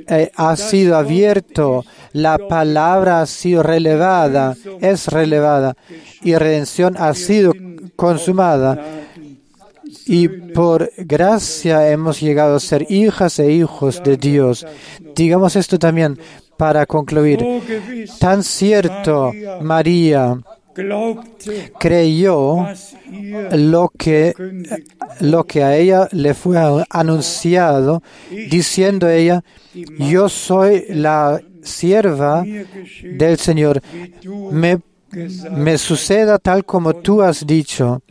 eh, 0.08 0.32
ha 0.34 0.56
sido 0.56 0.96
abierto, 0.96 1.84
la 2.12 2.38
palabra 2.38 3.20
ha 3.20 3.26
sido 3.26 3.62
relevada, 3.62 4.56
es 4.80 5.06
relevada, 5.08 5.76
y 6.22 6.34
redención 6.34 6.96
ha 6.98 7.14
sido 7.14 7.52
consumada. 7.94 8.82
Y 10.06 10.28
por 10.28 10.90
gracia 10.96 11.90
hemos 11.90 12.20
llegado 12.20 12.56
a 12.56 12.60
ser 12.60 12.86
hijas 12.90 13.38
e 13.38 13.52
hijos 13.52 14.02
de 14.02 14.16
Dios. 14.16 14.66
Digamos 15.14 15.54
esto 15.54 15.78
también 15.78 16.18
para 16.56 16.86
concluir. 16.86 17.44
Tan 18.18 18.42
cierto, 18.42 19.32
María 19.60 20.38
creyó 21.78 22.66
lo 23.52 23.92
que, 23.96 24.34
lo 25.20 25.44
que 25.44 25.62
a 25.62 25.76
ella 25.76 26.08
le 26.12 26.34
fue 26.34 26.58
anunciado, 26.90 28.02
diciendo 28.30 29.08
ella, 29.08 29.44
yo 29.98 30.28
soy 30.28 30.84
la 30.88 31.40
sierva 31.62 32.44
del 33.02 33.38
Señor. 33.38 33.80
Me, 34.52 34.80
me 35.50 35.78
suceda 35.78 36.38
tal 36.38 36.64
como 36.64 36.94
tú 36.94 37.22
has 37.22 37.46
dicho. 37.46 38.02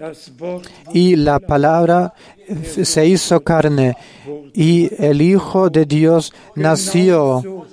Y 0.94 1.16
la 1.16 1.40
palabra 1.40 2.14
se 2.84 3.08
hizo 3.08 3.42
carne 3.42 3.96
y 4.54 4.90
el 5.04 5.22
Hijo 5.22 5.70
de 5.70 5.86
Dios 5.86 6.34
nació 6.56 7.66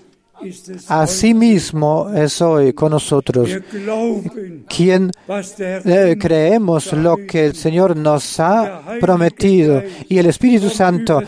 Asimismo 0.89 2.11
es 2.15 2.41
hoy 2.41 2.73
con 2.73 2.93
nosotros 2.93 3.51
quien 4.69 5.11
eh, 5.59 6.17
creemos 6.19 6.93
lo 6.93 7.17
que 7.27 7.47
el 7.47 7.55
Señor 7.55 7.97
nos 7.97 8.41
ha 8.41 8.83
prometido 9.01 9.83
y 10.09 10.19
el 10.19 10.27
Espíritu 10.27 10.71
Santo 10.71 11.21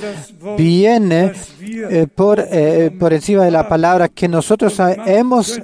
viene 0.57 1.33
eh, 1.61 2.07
por, 2.15 2.41
eh, 2.41 2.91
por 2.99 3.13
encima 3.13 3.45
de 3.45 3.51
la 3.51 3.69
palabra 3.69 4.09
que 4.09 4.29
nosotros 4.29 4.77
hemos 5.07 5.61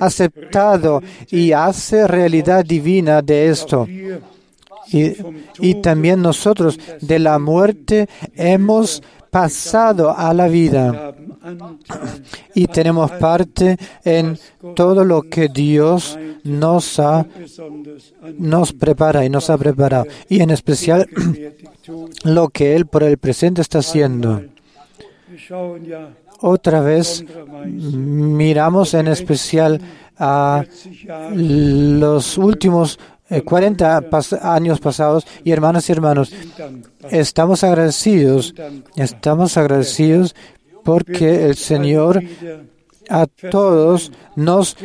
aceptado 0.00 1.02
y 1.30 1.52
hace 1.52 2.06
realidad 2.06 2.64
divina 2.64 3.22
de 3.22 3.48
esto. 3.48 3.86
Y, 4.90 5.12
y 5.58 5.82
también 5.82 6.22
nosotros 6.22 6.78
de 7.00 7.18
la 7.18 7.38
muerte 7.38 8.08
hemos 8.34 9.02
pasado 9.30 10.16
a 10.16 10.32
la 10.34 10.48
vida 10.48 11.14
y 12.54 12.66
tenemos 12.66 13.10
parte 13.12 13.76
en 14.04 14.38
todo 14.74 15.04
lo 15.04 15.22
que 15.22 15.48
Dios 15.48 16.18
nos, 16.44 16.98
ha, 16.98 17.26
nos 18.38 18.72
prepara 18.72 19.24
y 19.24 19.30
nos 19.30 19.50
ha 19.50 19.58
preparado 19.58 20.06
y 20.28 20.40
en 20.40 20.50
especial 20.50 21.06
lo 22.24 22.48
que 22.48 22.74
Él 22.74 22.86
por 22.86 23.02
el 23.02 23.18
presente 23.18 23.60
está 23.60 23.78
haciendo. 23.78 24.42
Otra 26.40 26.80
vez 26.80 27.24
miramos 27.66 28.94
en 28.94 29.08
especial 29.08 29.80
a 30.18 30.64
los 31.34 32.38
últimos 32.38 32.98
40 33.44 33.98
eh, 33.98 34.38
años 34.42 34.80
pasados. 34.80 35.26
Y 35.44 35.52
hermanas 35.52 35.88
y 35.88 35.92
hermanos, 35.92 36.32
estamos 37.10 37.64
agradecidos, 37.64 38.54
estamos 38.96 39.56
agradecidos 39.56 40.34
porque 40.84 41.46
el 41.46 41.56
Señor 41.56 42.22
a 43.08 43.26
todos 43.26 44.12
nos 44.36 44.76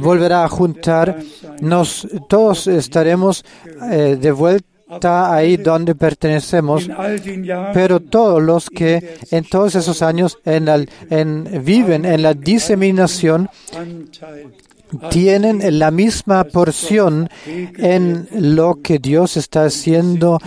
volverá 0.00 0.44
a 0.44 0.48
juntar, 0.48 1.18
nos, 1.60 2.06
todos 2.28 2.66
estaremos 2.66 3.44
eh, 3.90 4.16
de 4.20 4.32
vuelta 4.32 5.34
ahí 5.34 5.56
donde 5.56 5.94
pertenecemos, 5.94 6.88
pero 7.74 8.00
todos 8.00 8.42
los 8.42 8.70
que 8.70 9.18
en 9.30 9.44
todos 9.44 9.74
esos 9.74 10.02
años 10.02 10.38
en, 10.44 10.88
en, 11.10 11.64
viven 11.64 12.04
en 12.04 12.22
la 12.22 12.34
diseminación 12.34 13.48
tienen 15.10 15.78
la 15.78 15.90
misma 15.90 16.44
porción 16.44 17.28
en 17.46 18.28
lo 18.32 18.80
que 18.82 18.98
Dios 18.98 19.36
está 19.36 19.64
haciendo 19.64 20.38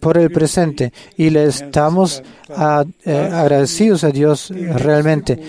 por 0.00 0.18
el 0.18 0.30
presente 0.30 0.92
y 1.16 1.30
le 1.30 1.44
estamos 1.44 2.22
eh, 2.50 3.12
agradecidos 3.12 4.04
a 4.04 4.10
Dios 4.10 4.50
realmente 4.50 5.40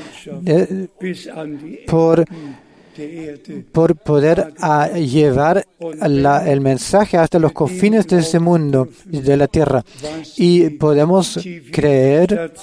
eh, 0.46 0.88
por 1.88 2.26
por 3.72 3.96
poder 3.96 4.54
llevar 4.96 5.66
el 5.80 6.62
mensaje 6.62 7.18
hasta 7.18 7.40
los 7.40 7.52
confines 7.52 8.08
de 8.08 8.20
ese 8.20 8.40
mundo, 8.40 8.88
de 9.06 9.36
la 9.36 9.48
tierra. 9.48 9.84
Y 10.38 10.70
podemos 10.70 11.38
creer 11.72 12.54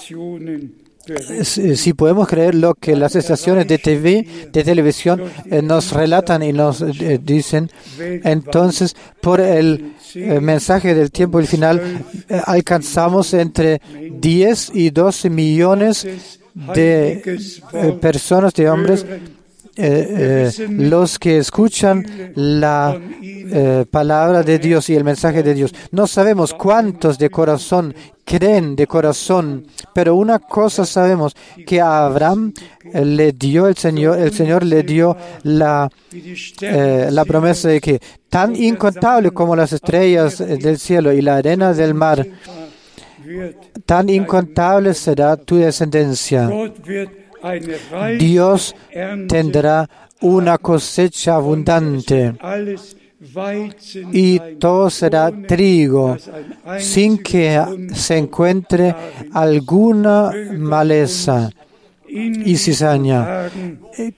si 1.44 1.92
podemos 1.94 2.28
creer 2.28 2.54
lo 2.54 2.74
que 2.74 2.96
las 2.96 3.16
estaciones 3.16 3.66
de 3.66 3.78
TV, 3.78 4.26
de 4.52 4.64
televisión, 4.64 5.22
eh, 5.50 5.62
nos 5.62 5.92
relatan 5.92 6.42
y 6.42 6.52
nos 6.52 6.80
eh, 6.80 7.20
dicen, 7.22 7.70
entonces 7.98 8.94
por 9.20 9.40
el 9.40 9.94
eh, 10.14 10.40
mensaje 10.40 10.94
del 10.94 11.10
tiempo 11.10 11.40
y 11.40 11.46
final 11.46 12.04
alcanzamos 12.44 13.34
entre 13.34 13.80
10 14.10 14.72
y 14.74 14.90
12 14.90 15.30
millones 15.30 16.06
de 16.54 17.38
personas, 18.00 18.54
de 18.54 18.68
hombres, 18.68 19.06
los 19.76 21.18
que 21.18 21.38
escuchan 21.38 22.32
la 22.34 23.00
palabra 23.90 24.42
de 24.42 24.58
Dios 24.58 24.90
y 24.90 24.96
el 24.96 25.04
mensaje 25.04 25.42
de 25.42 25.54
Dios. 25.54 25.74
No 25.90 26.06
sabemos 26.06 26.54
cuántos 26.54 27.18
de 27.18 27.30
corazón 27.30 27.94
creen 28.24 28.76
de 28.76 28.86
corazón. 28.86 29.66
Pero 29.94 30.16
una 30.16 30.38
cosa 30.38 30.84
sabemos, 30.86 31.34
que 31.66 31.80
a 31.80 32.06
Abraham 32.06 32.52
le 32.92 33.32
dio 33.32 33.66
el 33.66 33.76
Señor, 33.76 34.18
el 34.18 34.32
Señor 34.32 34.64
le 34.64 34.82
dio 34.82 35.16
la, 35.42 35.90
eh, 36.60 37.08
la 37.10 37.24
promesa 37.24 37.68
de 37.68 37.80
que 37.80 38.00
tan 38.28 38.56
incontable 38.56 39.30
como 39.30 39.54
las 39.54 39.72
estrellas 39.72 40.38
del 40.38 40.78
cielo 40.78 41.12
y 41.12 41.20
la 41.20 41.36
arena 41.36 41.74
del 41.74 41.94
mar, 41.94 42.26
tan 43.84 44.08
incontable 44.08 44.94
será 44.94 45.36
tu 45.36 45.56
descendencia. 45.56 46.50
Dios 48.18 48.74
tendrá 49.28 49.88
una 50.20 50.58
cosecha 50.58 51.34
abundante 51.34 52.34
y 54.12 54.38
todo 54.58 54.90
será 54.90 55.30
trigo 55.30 56.16
sin 56.78 57.18
que 57.18 57.62
se 57.94 58.18
encuentre 58.18 58.94
alguna 59.32 60.32
maleza 60.56 61.50
y 62.12 62.56
cizaña. 62.56 63.50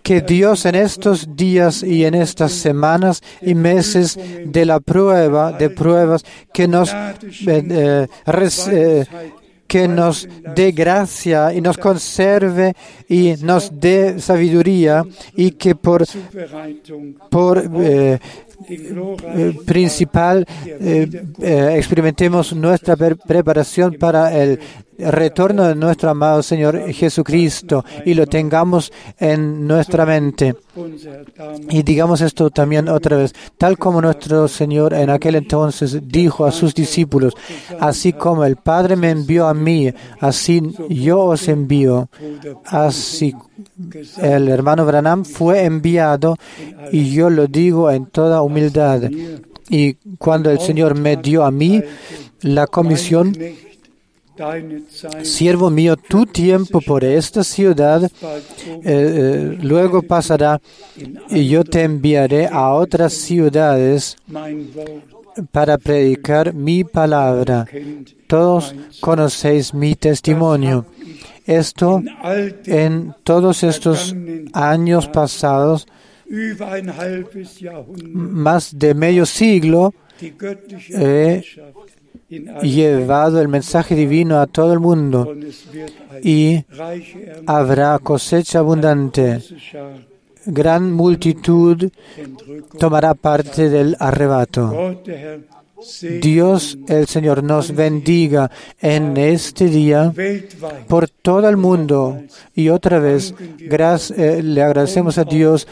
Que 0.02 0.20
Dios 0.20 0.66
en 0.66 0.74
estos 0.74 1.36
días 1.36 1.82
y 1.82 2.04
en 2.04 2.14
estas 2.14 2.52
semanas 2.52 3.22
y 3.40 3.54
meses 3.54 4.18
de 4.46 4.64
la 4.64 4.80
prueba, 4.80 5.52
de 5.52 5.70
pruebas, 5.70 6.24
que 6.52 6.66
nos 6.66 6.92
eh, 6.92 8.08
eh, 8.26 9.06
que 9.74 9.88
nos 9.88 10.28
dé 10.54 10.70
gracia 10.70 11.52
y 11.52 11.60
nos 11.60 11.76
conserve 11.76 12.76
y 13.08 13.34
nos 13.42 13.72
dé 13.80 14.20
sabiduría 14.20 15.02
y 15.34 15.50
que 15.50 15.74
por, 15.74 16.04
por 17.28 17.58
eh, 17.58 18.20
eh, 18.68 19.56
principal 19.66 20.46
eh, 20.64 21.08
experimentemos 21.76 22.52
nuestra 22.52 22.94
preparación 22.94 23.94
para 23.94 24.32
el 24.40 24.60
retorno 24.98 25.64
de 25.64 25.74
nuestro 25.74 26.10
amado 26.10 26.42
Señor 26.42 26.92
Jesucristo 26.92 27.84
y 28.04 28.14
lo 28.14 28.26
tengamos 28.26 28.92
en 29.18 29.66
nuestra 29.66 30.06
mente. 30.06 30.56
Y 31.70 31.82
digamos 31.82 32.20
esto 32.20 32.50
también 32.50 32.88
otra 32.88 33.16
vez, 33.16 33.32
tal 33.58 33.78
como 33.78 34.00
nuestro 34.00 34.48
Señor 34.48 34.94
en 34.94 35.10
aquel 35.10 35.36
entonces 35.36 35.98
dijo 36.06 36.44
a 36.44 36.52
sus 36.52 36.74
discípulos, 36.74 37.34
así 37.80 38.12
como 38.12 38.44
el 38.44 38.56
Padre 38.56 38.96
me 38.96 39.10
envió 39.10 39.46
a 39.46 39.54
mí, 39.54 39.92
así 40.20 40.62
yo 40.88 41.20
os 41.20 41.48
envío. 41.48 42.08
Así 42.64 43.34
el 44.20 44.48
hermano 44.48 44.86
Branham 44.86 45.24
fue 45.24 45.64
enviado 45.64 46.36
y 46.92 47.10
yo 47.10 47.30
lo 47.30 47.46
digo 47.46 47.90
en 47.90 48.06
toda 48.06 48.42
humildad. 48.42 49.02
Y 49.68 49.94
cuando 50.18 50.50
el 50.50 50.60
Señor 50.60 50.98
me 50.98 51.16
dio 51.16 51.44
a 51.44 51.50
mí 51.50 51.82
la 52.42 52.66
comisión, 52.66 53.34
Siervo 55.22 55.70
mío, 55.70 55.96
tu 55.96 56.26
tiempo 56.26 56.80
por 56.80 57.04
esta 57.04 57.44
ciudad 57.44 58.02
eh, 58.04 58.10
eh, 58.84 59.58
luego 59.62 60.02
pasará 60.02 60.60
y 61.30 61.48
yo 61.48 61.62
te 61.62 61.82
enviaré 61.82 62.48
a 62.48 62.70
otras 62.70 63.12
ciudades 63.12 64.16
para 65.52 65.78
predicar 65.78 66.52
mi 66.52 66.82
palabra. 66.84 67.66
Todos 68.26 68.74
conocéis 69.00 69.72
mi 69.72 69.94
testimonio. 69.94 70.86
Esto 71.46 72.02
en 72.64 73.14
todos 73.22 73.62
estos 73.62 74.16
años 74.52 75.06
pasados, 75.08 75.86
más 78.02 78.78
de 78.78 78.94
medio 78.94 79.26
siglo, 79.26 79.92
llevado 82.62 83.40
el 83.40 83.48
mensaje 83.48 83.94
divino 83.94 84.40
a 84.40 84.46
todo 84.46 84.72
el 84.72 84.80
mundo 84.80 85.34
y 86.22 86.64
habrá 87.46 87.98
cosecha 87.98 88.60
abundante. 88.60 89.40
Gran 90.46 90.92
multitud 90.92 91.90
tomará 92.78 93.14
parte 93.14 93.70
del 93.70 93.96
arrebato. 93.98 95.00
Dios 96.20 96.78
el 96.88 97.06
Señor 97.06 97.42
nos 97.42 97.74
bendiga 97.74 98.50
en 98.80 99.16
este 99.16 99.66
día 99.66 100.12
por 100.88 101.08
todo 101.08 101.48
el 101.48 101.56
mundo. 101.56 102.22
Y 102.54 102.68
otra 102.68 102.98
vez 102.98 103.34
eh, 103.38 104.40
le 104.42 104.62
agradecemos 104.62 105.18
a 105.18 105.24
Dios 105.24 105.66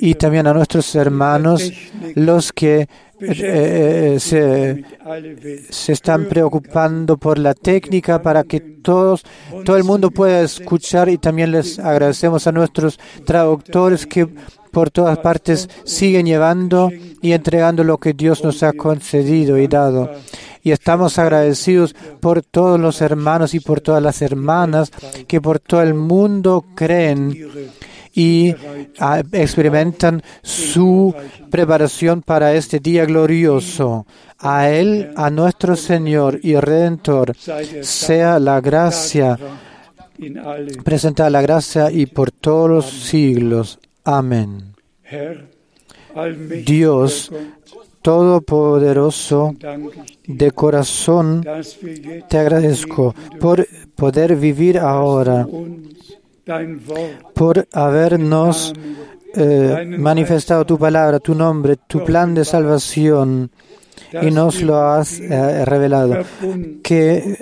y 0.00 0.14
también 0.14 0.46
a 0.46 0.54
nuestros 0.54 0.94
hermanos, 0.94 1.72
los 2.14 2.52
que 2.52 2.88
eh, 3.22 4.14
eh, 4.14 4.20
se, 4.20 4.84
se, 5.70 5.92
están 5.92 6.26
preocupando 6.26 7.16
por 7.16 7.38
la 7.38 7.54
técnica 7.54 8.20
para 8.20 8.44
que 8.44 8.60
todos, 8.60 9.22
todo 9.64 9.76
el 9.76 9.84
mundo 9.84 10.10
pueda 10.10 10.42
escuchar 10.42 11.08
y 11.08 11.18
también 11.18 11.52
les 11.52 11.78
agradecemos 11.78 12.46
a 12.46 12.52
nuestros 12.52 12.98
traductores 13.24 14.06
que 14.06 14.28
por 14.72 14.90
todas 14.90 15.18
partes 15.18 15.68
siguen 15.84 16.26
llevando 16.26 16.90
y 17.20 17.32
entregando 17.32 17.84
lo 17.84 17.98
que 17.98 18.14
Dios 18.14 18.42
nos 18.42 18.62
ha 18.62 18.72
concedido 18.72 19.58
y 19.58 19.68
dado. 19.68 20.10
Y 20.64 20.70
estamos 20.70 21.18
agradecidos 21.18 21.94
por 22.20 22.42
todos 22.42 22.80
los 22.80 23.00
hermanos 23.00 23.54
y 23.54 23.60
por 23.60 23.80
todas 23.80 24.02
las 24.02 24.22
hermanas 24.22 24.90
que 25.28 25.40
por 25.40 25.60
todo 25.60 25.82
el 25.82 25.94
mundo 25.94 26.64
creen 26.74 27.36
y 28.14 28.54
ah, 28.98 29.22
experimentan 29.32 30.22
su 30.42 31.14
preparación 31.50 32.22
para 32.22 32.54
este 32.54 32.78
día 32.78 33.04
glorioso. 33.04 34.06
A 34.38 34.70
Él, 34.70 35.12
a 35.16 35.30
nuestro 35.30 35.76
Señor 35.76 36.40
y 36.42 36.56
Redentor, 36.56 37.36
sea 37.36 38.38
la 38.38 38.60
gracia, 38.60 39.38
presenta 40.84 41.30
la 41.30 41.42
gracia 41.42 41.90
y 41.90 42.06
por 42.06 42.30
todos 42.32 42.68
los 42.68 42.90
siglos. 42.90 43.78
Amén. 44.04 44.74
Dios 46.64 47.30
Todopoderoso, 48.02 49.54
de 50.26 50.50
corazón 50.50 51.44
te 52.28 52.36
agradezco 52.36 53.14
por 53.38 53.64
poder 53.94 54.34
vivir 54.34 54.76
ahora 54.76 55.46
por 57.34 57.68
habernos 57.72 58.72
eh, 59.34 59.84
manifestado 59.98 60.64
tu 60.64 60.78
palabra, 60.78 61.18
tu 61.20 61.34
nombre, 61.34 61.76
tu 61.86 62.04
plan 62.04 62.34
de 62.34 62.44
salvación 62.44 63.50
y 64.20 64.30
nos 64.30 64.60
lo 64.60 64.76
has 64.76 65.20
eh, 65.20 65.64
revelado. 65.64 66.24
Que 66.82 67.38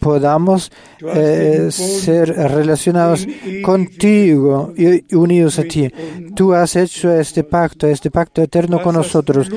podamos 0.00 0.72
eh, 1.14 1.68
ser 1.70 2.30
relacionados 2.30 3.26
contigo 3.62 4.72
y 4.76 5.14
unidos 5.14 5.58
a 5.58 5.64
ti. 5.64 5.92
Tú 6.34 6.52
has 6.52 6.74
hecho 6.76 7.12
este 7.12 7.44
pacto, 7.44 7.86
este 7.86 8.10
pacto 8.10 8.42
eterno 8.42 8.82
con 8.82 8.94
nosotros. 8.94 9.48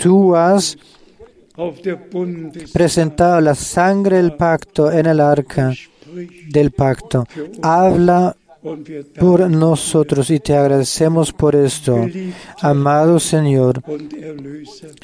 Tú 0.00 0.34
has 0.34 0.78
presentado 2.72 3.40
la 3.40 3.54
sangre 3.54 4.16
del 4.16 4.34
pacto 4.36 4.90
en 4.90 5.06
el 5.06 5.20
arca 5.20 5.74
del 6.50 6.70
pacto. 6.70 7.26
Habla 7.62 8.36
por 9.18 9.50
nosotros 9.50 10.30
y 10.30 10.38
te 10.38 10.54
agradecemos 10.54 11.32
por 11.32 11.56
esto. 11.56 12.06
Amado 12.60 13.18
Señor 13.18 13.82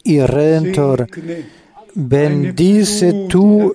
y 0.05 0.21
Redentor, 0.21 1.09
bendice 1.95 3.27
tu 3.29 3.75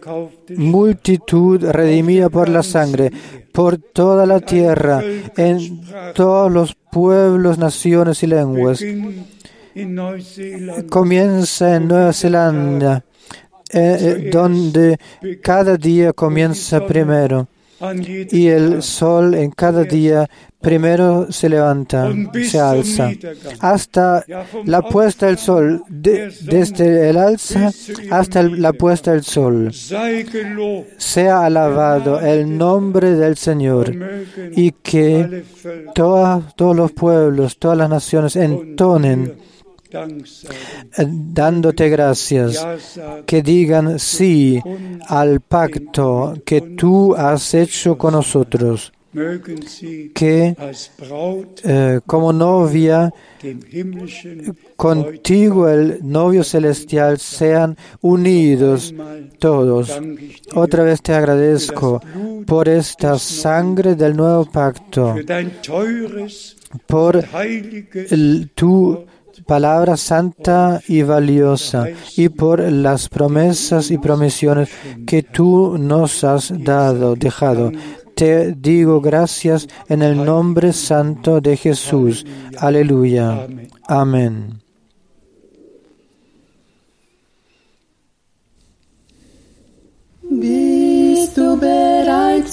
multitud 0.55 1.63
redimida 1.63 2.29
por 2.29 2.47
la 2.47 2.63
sangre, 2.63 3.11
por 3.51 3.77
toda 3.77 4.25
la 4.25 4.39
tierra, 4.39 5.03
en 5.35 5.81
todos 6.15 6.51
los 6.51 6.75
pueblos, 6.75 7.57
naciones 7.57 8.23
y 8.23 8.27
lenguas. 8.27 8.81
Comienza 10.89 11.75
en 11.75 11.87
Nueva 11.87 12.13
Zelanda 12.13 13.03
eh, 13.73 13.97
eh, 13.99 14.29
donde 14.31 14.97
cada 15.41 15.77
día 15.77 16.13
comienza 16.13 16.85
primero 16.85 17.47
y 18.31 18.47
el 18.47 18.81
sol 18.81 19.33
en 19.33 19.51
cada 19.51 19.83
día 19.83 20.29
primero 20.61 21.29
se 21.29 21.49
levanta, 21.49 22.09
se 22.41 22.59
alza, 22.59 23.11
hasta 23.59 24.23
la 24.63 24.81
puesta 24.81 25.25
del 25.25 25.37
sol, 25.37 25.83
desde 25.89 27.09
el 27.09 27.17
alza 27.17 27.71
hasta 28.09 28.43
la 28.43 28.71
puesta 28.71 29.11
del 29.11 29.23
sol. 29.23 29.73
Sea 30.97 31.45
alabado 31.45 32.21
el 32.21 32.57
nombre 32.57 33.15
del 33.15 33.35
Señor 33.35 33.93
y 34.55 34.71
que 34.71 35.43
todos 35.93 36.75
los 36.77 36.91
pueblos, 36.93 37.57
todas 37.57 37.77
las 37.77 37.89
naciones 37.89 38.37
entonen 38.37 39.33
dándote 40.97 41.89
gracias, 41.89 42.65
que 43.25 43.41
digan 43.41 43.99
sí 43.99 44.61
al 45.07 45.41
pacto 45.41 46.33
que 46.45 46.61
tú 46.61 47.15
has 47.15 47.53
hecho 47.53 47.97
con 47.97 48.13
nosotros, 48.13 48.91
que 50.13 50.55
eh, 51.63 51.99
como 52.05 52.33
novia 52.33 53.13
contigo 54.75 55.69
el 55.69 55.99
novio 56.01 56.43
celestial 56.43 57.19
sean 57.19 57.77
unidos 58.01 58.93
todos. 59.37 60.01
Otra 60.55 60.83
vez 60.83 61.01
te 61.01 61.13
agradezco 61.13 62.01
por 62.47 62.67
esta 62.67 63.19
sangre 63.19 63.95
del 63.95 64.15
nuevo 64.15 64.45
pacto, 64.45 65.15
por 66.87 67.23
tu 68.55 69.05
palabra 69.45 69.97
santa 69.97 70.81
y 70.87 71.01
valiosa 71.01 71.87
y 72.15 72.29
por 72.29 72.59
las 72.59 73.09
promesas 73.09 73.91
y 73.91 73.97
promisiones 73.97 74.69
que 75.05 75.23
tú 75.23 75.77
nos 75.77 76.23
has 76.23 76.53
dado, 76.63 77.15
dejado. 77.15 77.71
Te 78.15 78.53
digo 78.53 79.01
gracias 79.01 79.67
en 79.89 80.01
el 80.03 80.23
nombre 80.23 80.71
santo 80.71 81.41
de 81.41 81.57
Jesús. 81.57 82.25
Aleluya. 82.57 83.47
Amén. 83.87 84.63
Bereit? 91.63 92.47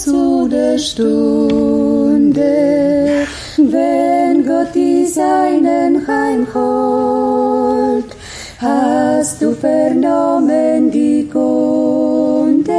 Wenn 2.36 4.46
Gott 4.46 4.74
die 4.74 5.06
Seinen 5.06 6.06
heimholt. 6.06 8.04
Hast 8.58 9.40
du 9.40 9.52
vernommen 9.52 10.90
die 10.90 11.26
Kunde, 11.28 12.72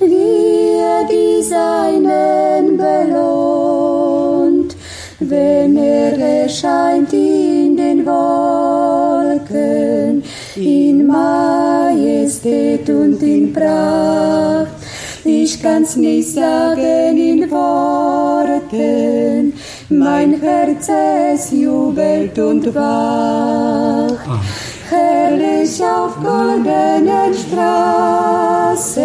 wie 0.00 0.74
er 0.78 1.06
die 1.10 1.42
Seinen 1.42 2.76
belohnt, 2.76 4.76
wenn 5.20 5.76
er 5.76 6.18
erscheint 6.42 7.12
in 7.12 7.76
den 7.76 8.04
Wolken 8.04 10.24
in 10.56 11.06
Majestät 11.06 12.90
und 12.90 13.22
in 13.22 13.52
Pracht. 13.52 14.71
Ich 15.24 15.62
kann's 15.62 15.94
nicht 15.94 16.34
sagen 16.34 17.16
in 17.16 17.48
Worten, 17.48 18.72
mein 19.88 20.40
Herz 20.40 20.88
es 21.32 21.52
jubelt 21.52 22.36
und 22.40 22.74
wacht. 22.74 24.18
Herrlich 24.90 25.80
auf 25.80 26.16
goldenen 26.16 27.32
Straßen, 27.34 28.98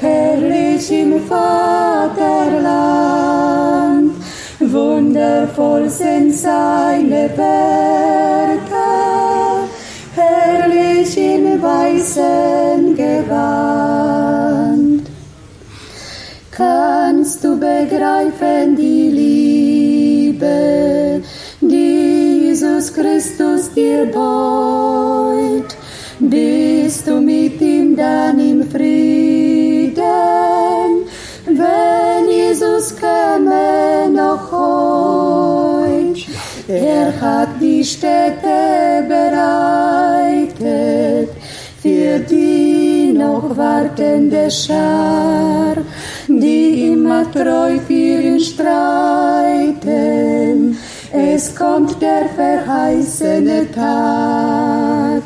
herrlich 0.00 0.90
im 0.90 1.20
Vaterland, 1.22 2.24
wundervoll 4.58 5.88
sind 5.88 6.34
seine 6.34 7.30
Werke, 7.36 8.74
herrlich 10.16 11.16
in 11.16 11.62
weißen 11.62 12.96
Gewand. 12.96 14.23
Du 17.44 17.56
begreifen 17.56 18.74
die 18.74 19.10
Liebe, 20.30 21.20
die 21.60 22.46
Jesus 22.46 22.92
Christus 22.92 23.70
dir 23.74 24.06
beut? 24.06 25.76
Bist 26.18 27.06
du 27.06 27.20
mit 27.20 27.60
ihm 27.60 27.94
dann 27.96 28.38
im 28.38 28.62
Frieden, 28.70 29.94
wenn 31.44 32.28
Jesus 32.30 32.96
käme 32.96 34.08
noch 34.10 34.50
heut? 34.50 36.26
Er 36.66 37.12
hat 37.20 37.50
die 37.60 37.84
Städte 37.84 39.04
bereitet 39.06 40.64
für 41.82 42.18
die 42.20 43.12
noch 43.12 43.54
wartende 43.54 44.50
Schar, 44.50 45.76
die 46.28 46.92
immer 46.92 47.30
treu 47.30 47.78
für 47.86 47.92
ihn 47.92 48.40
streiten. 48.40 49.64
Es 51.12 51.54
kommt 51.54 52.00
der 52.02 52.26
verheißene 52.34 53.70
Tag, 53.70 55.22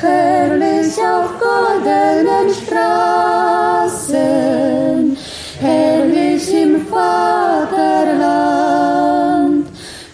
herrlich 0.00 0.98
auf 0.98 1.38
goldenen 1.38 2.52
Straßen, 2.66 4.16
herrlich 5.60 6.54
im 6.54 6.86
Vaterland. 6.86 8.32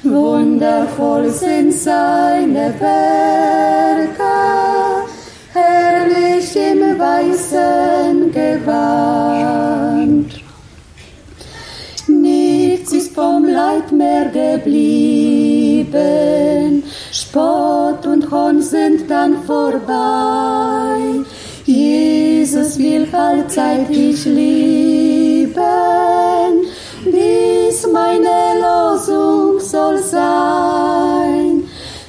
Wundervoll 0.02 1.30
sind 1.30 1.72
seine 1.72 2.74
Werke, 2.78 4.22
herrlich 5.54 6.56
im 6.56 6.98
weißen 6.98 8.30
Gewand. 8.32 9.57
Vom 13.18 13.44
Leid 13.44 13.90
mehr 13.90 14.26
geblieben, 14.26 14.84
Spott 17.10 18.06
und 18.06 18.30
Hohn 18.30 18.62
sind 18.62 19.10
dann 19.10 19.42
vorbei. 19.42 21.24
Jesus 21.64 22.78
will 22.78 23.08
allzeit 23.12 23.88
dich 23.88 24.24
lieben, 24.24 25.52
dies 27.04 27.88
meine 27.92 28.38
Losung 28.64 29.58
soll 29.58 29.98
sein. 29.98 31.64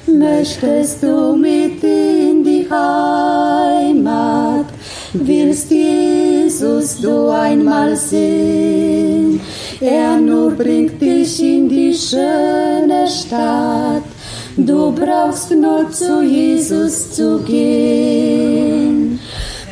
Möchtest 0.06 1.02
du 1.02 1.34
mit 1.34 1.82
in 1.82 2.44
die 2.44 2.68
Heimat, 2.70 4.66
willst 5.12 5.72
Jesus 5.72 7.00
du 7.00 7.30
einmal 7.30 7.96
sehen? 7.96 9.29
Er 9.82 10.18
nur 10.18 10.50
bringt 10.50 11.00
dich 11.00 11.42
in 11.42 11.66
die 11.66 11.94
schöne 11.94 13.06
Stadt, 13.08 14.02
du 14.54 14.92
brauchst 14.92 15.52
nur 15.52 15.90
zu 15.90 16.20
Jesus 16.22 17.12
zu 17.12 17.38
gehen. 17.44 19.18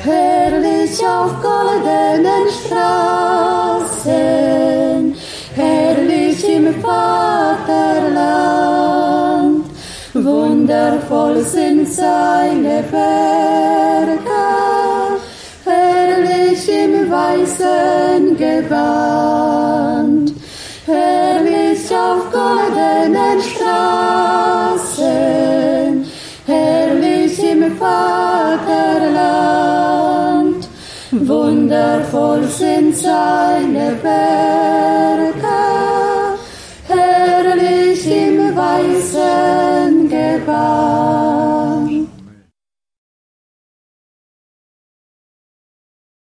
Herrlich 0.03 0.99
auf 1.07 1.33
goldenen 1.43 2.49
Straßen, 2.65 4.15
herrlich 5.55 6.43
im 6.57 6.75
Vaterland, 6.81 7.67
wundervoll 10.15 11.43
sind 11.43 11.87
seine 11.87 12.83
Werke, 12.91 14.78
im 16.69 17.11
weißen 17.11 18.37
Gewand, 18.37 20.33
herrlich 20.87 21.91
auf 21.91 22.31
goldenen 22.31 23.41
Straßen, 23.41 25.05
herrlich 26.47 27.43
im 27.43 27.77
Vaterland, 27.77 28.69
wundervoll 31.11 32.45
sind 32.45 32.97
seine 32.97 33.97
Werke, 34.03 35.28